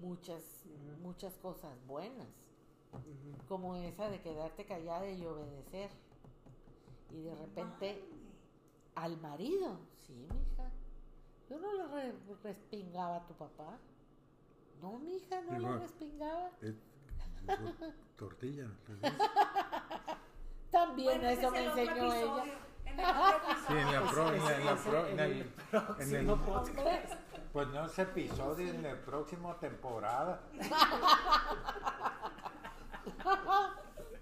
muchas, 0.00 0.64
muchas 1.02 1.34
cosas 1.38 1.72
buenas, 1.86 2.28
como 3.48 3.76
esa 3.76 4.08
de 4.10 4.20
quedarte 4.20 4.64
callada 4.64 5.10
y 5.10 5.24
obedecer. 5.24 5.90
Y 7.10 7.22
de 7.22 7.34
repente 7.34 8.04
al 8.94 9.20
marido, 9.20 9.78
sí, 10.06 10.14
mija. 10.14 10.70
Yo 11.48 11.58
no 11.58 11.72
le 11.72 11.86
re- 11.88 12.14
respingaba 12.42 13.16
a 13.16 13.26
tu 13.26 13.34
papá. 13.34 13.78
No, 14.82 14.98
mija, 14.98 15.40
no 15.42 15.52
le 15.52 15.58
Igual. 15.58 15.80
respingaba. 15.80 16.50
Eh, 16.62 16.74
tortilla. 18.16 18.66
También 20.70 21.20
Bueno, 21.20 21.28
eso 21.28 21.46
es 21.46 21.52
me 21.52 21.64
enseñó 21.64 21.92
episodio. 22.12 22.44
ella. 22.44 22.58
En 22.86 22.98
el 23.00 23.06
otro 23.06 23.56
Sí, 23.66 23.74
en 23.76 23.92
la 23.92 24.10
pro, 24.10 24.32
en 24.32 24.44
la, 24.44 24.56
en 24.56 24.64
la 24.66 24.72
Ese- 24.72 24.88
pro- 24.90 25.06
en 25.06 25.12
en 25.12 25.20
el, 25.20 25.30
en 26.00 26.14
el- 26.16 26.38
pues 27.52 27.68
no 27.68 27.84
es 27.86 27.98
episodio 27.98 28.68
en 28.70 28.82
la 28.82 28.94
próxima 29.04 29.58
temporada. 29.58 30.40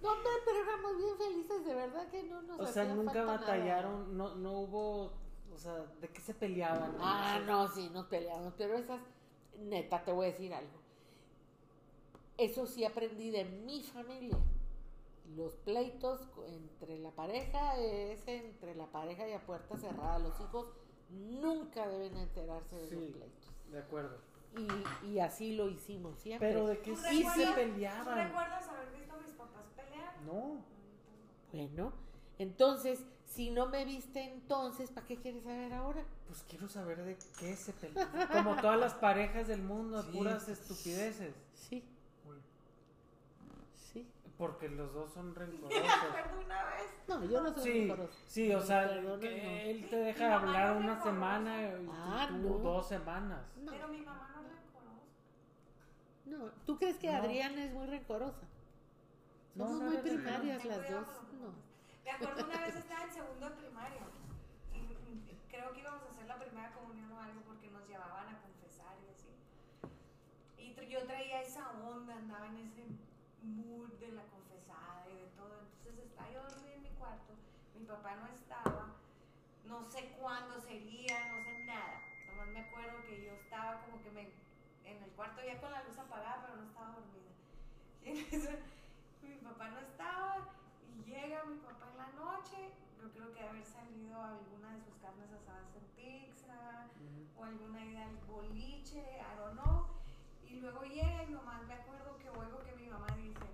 No, 0.03 0.11
pero 0.45 0.59
éramos 0.62 0.97
bien 0.97 1.16
felices, 1.18 1.64
de 1.66 1.74
verdad 1.74 2.07
que 2.09 2.22
no 2.24 2.43
nos 2.43 2.61
O 2.61 2.66
sea, 2.66 2.85
nunca 2.85 3.14
nada. 3.24 3.39
batallaron, 3.39 4.16
no, 4.16 4.35
no 4.37 4.53
hubo, 4.61 5.12
o 5.57 5.59
sea, 5.59 5.74
¿de 6.00 6.09
qué 6.09 6.20
se 6.20 6.34
peleaban? 6.34 6.96
Ah, 7.00 7.40
no, 7.46 7.66
sí, 7.68 7.90
nos 7.92 8.07
peleamos, 8.07 8.54
pero 8.59 8.74
esas, 8.74 9.00
neta, 9.59 10.04
te 10.04 10.12
voy 10.12 10.26
a 10.26 10.28
decir 10.30 10.52
algo. 10.54 10.78
Eso 12.36 12.66
sí 12.66 12.84
aprendí 12.84 13.30
de 13.30 13.44
mi 13.44 13.82
familia. 13.82 14.36
Los 15.34 15.54
pleitos 15.57 16.20
entre 16.46 16.98
la 16.98 17.11
pareja 17.11 17.76
es 17.78 18.26
entre 18.28 18.74
la 18.74 18.86
pareja 18.86 19.26
y 19.28 19.32
a 19.32 19.40
puerta 19.44 19.76
cerrada. 19.76 20.18
Los 20.18 20.38
hijos 20.40 20.68
nunca 21.11 21.88
deben 21.88 22.16
enterarse 22.16 22.76
de 22.76 22.88
Sí. 22.88 22.94
los 22.94 23.11
pleitos. 23.11 23.50
De 23.72 23.78
acuerdo. 23.78 24.18
Y, 25.04 25.09
y 25.09 25.18
así 25.20 25.54
lo 25.57 25.68
hicimos 25.68 26.18
siempre. 26.18 26.48
Pero 26.48 26.66
de 26.66 26.78
que 26.80 26.92
¿Tú 26.92 26.96
sí 26.98 27.22
se 27.24 27.28
recuerdas- 27.46 27.48
¿Tú 27.48 27.54
peleaban. 27.54 28.28
recuerdas 28.28 28.68
haber 28.68 28.92
visto 28.92 29.14
a 29.14 29.18
mis 29.18 29.32
papás 29.32 29.64
pelear? 29.74 30.22
No. 30.22 30.61
Bueno, 31.52 31.92
entonces, 32.38 33.04
si 33.27 33.51
no 33.51 33.66
me 33.66 33.85
viste 33.85 34.22
entonces, 34.24 34.91
¿para 34.91 35.07
qué 35.07 35.16
quieres 35.16 35.43
saber 35.45 35.72
ahora? 35.74 36.03
Pues 36.29 36.43
quiero 36.49 36.68
saber 36.68 37.03
de 37.05 37.16
qué 37.39 37.55
se 37.57 37.72
peleaban. 37.74 38.29
Como 38.29 38.57
todas 38.61 38.79
las 38.81 38.95
parejas 38.95 39.49
del 39.49 39.62
mundo, 39.62 40.03
Sí. 40.03 40.11
puras 40.16 40.49
estupideces. 40.49 41.35
Sí, 41.55 41.85
sí. 43.93 44.07
Porque 44.39 44.68
los 44.68 44.93
dos 44.93 45.12
son 45.12 45.31
Me 45.33 45.39
rencorosos. 45.41 45.83
una 46.45 46.64
vez. 46.64 46.83
No, 47.09 47.24
yo 47.24 47.41
no 47.43 47.53
soy 47.55 47.62
Sí, 47.62 47.81
rencorosa. 47.89 48.18
sí, 48.27 48.53
o 48.53 48.61
sea, 48.61 48.89
Perdona, 48.89 49.20
que 49.20 49.43
no. 49.43 49.51
él 49.70 49.89
te 49.91 49.97
deja 49.97 50.35
hablar 50.35 50.72
no 50.74 50.79
una 50.81 50.87
rencorosa. 50.95 51.05
semana 51.11 51.62
y 51.62 51.89
Ah, 51.91 52.27
tú 52.31 52.37
no. 52.37 52.59
dos 52.59 52.89
semanas. 52.89 53.43
No, 53.62 53.72
Pero 53.72 53.89
mi 53.89 53.99
mamá 54.03 54.31
no 54.37 54.43
es 54.43 54.49
rencorosa. 54.57 55.03
no. 56.27 56.51
¿Tú 56.66 56.79
crees 56.79 56.97
que 56.99 57.11
No. 57.11 57.18
Adriana 57.18 57.64
es 57.64 57.72
muy 57.72 57.87
rencorosa? 57.87 58.47
No, 59.55 59.64
Somos 59.66 59.83
no 59.83 59.91
muy 59.91 59.97
primarias 59.99 60.64
las 60.64 60.91
dos. 60.91 61.07
No. 61.41 61.66
Me 62.07 62.12
acuerdo 62.12 62.44
una 62.44 62.61
vez 62.61 62.76
estaba 62.76 63.02
en 63.02 63.12
segundo 63.12 63.50
de 63.50 63.57
primaria. 63.57 64.07
Y 64.72 65.34
creo 65.50 65.72
que 65.72 65.80
íbamos 65.80 66.04
a 66.04 66.11
hacer 66.11 66.26
la 66.26 66.38
primera 66.38 66.70
comunión 66.70 67.11
o 67.11 67.20
algo 67.20 67.40
porque 67.40 67.68
nos 67.68 67.82
llevaban 67.88 68.28
a 68.28 68.40
confesar 68.42 68.94
y 69.02 69.11
así. 69.11 69.34
Y 70.57 70.88
yo 70.88 71.04
traía 71.04 71.42
esa 71.42 71.68
onda, 71.82 72.14
andaba 72.14 72.46
en 72.46 72.59
ese 72.59 72.86
mood 73.42 73.90
de 73.98 74.12
la 74.12 74.22
confesada 74.22 75.02
y 75.11 75.16
de 75.18 75.26
todo. 75.34 75.66
Entonces 75.82 76.07
estaba 76.07 76.30
yo 76.30 76.42
dormida 76.44 76.74
en 76.74 76.82
mi 76.84 76.90
cuarto, 76.90 77.34
mi 77.74 77.84
papá 77.84 78.14
no 78.14 78.28
estaba, 78.28 78.94
no 79.64 79.82
sé 79.82 80.14
cuándo 80.20 80.61
sería, 80.61 81.34
no 81.34 81.42
sé 81.42 81.64
nada. 81.64 82.02
Nomás 82.28 82.46
me 82.54 82.61
acuerdo 82.61 83.02
que 83.02 83.26
yo 83.26 83.32
estaba 83.32 83.82
como 83.82 84.00
que 84.04 84.11
me 84.12 84.30
en 84.84 85.02
el 85.02 85.11
cuarto 85.11 85.42
ya 85.44 85.61
con 85.61 85.72
la 85.72 85.82
luz 85.82 85.98
apagada, 85.98 86.46
pero 86.46 86.54
no 86.54 86.68
estaba 86.68 86.94
dormida. 86.94 87.34
Mi 89.22 89.34
papá 89.38 89.70
no 89.70 89.80
estaba 89.80 90.57
y 90.96 91.11
llega 91.11 91.44
mi 91.44 91.57
papá 91.59 91.86
noche. 92.47 92.70
Yo 93.01 93.11
creo 93.11 93.32
que 93.32 93.40
de 93.40 93.49
haber 93.49 93.64
salido 93.64 94.20
a 94.20 94.28
alguna 94.28 94.74
de 94.74 94.80
sus 94.80 94.94
carnes 94.97 95.30
asadas 95.32 95.66
en 95.74 95.86
Tixa 95.97 96.88
o 97.36 97.44
alguna 97.44 97.84
ida 97.84 98.05
al 98.05 98.16
boliche, 98.26 98.99
I 98.99 99.38
don't 99.38 99.61
know. 99.61 99.86
Y 100.49 100.61
luego 100.61 100.82
llega 100.82 101.24
y 101.24 101.30
nomás 101.30 101.62
me 101.66 101.74
acuerdo 101.74 102.16
que 102.18 102.30
oigo 102.30 102.62
que 102.64 102.72
mi 102.76 102.88
mamá 102.88 103.07
dice, 103.16 103.47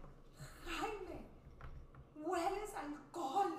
Jaime, 0.67 1.21
hueles 2.17 2.75
alcohol. 2.75 3.55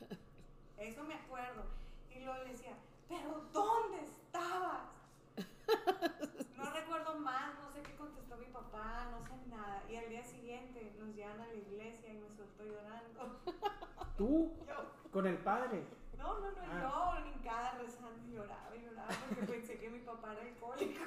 Eso 0.78 1.04
me 1.04 1.14
acuerdo. 1.14 1.64
Y 2.10 2.20
luego 2.20 2.44
le 2.44 2.52
decía, 2.52 2.76
pero 3.08 3.44
¿dónde 3.52 4.00
estabas? 4.04 4.88
No 6.56 6.70
recuerdo 6.70 7.18
más, 7.18 7.54
contestó 8.02 8.36
mi 8.36 8.46
papá, 8.46 9.08
no 9.10 9.24
sé 9.26 9.34
nada. 9.48 9.82
Y 9.88 9.96
al 9.96 10.08
día 10.08 10.24
siguiente 10.24 10.92
nos 10.98 11.14
llevan 11.14 11.40
a 11.40 11.46
la 11.46 11.54
iglesia 11.54 12.10
y 12.12 12.18
me 12.18 12.28
soltó 12.36 12.64
llorando. 12.64 13.40
¿Tú? 14.18 14.52
Yo, 14.66 15.10
¿Con 15.12 15.26
el 15.26 15.38
padre? 15.38 15.84
no, 16.18 16.38
no, 16.40 16.50
no, 16.52 16.62
Ah. 16.70 17.16
yo 17.20 17.26
hincada 17.34 17.78
rezando 17.78 18.22
y 18.28 18.34
lloraba 18.34 18.76
y 18.76 18.82
lloraba 18.84 19.08
porque 19.28 19.42
pensé 19.52 19.78
que 19.78 19.90
mi 19.90 19.98
papá 20.00 20.32
era 20.32 20.42
alcohólico. 20.42 21.00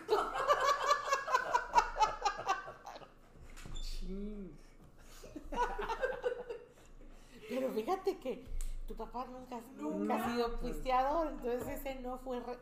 Chin. 3.74 4.58
Pero 7.50 7.72
fíjate 7.72 8.18
que 8.20 8.44
tu 8.88 8.96
papá 8.96 9.26
nunca, 9.26 9.56
nunca 9.78 10.16
Nunca. 10.16 10.16
ha 10.26 10.32
sido 10.34 10.60
pisteador, 10.60 11.28
entonces 11.30 11.68
ese 11.80 11.96
no 12.02 12.18
fue, 12.20 12.40
re- 12.40 12.58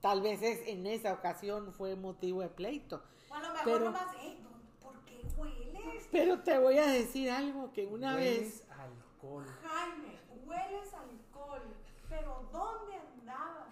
tal 0.00 0.22
vez 0.22 0.42
es, 0.42 0.66
en 0.68 0.86
esa 0.86 1.12
ocasión 1.12 1.72
fue 1.72 1.96
motivo 1.96 2.40
de 2.42 2.48
pleito. 2.48 3.02
Bueno, 3.28 3.48
mejor 3.52 3.64
Pero- 3.64 3.84
nomás, 3.86 4.14
eh, 4.22 4.36
¿por 4.82 4.98
qué 5.04 5.22
hueles? 5.36 6.08
Pero 6.10 6.40
te 6.40 6.58
voy 6.58 6.78
a 6.78 6.86
decir 6.86 7.30
algo, 7.30 7.72
que 7.72 7.86
una 7.86 8.14
Hueles 8.14 8.40
vez, 8.40 8.66
alcohol. 8.70 9.44
Jaime, 9.62 10.18
hueles 10.46 10.92
alcohol, 10.94 11.62
pero 12.08 12.48
¿dónde 12.52 12.96
andabas? 12.96 13.68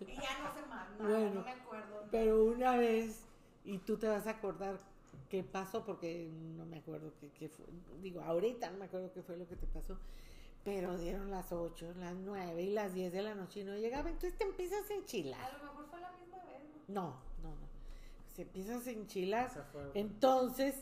Y 0.00 0.06
ya 0.14 0.38
no 0.42 0.54
sé 0.54 0.66
más, 0.68 0.90
nada, 0.98 1.08
Bueno, 1.18 1.34
no 1.34 1.42
me 1.44 1.50
acuerdo. 1.52 2.04
pero 2.10 2.44
una 2.44 2.76
vez, 2.76 3.24
y 3.64 3.78
tú 3.78 3.96
te 3.98 4.08
vas 4.08 4.26
a 4.26 4.30
acordar 4.30 4.78
qué 5.28 5.42
pasó, 5.44 5.84
porque 5.84 6.28
no 6.56 6.64
me 6.64 6.78
acuerdo 6.78 7.12
qué, 7.20 7.28
qué 7.38 7.48
fue, 7.50 7.66
digo, 8.00 8.22
ahorita 8.22 8.70
no 8.70 8.78
me 8.78 8.86
acuerdo 8.86 9.12
qué 9.12 9.22
fue 9.22 9.36
lo 9.36 9.46
que 9.46 9.56
te 9.56 9.66
pasó, 9.66 9.98
pero 10.68 10.98
dieron 10.98 11.30
las 11.30 11.50
8, 11.50 11.94
las 11.98 12.14
9 12.14 12.62
y 12.62 12.70
las 12.72 12.92
10 12.92 13.10
de 13.10 13.22
la 13.22 13.34
noche 13.34 13.60
y 13.60 13.64
no 13.64 13.74
llegaba, 13.76 14.10
entonces 14.10 14.36
te 14.36 14.44
empiezas 14.44 14.90
a 14.90 14.94
enchilar. 14.94 15.40
A 15.40 15.56
lo 15.56 15.64
mejor 15.64 15.86
fue 15.86 15.98
la 16.00 16.10
misma 16.12 16.36
vez, 16.44 16.62
¿no? 16.88 16.94
No, 17.02 17.10
no, 17.42 17.48
no. 17.56 17.68
Se 18.36 18.42
empiezas 18.42 18.86
a 18.86 18.90
enchilar. 18.90 19.50
Fue- 19.72 19.90
Entonces, 19.94 20.74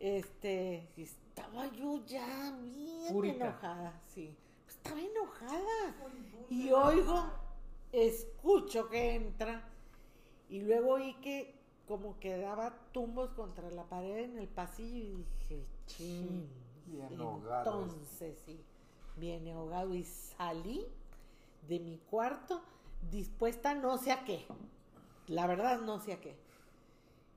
este, 0.00 0.90
estaba 0.98 1.66
yo 1.72 2.04
ya 2.04 2.54
bien 2.62 3.24
enojada, 3.24 3.98
sí. 4.14 4.36
Estaba 4.68 5.00
enojada. 5.00 5.94
Y 6.50 6.70
oigo, 6.72 7.24
escucho 7.92 8.88
que 8.90 9.14
entra 9.14 9.66
y 10.50 10.60
luego 10.60 10.90
oí 10.94 11.14
que 11.22 11.56
como 11.88 12.18
que 12.20 12.36
daba 12.36 12.76
tumbos 12.92 13.30
contra 13.30 13.70
la 13.70 13.84
pared 13.84 14.24
en 14.24 14.38
el 14.38 14.48
pasillo 14.48 14.98
y 14.98 15.24
dije, 15.24 15.66
chin. 15.86 16.48
Bien 16.86 17.18
ahogado 17.20 17.82
Entonces, 17.84 18.38
sí, 18.44 18.60
bien 19.16 19.48
ahogado 19.48 19.94
y 19.94 20.04
salí 20.04 20.86
de 21.68 21.78
mi 21.80 21.98
cuarto 21.98 22.62
dispuesta 23.10 23.74
no 23.74 23.98
sé 23.98 24.12
a 24.12 24.24
qué. 24.24 24.44
La 25.26 25.46
verdad 25.46 25.80
no 25.80 25.98
sé 26.00 26.12
a 26.12 26.20
qué. 26.20 26.36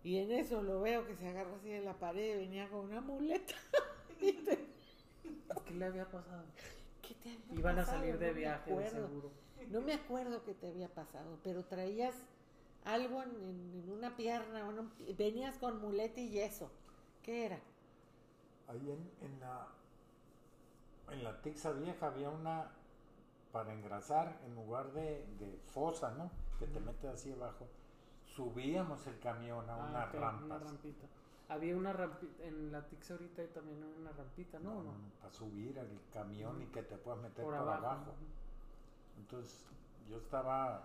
Y 0.04 0.18
en 0.18 0.32
eso 0.32 0.62
lo 0.62 0.82
veo 0.82 1.06
que 1.06 1.16
se 1.16 1.28
agarra 1.28 1.56
así 1.56 1.70
de 1.70 1.82
la 1.82 1.94
pared 1.94 2.36
y 2.36 2.38
venía 2.46 2.70
con 2.70 2.80
una 2.86 3.02
muleta. 3.02 3.54
Te- 4.20 4.68
¿Qué 5.66 5.74
le 5.74 5.86
había 5.86 6.10
pasado? 6.10 6.44
¿Qué 7.02 7.14
te 7.16 7.30
había 7.32 7.60
Iban 7.60 7.80
a 7.80 7.82
pasado? 7.82 8.00
salir 8.00 8.18
de 8.20 8.28
No 8.28 8.34
me 8.34 8.40
viaje, 8.40 8.70
de 8.70 8.72
acuerdo. 8.86 9.08
seguro. 9.08 9.32
No 9.70 9.82
me 9.82 9.94
acuerdo 9.94 10.44
qué 10.44 10.54
te 10.54 10.68
había 10.68 10.88
pasado, 10.88 11.38
pero 11.44 11.64
traías 11.66 12.16
algo 12.86 13.22
en, 13.24 13.30
en- 13.30 13.82
en 13.84 13.92
una 13.92 14.16
pierna, 14.16 14.66
o 14.68 14.72
en 14.72 14.80
un 14.80 14.90
pie- 14.92 15.16
venías 15.18 15.58
con 15.58 15.82
muleta 15.82 16.20
y 16.22 16.30
yeso. 16.30 16.72
¿Qué 17.24 17.46
era? 17.46 17.60
Ahí 18.68 18.92
en, 18.92 19.12
en 19.26 19.40
la 19.40 19.68
en 21.12 21.24
la 21.24 21.42
Tixa 21.42 21.72
vieja 21.72 22.08
había 22.08 22.30
una 22.30 22.72
para 23.52 23.74
engrasar 23.74 24.40
en 24.46 24.56
lugar 24.56 24.92
de, 24.94 25.26
de 25.40 25.60
fosa, 25.74 26.12
¿no? 26.12 26.30
Que 26.60 26.68
te 26.68 26.80
metes 26.80 27.10
así 27.12 27.32
abajo. 27.32 27.68
Subíamos 28.26 29.06
el 29.08 29.20
camión 29.20 29.68
a 29.70 29.74
Ah, 29.74 29.88
unas 29.90 30.08
ok, 30.10 30.14
rampas. 30.22 30.44
Una 30.46 30.60
rampita. 30.60 31.08
Había 31.50 31.76
una 31.76 31.94
rampita, 31.94 32.44
en 32.44 32.72
la 32.72 32.86
Tix 32.88 33.10
ahorita 33.10 33.42
hay 33.42 33.48
también 33.48 33.84
una 33.84 34.12
rampita, 34.12 34.60
¿no? 34.60 34.78
¿O 34.78 34.84
no? 34.84 34.94
para 35.20 35.32
subir 35.34 35.80
al 35.80 35.90
camión 36.14 36.62
y 36.62 36.68
que 36.68 36.84
te 36.84 36.96
puedas 36.98 37.20
meter 37.22 37.44
por, 37.44 37.54
Por 37.56 37.56
abajo. 37.56 37.86
abajo. 37.88 38.14
Entonces 39.18 39.66
yo 40.08 40.18
estaba, 40.18 40.84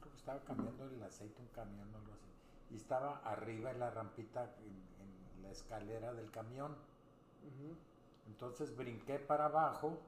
creo 0.00 0.12
que 0.12 0.18
estaba 0.18 0.38
cambiando 0.44 0.84
el 0.84 1.02
aceite 1.02 1.42
un 1.42 1.48
camión 1.48 1.92
o 1.92 1.98
algo 1.98 2.12
así. 2.12 2.26
Y 2.70 2.76
estaba 2.76 3.18
arriba 3.24 3.72
en 3.72 3.80
la 3.80 3.90
rampita, 3.90 4.44
en, 4.60 5.36
en 5.36 5.42
la 5.42 5.50
escalera 5.50 6.12
del 6.14 6.30
camión. 6.30 6.76
Entonces 8.26 8.76
brinqué 8.76 9.18
para 9.18 9.46
abajo 9.46 9.98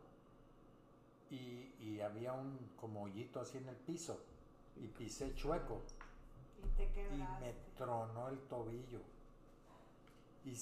y, 1.30 1.74
y 1.80 2.00
había 2.00 2.32
un 2.32 2.70
como 2.80 3.02
hoyito 3.04 3.40
así 3.40 3.58
en 3.58 3.68
el 3.68 3.76
piso. 3.76 4.20
Y 4.76 4.86
pisé 4.88 5.34
chueco 5.34 5.82
Y 6.64 6.68
te 6.76 6.84
y 6.84 6.88
quebraste. 6.88 7.44
me 7.44 7.54
tronó 7.76 8.28
el 8.28 8.38
tobillo. 8.48 9.00
Y 10.44 10.54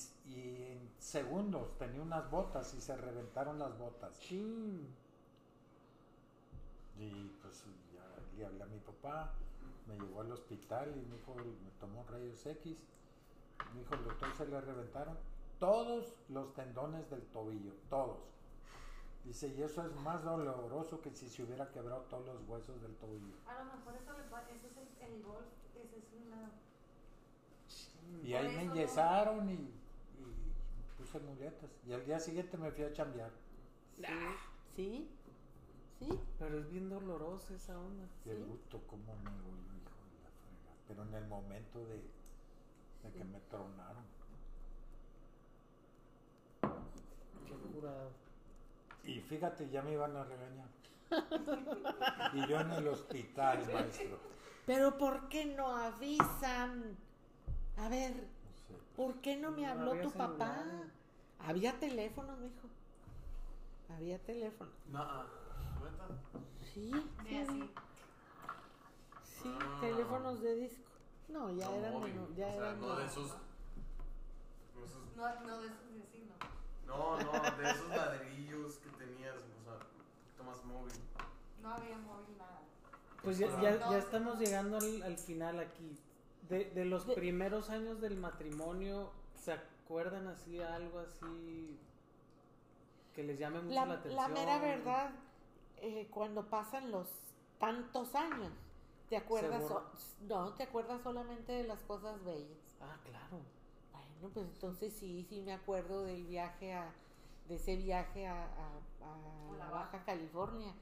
en 0.72 0.90
segundos 0.98 1.76
tenía 1.78 2.02
unas 2.02 2.28
botas 2.30 2.74
y 2.74 2.80
se 2.80 2.96
reventaron 2.96 3.58
las 3.58 3.78
botas. 3.78 4.18
Chin. 4.18 4.88
Y 6.98 7.28
pues 7.42 7.62
ya 7.94 8.36
le 8.36 8.46
hablé 8.46 8.62
a 8.64 8.66
mi 8.66 8.78
papá, 8.80 9.32
me 9.86 9.94
llevó 9.98 10.22
al 10.22 10.32
hospital 10.32 10.90
y 10.96 11.06
me 11.06 11.16
dijo, 11.16 11.34
me 11.36 11.70
tomó 11.78 12.04
rayos 12.04 12.44
X. 12.46 12.82
Me 13.74 13.80
dijo, 13.80 13.94
el 13.94 14.04
doctor 14.04 14.34
se 14.36 14.46
le 14.46 14.60
reventaron 14.60 15.16
todos 15.58 16.14
los 16.28 16.52
tendones 16.54 17.08
del 17.10 17.22
tobillo, 17.26 17.72
todos. 17.88 18.18
Dice, 19.24 19.48
y 19.48 19.62
eso 19.62 19.84
es 19.84 19.92
más 19.96 20.22
doloroso 20.22 21.00
que 21.00 21.10
si 21.12 21.28
se 21.28 21.42
hubiera 21.42 21.68
quebrado 21.72 22.02
todos 22.02 22.26
los 22.26 22.48
huesos 22.48 22.80
del 22.80 22.94
tobillo. 22.96 23.34
A 23.46 23.58
lo 23.64 23.64
mejor 23.76 23.94
eso, 23.96 24.12
le 24.12 24.24
eso 24.54 24.66
es 24.68 24.76
el, 24.76 25.14
el 25.14 25.22
golf, 25.22 25.46
ese 25.74 25.98
es 25.98 26.04
una... 26.26 26.50
Y 28.22 28.30
Por 28.32 28.40
ahí 28.40 28.56
me 28.56 28.64
no- 28.66 28.72
enyesaron 28.72 29.50
y, 29.50 29.54
y 29.54 30.96
puse 30.96 31.18
muletas. 31.18 31.70
Y 31.86 31.92
al 31.92 32.04
día 32.06 32.20
siguiente 32.20 32.56
me 32.56 32.70
fui 32.70 32.84
a 32.84 32.92
chambear. 32.92 33.30
¿Sí? 34.76 35.08
¿Sí? 35.98 36.08
Pero 36.38 36.58
es 36.60 36.70
bien 36.70 36.88
dolorosa 36.88 37.54
esa 37.54 37.76
onda. 37.80 38.04
El 38.26 38.36
Sí. 38.36 38.44
gusto, 38.48 38.80
cómo 38.86 39.16
me 39.16 39.30
volvió, 39.30 39.74
hijo 39.74 40.04
de 40.12 40.22
la 40.22 40.30
frega. 40.30 40.70
Pero 40.86 41.02
en 41.02 41.14
el 41.14 41.26
momento 41.26 41.84
de, 41.86 41.96
de 41.96 43.12
que 43.12 43.22
Sí. 43.22 43.24
me 43.24 43.40
tronaron. 43.40 44.04
Qué 47.46 47.54
curado. 47.74 48.10
Y 49.04 49.20
fíjate, 49.20 49.68
ya 49.70 49.82
me 49.82 49.92
iban 49.92 50.16
a 50.16 50.24
regañar. 50.24 50.68
Y 52.34 52.46
yo 52.48 52.60
en 52.60 52.70
el 52.72 52.88
hospital, 52.88 53.64
maestro. 53.72 54.18
Pero 54.66 54.98
¿por 54.98 55.28
qué 55.28 55.44
no 55.46 55.76
avisan? 55.76 56.96
A 57.76 57.88
ver, 57.88 58.12
No 58.14 58.52
sé. 58.54 58.74
¿por 58.96 59.14
qué 59.20 59.36
no 59.36 59.52
me 59.52 59.66
habló 59.66 60.00
tu 60.00 60.10
papá? 60.10 60.64
Había 61.38 61.78
teléfono, 61.78 62.36
mijo. 62.36 62.66
Había 63.94 64.18
teléfono. 64.18 64.70
No, 64.90 64.98
ah. 65.02 65.26
Sí, 66.74 66.90
De 66.90 67.28
sí, 67.28 67.36
así. 67.38 67.70
sí, 69.42 69.54
Ah. 69.60 69.78
teléfonos 69.80 70.42
de 70.42 70.54
disco. 70.56 70.82
No, 71.28 71.50
ya 71.50 71.66
No 71.66 71.74
eran 71.76 71.92
ya 72.36 72.46
o 72.46 72.50
sea, 72.50 72.56
eran 72.56 72.80
no 72.80 72.96
de 72.96 73.02
de- 73.02 73.08
esos. 73.08 73.36
no 74.74 74.84
esos- 74.84 75.16
No, 75.16 75.46
no 75.46 75.58
de 75.60 75.66
esos 75.68 75.94
vecinos. 75.94 76.15
No, 76.86 77.18
no, 77.18 77.32
de 77.56 77.70
esos 77.70 77.88
ladrillos 77.88 78.74
que 78.76 78.90
tenías, 78.90 79.34
o 79.34 79.64
sea, 80.36 80.44
más 80.46 80.64
móvil. 80.64 80.92
No 81.62 81.70
había 81.70 81.96
móvil 81.98 82.38
nada. 82.38 82.60
Pues 83.22 83.38
ya, 83.38 83.48
ya, 83.60 83.98
estamos 83.98 84.38
llegando 84.38 84.76
al, 84.78 85.02
al 85.02 85.18
final 85.18 85.58
aquí. 85.60 85.96
De, 86.48 86.66
de 86.70 86.84
los 86.84 87.06
De- 87.06 87.14
primeros 87.14 87.70
años 87.70 88.00
del 88.00 88.16
matrimonio, 88.16 89.10
¿se 89.34 89.52
acuerdan 89.52 90.28
así 90.28 90.62
algo 90.62 91.00
así 91.00 91.76
que 93.14 93.24
les 93.24 93.38
llame 93.38 93.60
mucho 93.62 93.74
la, 93.74 93.86
La, 93.86 93.94
atención? 93.94 94.14
la 94.22 94.28
mera 94.28 94.58
verdad, 94.60 95.10
eh, 95.78 96.06
cuando 96.12 96.44
pasan 96.48 96.92
los 96.92 97.08
tantos 97.58 98.14
años, 98.14 98.52
te 99.08 99.16
acuerdas, 99.16 99.66
so- 99.66 99.90
no, 100.28 100.52
te 100.54 100.62
acuerdas 100.64 101.02
solamente 101.02 101.50
de 101.52 101.64
las 101.64 101.80
cosas 101.80 102.22
bellas. 102.24 102.76
Ah, 102.80 102.96
claro. 103.04 103.40
Bueno, 104.20 104.34
pues 104.34 104.46
entonces 104.46 104.92
sí, 104.94 105.24
sí 105.28 105.40
me 105.42 105.52
acuerdo 105.52 106.02
del 106.04 106.24
viaje 106.24 106.72
a, 106.72 106.90
de 107.48 107.56
ese 107.56 107.76
viaje 107.76 108.26
a, 108.26 108.44
a- 108.44 109.56
la 109.58 109.70
Baja 109.70 110.04
California, 110.04 110.72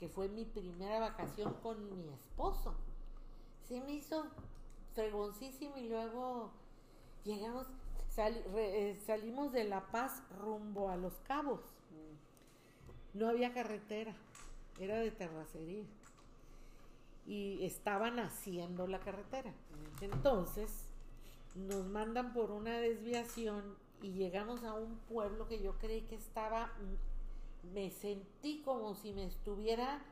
que 0.00 0.08
fue 0.08 0.28
mi 0.28 0.44
primera 0.44 0.98
vacación 1.00 1.52
con 1.62 1.84
mi 1.90 2.08
esposo. 2.08 2.74
Se 3.68 3.80
me 3.80 3.92
hizo 3.92 4.26
fregoncísimo 4.94 5.76
y 5.76 5.88
luego 5.88 6.50
llegamos, 7.24 7.66
re- 8.16 8.90
eh, 8.90 9.00
salimos 9.06 9.52
de 9.52 9.64
La 9.64 9.86
Paz 9.90 10.22
rumbo 10.40 10.88
a 10.88 10.96
Los 10.96 11.14
Cabos. 11.26 11.60
No 13.12 13.28
había 13.28 13.52
carretera, 13.52 14.14
era 14.80 14.96
de 14.98 15.10
terracería. 15.10 15.84
Y 17.26 17.64
estaban 17.64 18.18
haciendo 18.18 18.86
la 18.86 18.98
carretera. 19.00 19.52
Entonces, 20.00 20.83
nos 21.54 21.86
mandan 21.86 22.32
por 22.32 22.50
una 22.50 22.78
desviación 22.78 23.76
y 24.02 24.12
llegamos 24.12 24.64
a 24.64 24.74
un 24.74 24.98
pueblo 25.08 25.46
que 25.46 25.62
yo 25.62 25.78
creí 25.78 26.02
que 26.02 26.16
estaba, 26.16 26.66
mm, 26.66 27.72
me 27.74 27.90
sentí 27.90 28.62
como 28.62 28.94
si 28.94 29.12
me 29.12 29.24
estuviera 29.24 30.02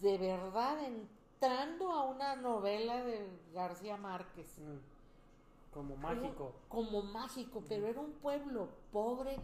de 0.00 0.18
verdad 0.18 0.78
entrando 0.84 1.92
a 1.92 2.04
una 2.04 2.36
novela 2.36 3.04
de 3.04 3.28
García 3.54 3.96
Márquez. 3.96 4.58
Mm. 4.58 5.72
Como 5.72 5.96
mágico. 5.96 6.52
Como 6.68 7.02
mágico, 7.02 7.62
pero 7.68 7.86
era 7.86 8.00
un 8.00 8.12
pueblo 8.12 8.68
pobre, 8.92 9.38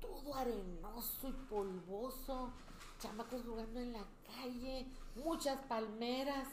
todo 0.00 0.34
arenoso 0.34 1.28
y 1.28 1.32
polvoso, 1.48 2.50
chamacos 2.98 3.42
jugando 3.44 3.78
en 3.78 3.92
la 3.92 4.04
calle, 4.26 4.86
muchas 5.14 5.60
palmeras, 5.66 6.48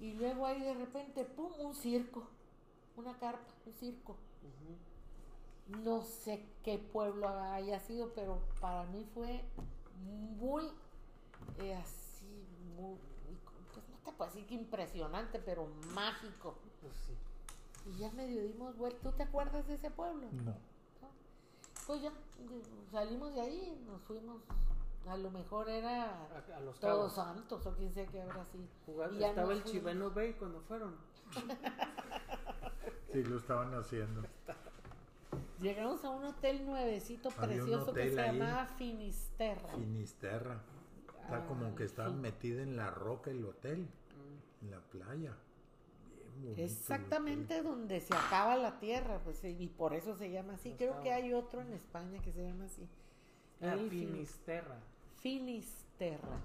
y 0.00 0.12
luego 0.12 0.46
ahí 0.46 0.60
de 0.60 0.74
repente, 0.74 1.24
¡pum!, 1.24 1.52
un 1.58 1.74
circo, 1.74 2.28
una 2.98 3.18
carpa, 3.18 3.52
un 3.66 3.72
circo. 3.74 4.16
No 5.82 6.02
sé 6.02 6.46
qué 6.64 6.78
pueblo 6.78 7.28
haya 7.28 7.78
sido, 7.80 8.12
pero 8.14 8.38
para 8.60 8.84
mí 8.84 9.04
fue 9.14 9.44
muy 10.38 10.64
eh, 11.58 11.74
así, 11.74 12.46
muy, 12.76 12.96
pues 13.74 13.86
no 13.88 13.96
te 14.04 14.12
puedo 14.12 14.30
decir 14.30 14.46
que 14.46 14.54
impresionante, 14.54 15.38
pero 15.38 15.66
mágico. 15.92 16.56
Pues 16.80 16.94
sí. 17.06 17.12
Y 17.90 17.98
ya 17.98 18.10
medio 18.12 18.42
dimos 18.42 18.76
vuelta. 18.78 18.98
¿Tú 19.10 19.12
te 19.16 19.24
acuerdas 19.24 19.66
de 19.66 19.74
ese 19.74 19.90
pueblo? 19.90 20.26
No. 20.44 20.54
Pues 21.86 22.02
ya, 22.02 22.12
salimos 22.90 23.34
de 23.34 23.40
ahí, 23.40 23.84
nos 23.86 24.00
fuimos. 24.02 24.42
A 25.06 25.16
lo 25.16 25.30
mejor 25.30 25.68
era 25.70 26.04
A, 26.26 26.56
a 26.56 26.60
los 26.60 26.78
Todos 26.80 27.14
cabos. 27.14 27.14
Santos 27.14 27.66
o 27.66 27.74
quién 27.74 27.92
sea 27.94 28.06
que 28.06 28.20
habrá 28.20 28.44
sido. 28.46 28.64
Jugando- 28.84 29.16
Y 29.16 29.20
ya 29.20 29.28
estaba 29.30 29.52
el 29.52 29.62
fuimos. 29.62 29.70
Chiveno 29.72 30.10
Bay 30.10 30.32
cuando 30.34 30.60
fueron. 30.62 30.96
Sí, 33.12 33.22
lo 33.24 33.38
estaban 33.38 33.74
haciendo. 33.74 34.22
Llegamos 35.60 36.04
a 36.04 36.10
un 36.10 36.24
hotel 36.24 36.64
nuevecito 36.66 37.30
Había 37.36 37.56
precioso 37.56 37.92
que 37.92 38.10
se 38.10 38.20
ahí. 38.20 38.38
llamaba 38.38 38.66
Finisterra. 38.66 39.74
Finisterra. 39.74 40.60
Está 41.24 41.46
como 41.46 41.66
Ah, 41.66 41.74
que 41.76 41.84
estaba 41.84 42.10
sí. 42.10 42.14
metida 42.16 42.62
en 42.62 42.76
la 42.76 42.90
roca 42.90 43.30
el 43.30 43.44
hotel, 43.44 43.80
Mm. 43.80 44.64
en 44.64 44.70
la 44.70 44.80
playa. 44.80 45.36
Bien 46.40 46.54
Exactamente 46.56 47.62
donde 47.62 48.00
se 48.00 48.14
acaba 48.14 48.56
la 48.56 48.78
tierra, 48.78 49.18
pues 49.24 49.42
y 49.42 49.66
por 49.66 49.92
eso 49.94 50.14
se 50.16 50.30
llama 50.30 50.54
así. 50.54 50.72
Creo 50.78 51.02
que 51.02 51.12
hay 51.12 51.32
otro 51.34 51.60
en 51.60 51.72
España 51.72 52.20
que 52.22 52.32
se 52.32 52.44
llama 52.46 52.64
así. 52.66 52.86
Ah, 53.60 53.72
El 53.74 53.90
Fin- 53.90 54.08
Finisterra. 54.12 54.78
Finisterra. 55.20 56.38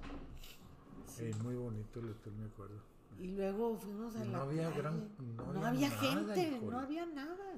Sí, 1.05 1.29
muy 1.43 1.55
bonito 1.55 1.99
el 1.99 2.09
hotel, 2.09 2.33
me 2.33 2.45
acuerdo. 2.47 2.81
Y 3.19 3.27
luego 3.35 3.77
fuimos 3.77 4.15
a 4.15 4.23
Y 4.25 4.27
la 4.29 4.37
no 4.37 4.43
había 4.43 4.67
playa. 4.69 4.81
gran- 4.81 5.09
no 5.35 5.43
no, 5.53 5.65
había 5.65 5.67
había, 5.69 5.89
nada, 5.89 6.01
gente, 6.01 6.41
híjole. 6.47 6.71
no 6.71 6.79
había 6.79 7.05
nada. 7.05 7.53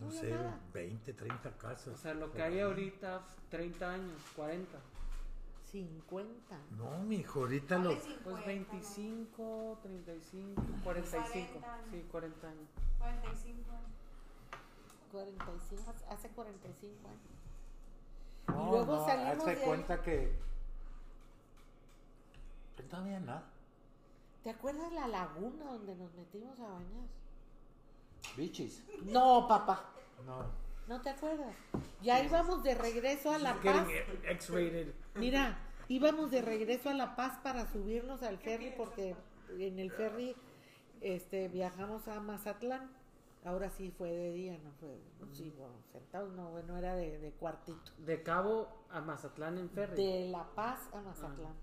No, 0.00 0.06
No 0.06 0.10
sé, 0.10 0.30
nada. 0.30 0.60
20, 0.72 1.12
30 1.12 1.50
casas. 1.56 1.88
O 1.88 1.96
sea, 1.96 2.14
lo 2.14 2.32
que 2.32 2.42
hay 2.42 2.54
ahí. 2.54 2.60
ahorita, 2.60 3.22
30 3.50 3.92
años, 3.92 4.20
40. 4.36 4.78
50. 5.70 6.56
No, 6.78 6.98
mijo, 7.04 7.40
ahorita 7.40 7.78
lo... 7.78 7.90
50, 7.90 8.22
Pues 8.22 8.36
¿no? 8.36 8.46
25, 8.46 9.78
35, 9.82 10.62
45. 10.84 10.84
40 10.84 11.16
años. 11.16 11.88
Sí, 11.90 12.06
40 12.12 12.48
años. 12.48 12.68
45 12.98 13.70
años. 13.72 13.90
45, 15.10 15.90
hace- 15.90 16.06
hace 16.06 16.28
45 16.30 17.08
años. 17.08 17.20
No, 18.48 18.70
luego 18.72 18.96
no, 18.96 19.04
salimos 19.06 19.38
hazte 19.38 19.50
de 19.50 19.56
ahí. 19.60 19.64
cuenta 19.66 20.02
que... 20.02 20.32
pues 22.76 22.92
no 22.92 22.98
había 22.98 23.20
nada. 23.20 23.44
¿Te 24.44 24.50
acuerdas 24.50 24.92
la 24.92 25.08
laguna 25.08 25.64
donde 25.64 25.96
nos 25.96 26.12
metimos 26.12 26.60
a 26.60 26.64
bañar? 26.64 27.08
Bichis. 28.36 28.84
No, 29.04 29.48
papá. 29.48 29.90
No. 30.26 30.44
¿No 30.86 31.00
te 31.00 31.08
acuerdas? 31.08 31.56
Ya 32.02 32.22
íbamos 32.22 32.62
de 32.62 32.74
regreso 32.74 33.30
a 33.30 33.38
La 33.38 33.54
Paz. 33.54 33.88
Getting 33.88 34.20
X-rated. 34.28 34.94
Mira, 35.14 35.58
íbamos 35.88 36.30
de 36.30 36.42
regreso 36.42 36.90
a 36.90 36.92
La 36.94 37.16
Paz 37.16 37.38
para 37.42 37.66
subirnos 37.72 38.22
al 38.22 38.36
ferry 38.36 38.74
porque 38.76 39.16
en 39.58 39.78
el 39.78 39.90
ferry 39.90 40.36
este 41.00 41.48
viajamos 41.48 42.06
a 42.06 42.20
Mazatlán. 42.20 42.90
Ahora 43.46 43.70
sí 43.70 43.94
fue 43.96 44.10
de 44.10 44.32
día, 44.32 44.58
no 44.62 44.72
fue 44.72 44.98
sí, 45.32 45.54
bueno, 45.56 45.74
sentados, 45.90 46.32
no, 46.34 46.50
bueno, 46.50 46.76
era 46.76 46.94
de, 46.96 47.18
de 47.18 47.30
cuartito. 47.32 47.92
De 47.98 48.22
Cabo 48.22 48.68
a 48.90 49.00
Mazatlán 49.00 49.56
en 49.56 49.70
ferry. 49.70 49.96
De 49.96 50.28
La 50.28 50.44
Paz 50.54 50.80
a 50.92 51.00
Mazatlán. 51.00 51.54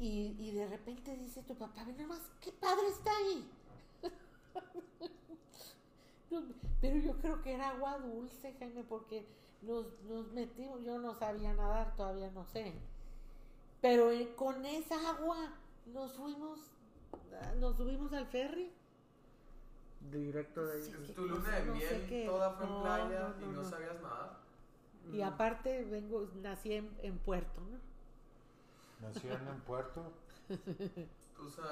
Y, 0.00 0.34
y 0.38 0.52
de 0.52 0.66
repente 0.66 1.14
dice 1.14 1.42
tu 1.42 1.54
papá, 1.54 1.84
ve 1.84 1.92
nomás, 1.92 2.22
qué 2.40 2.50
padre 2.52 2.88
está 2.88 3.10
ahí. 3.18 3.50
Pero 6.80 6.96
yo 6.96 7.18
creo 7.20 7.42
que 7.42 7.52
era 7.52 7.68
agua 7.68 7.98
dulce, 7.98 8.54
Jaime, 8.58 8.82
porque 8.82 9.26
nos, 9.60 9.86
nos 10.04 10.32
metimos, 10.32 10.82
yo 10.84 10.98
no 10.98 11.14
sabía 11.14 11.52
nadar, 11.52 11.94
todavía 11.96 12.30
no 12.30 12.46
sé. 12.46 12.72
Pero 13.82 14.10
eh, 14.10 14.34
con 14.36 14.64
esa 14.64 14.96
agua 15.10 15.52
nos 15.84 16.14
fuimos, 16.14 16.60
ah, 17.34 17.52
nos 17.58 17.76
subimos 17.76 18.14
al 18.14 18.26
ferry. 18.26 18.72
Directo 20.10 20.64
de 20.64 20.72
ahí. 20.76 20.82
Sí. 20.82 20.92
Es 21.04 21.14
tu 21.14 21.26
luna 21.26 21.50
de 21.56 21.66
No 21.66 21.78
sé 21.78 22.06
miel, 22.08 22.26
toda 22.26 22.52
fue 22.52 22.64
en 22.66 22.72
No, 22.72 22.82
playa 22.82 23.34
no, 23.38 23.46
y 23.46 23.52
no, 23.52 23.64
sabías 23.64 24.00
nada. 24.00 24.38
Y 25.12 25.20
aparte 25.20 25.84
vengo, 25.84 26.26
nací 26.40 26.72
en, 26.72 26.90
en 27.02 27.18
Puerto, 27.18 27.60
¿no? 27.60 27.89
Nació 29.00 29.34
en 29.34 29.48
un 29.48 29.60
puerto. 29.60 30.12
O 31.42 31.48
sea, 31.48 31.64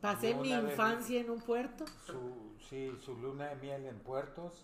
Pasé 0.00 0.34
mi 0.34 0.50
infancia 0.52 1.20
en 1.20 1.30
un 1.30 1.40
puerto. 1.40 1.84
Su, 2.06 2.54
sí, 2.68 2.96
su 3.04 3.16
luna 3.16 3.46
de 3.48 3.56
miel 3.56 3.86
en 3.86 3.98
puertos. 4.00 4.62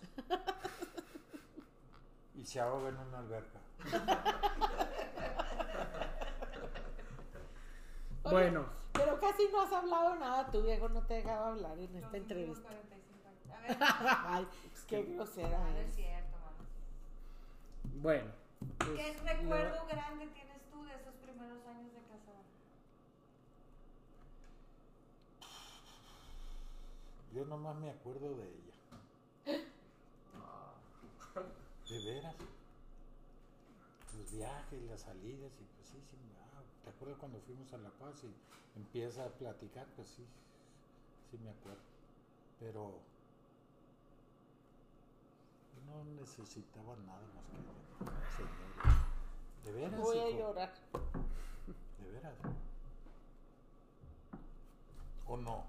Y 2.35 2.45
se 2.45 2.59
ahoga 2.61 2.89
en 2.89 2.97
una 2.97 3.19
alberca. 3.19 3.59
Oye, 8.23 8.33
Bueno, 8.33 8.65
Pero 8.93 9.19
casi 9.19 9.47
no 9.51 9.61
has 9.61 9.73
hablado 9.73 10.15
nada, 10.15 10.49
tu 10.49 10.61
viejo 10.63 10.87
no 10.89 11.01
te 11.01 11.15
dejaba 11.15 11.49
hablar 11.49 11.77
en 11.77 11.95
esta 11.95 12.15
entrevista. 12.17 12.69
45 12.69 13.27
años. 13.27 13.51
A 13.51 13.59
ver, 13.61 13.77
Ay, 14.27 14.47
qué 14.87 15.03
grosera 15.03 15.59
no, 15.59 15.77
es 15.77 15.93
cierto, 15.95 16.37
mamá. 16.37 16.51
bueno. 18.01 18.31
pues, 18.77 18.89
¿Qué 18.91 19.13
le- 19.23 19.33
recuerdo 19.33 19.85
grande 19.87 20.27
tienes 20.27 20.61
tú 20.71 20.83
de 20.85 20.95
esos 20.95 21.13
primeros 21.15 21.65
años 21.67 21.91
de 21.93 21.99
casada? 22.01 22.39
Yo 27.33 27.43
nomás 27.45 27.75
me 27.77 27.89
acuerdo 27.89 28.35
de 28.35 28.47
ella. 28.47 28.73
De 31.89 31.99
veras. 32.05 32.35
los 34.15 34.31
viajes, 34.31 34.83
las 34.83 35.01
salidas, 35.01 35.51
y 35.59 35.63
pues 35.75 35.87
sí, 35.87 35.97
sí, 36.09 36.17
ah, 36.39 36.61
¿te 36.83 36.89
acuerdas 36.91 37.17
cuando 37.19 37.39
fuimos 37.41 37.73
a 37.73 37.77
La 37.79 37.89
Paz 37.89 38.23
y 38.23 38.31
empieza 38.77 39.25
a 39.25 39.29
platicar? 39.29 39.87
Pues 39.95 40.07
sí, 40.09 40.23
sí 41.31 41.37
me 41.43 41.49
acuerdo. 41.49 41.81
Pero 42.59 42.99
no 45.87 46.03
necesitaba 46.21 46.95
nada 46.97 47.21
más 47.33 47.45
que 47.49 47.55
señor. 48.37 48.53
De 49.65 49.71
veras, 49.71 49.99
Voy 49.99 50.19
a 50.19 50.29
llorar. 50.29 50.71
De 51.99 52.11
veras. 52.11 52.35
¿O 55.25 55.37
no? 55.37 55.65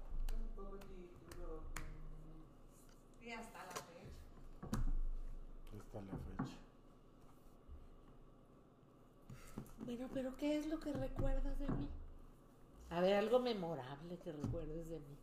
Y 3.25 3.31
hasta 3.31 3.57
la 3.57 3.73
fecha. 3.73 4.77
Hasta 5.75 6.01
la 6.01 6.11
fecha. 6.11 6.57
Bueno, 9.79 10.07
pero 10.13 10.35
¿qué 10.37 10.59
es 10.59 10.67
lo 10.67 10.79
que 10.79 10.93
recuerdas 10.93 11.57
de 11.57 11.67
mí? 11.69 11.89
A 12.91 12.99
ver, 13.01 13.15
algo 13.15 13.39
memorable 13.39 14.19
que 14.19 14.31
recuerdes 14.31 14.89
de 14.89 14.99
mí. 14.99 15.17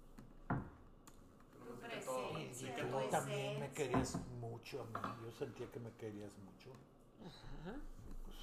Tu 1.64 1.74
presencia, 1.80 2.74
que 2.74 2.82
Tú 2.82 2.98
también 3.08 3.60
me 3.60 3.70
querías 3.70 4.16
mucho 4.40 4.82
a 4.82 4.84
mí. 4.86 5.14
Yo 5.24 5.30
sentía 5.38 5.70
que 5.70 5.78
me 5.78 5.92
querías 5.92 6.32
mucho. 6.38 6.70
Ajá. 7.20 7.76
Pues, 8.24 8.36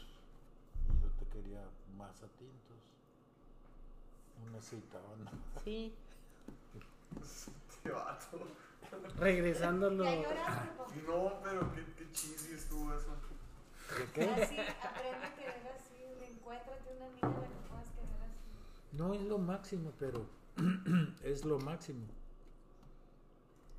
y 0.87 1.01
yo 1.01 1.09
te 1.19 1.25
quería 1.25 1.61
más 1.97 2.15
a 2.23 2.27
ti, 2.27 2.45
entonces. 2.45 2.85
No 4.45 4.51
necesitaba 4.51 5.15
nada. 5.17 5.37
Sí. 5.65 5.93
Este 7.69 7.91
vato. 7.91 8.68
Regresándolo. 9.17 10.03
Ya 10.03 10.15
lloraste, 10.15 10.69
po. 10.77 10.87
No, 11.07 11.39
pero 11.43 11.73
qué, 11.73 11.85
qué 11.97 12.11
cheesy 12.11 12.53
estuvo 12.53 12.93
eso. 12.93 13.15
¿De 13.97 14.05
qué? 14.13 14.23
Así, 14.23 14.57
aprende 14.59 15.25
a 15.25 15.35
querer 15.35 15.67
así. 15.75 15.95
Encuéntrate 16.31 16.95
una 16.95 17.09
niña 17.09 17.27
a 17.27 17.41
la 17.41 17.47
que 17.47 17.67
puedas 17.67 17.89
querer 17.91 18.21
así. 18.23 18.39
No 18.91 19.13
es 19.13 19.21
lo 19.21 19.37
máximo, 19.37 19.91
pero 19.99 20.25
es 21.23 21.45
lo 21.45 21.59
máximo. 21.59 22.05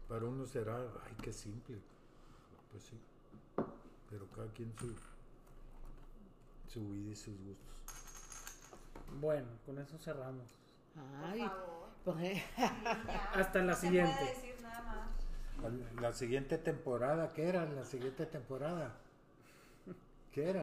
Para 0.09 0.27
uno 0.27 0.47
será, 0.47 0.77
ay, 0.77 1.17
qué 1.23 1.33
simple. 1.33 1.79
Pues 2.73 2.83
sí. 2.83 2.99
Pero 4.11 4.27
cada 4.35 4.49
quien 4.49 4.73
su, 4.77 4.93
su 6.69 6.89
vida 6.91 7.13
y 7.13 7.17
sus 7.17 7.35
gustos. 7.39 7.71
Bueno, 9.21 9.47
con 9.65 9.79
eso 9.79 9.97
cerramos. 9.99 10.60
Por 10.95 11.31
Ay, 11.33 11.41
favor. 11.41 11.89
pues, 12.05 12.17
Sí, 12.19 12.43
ya. 13.07 13.31
Hasta 13.35 13.59
la 13.61 13.73
No 13.73 13.75
se 13.75 13.87
siguiente. 13.87 14.13
puede 14.19 14.35
decir 14.35 14.55
nada 14.63 14.83
más. 14.83 15.09
La 16.01 16.13
siguiente 16.13 16.59
temporada, 16.59 17.33
¿qué 17.35 17.49
era? 17.49 17.65
La 17.67 17.85
siguiente 17.85 18.27
temporada. 18.27 18.95
¿Qué 20.33 20.49
era? 20.51 20.59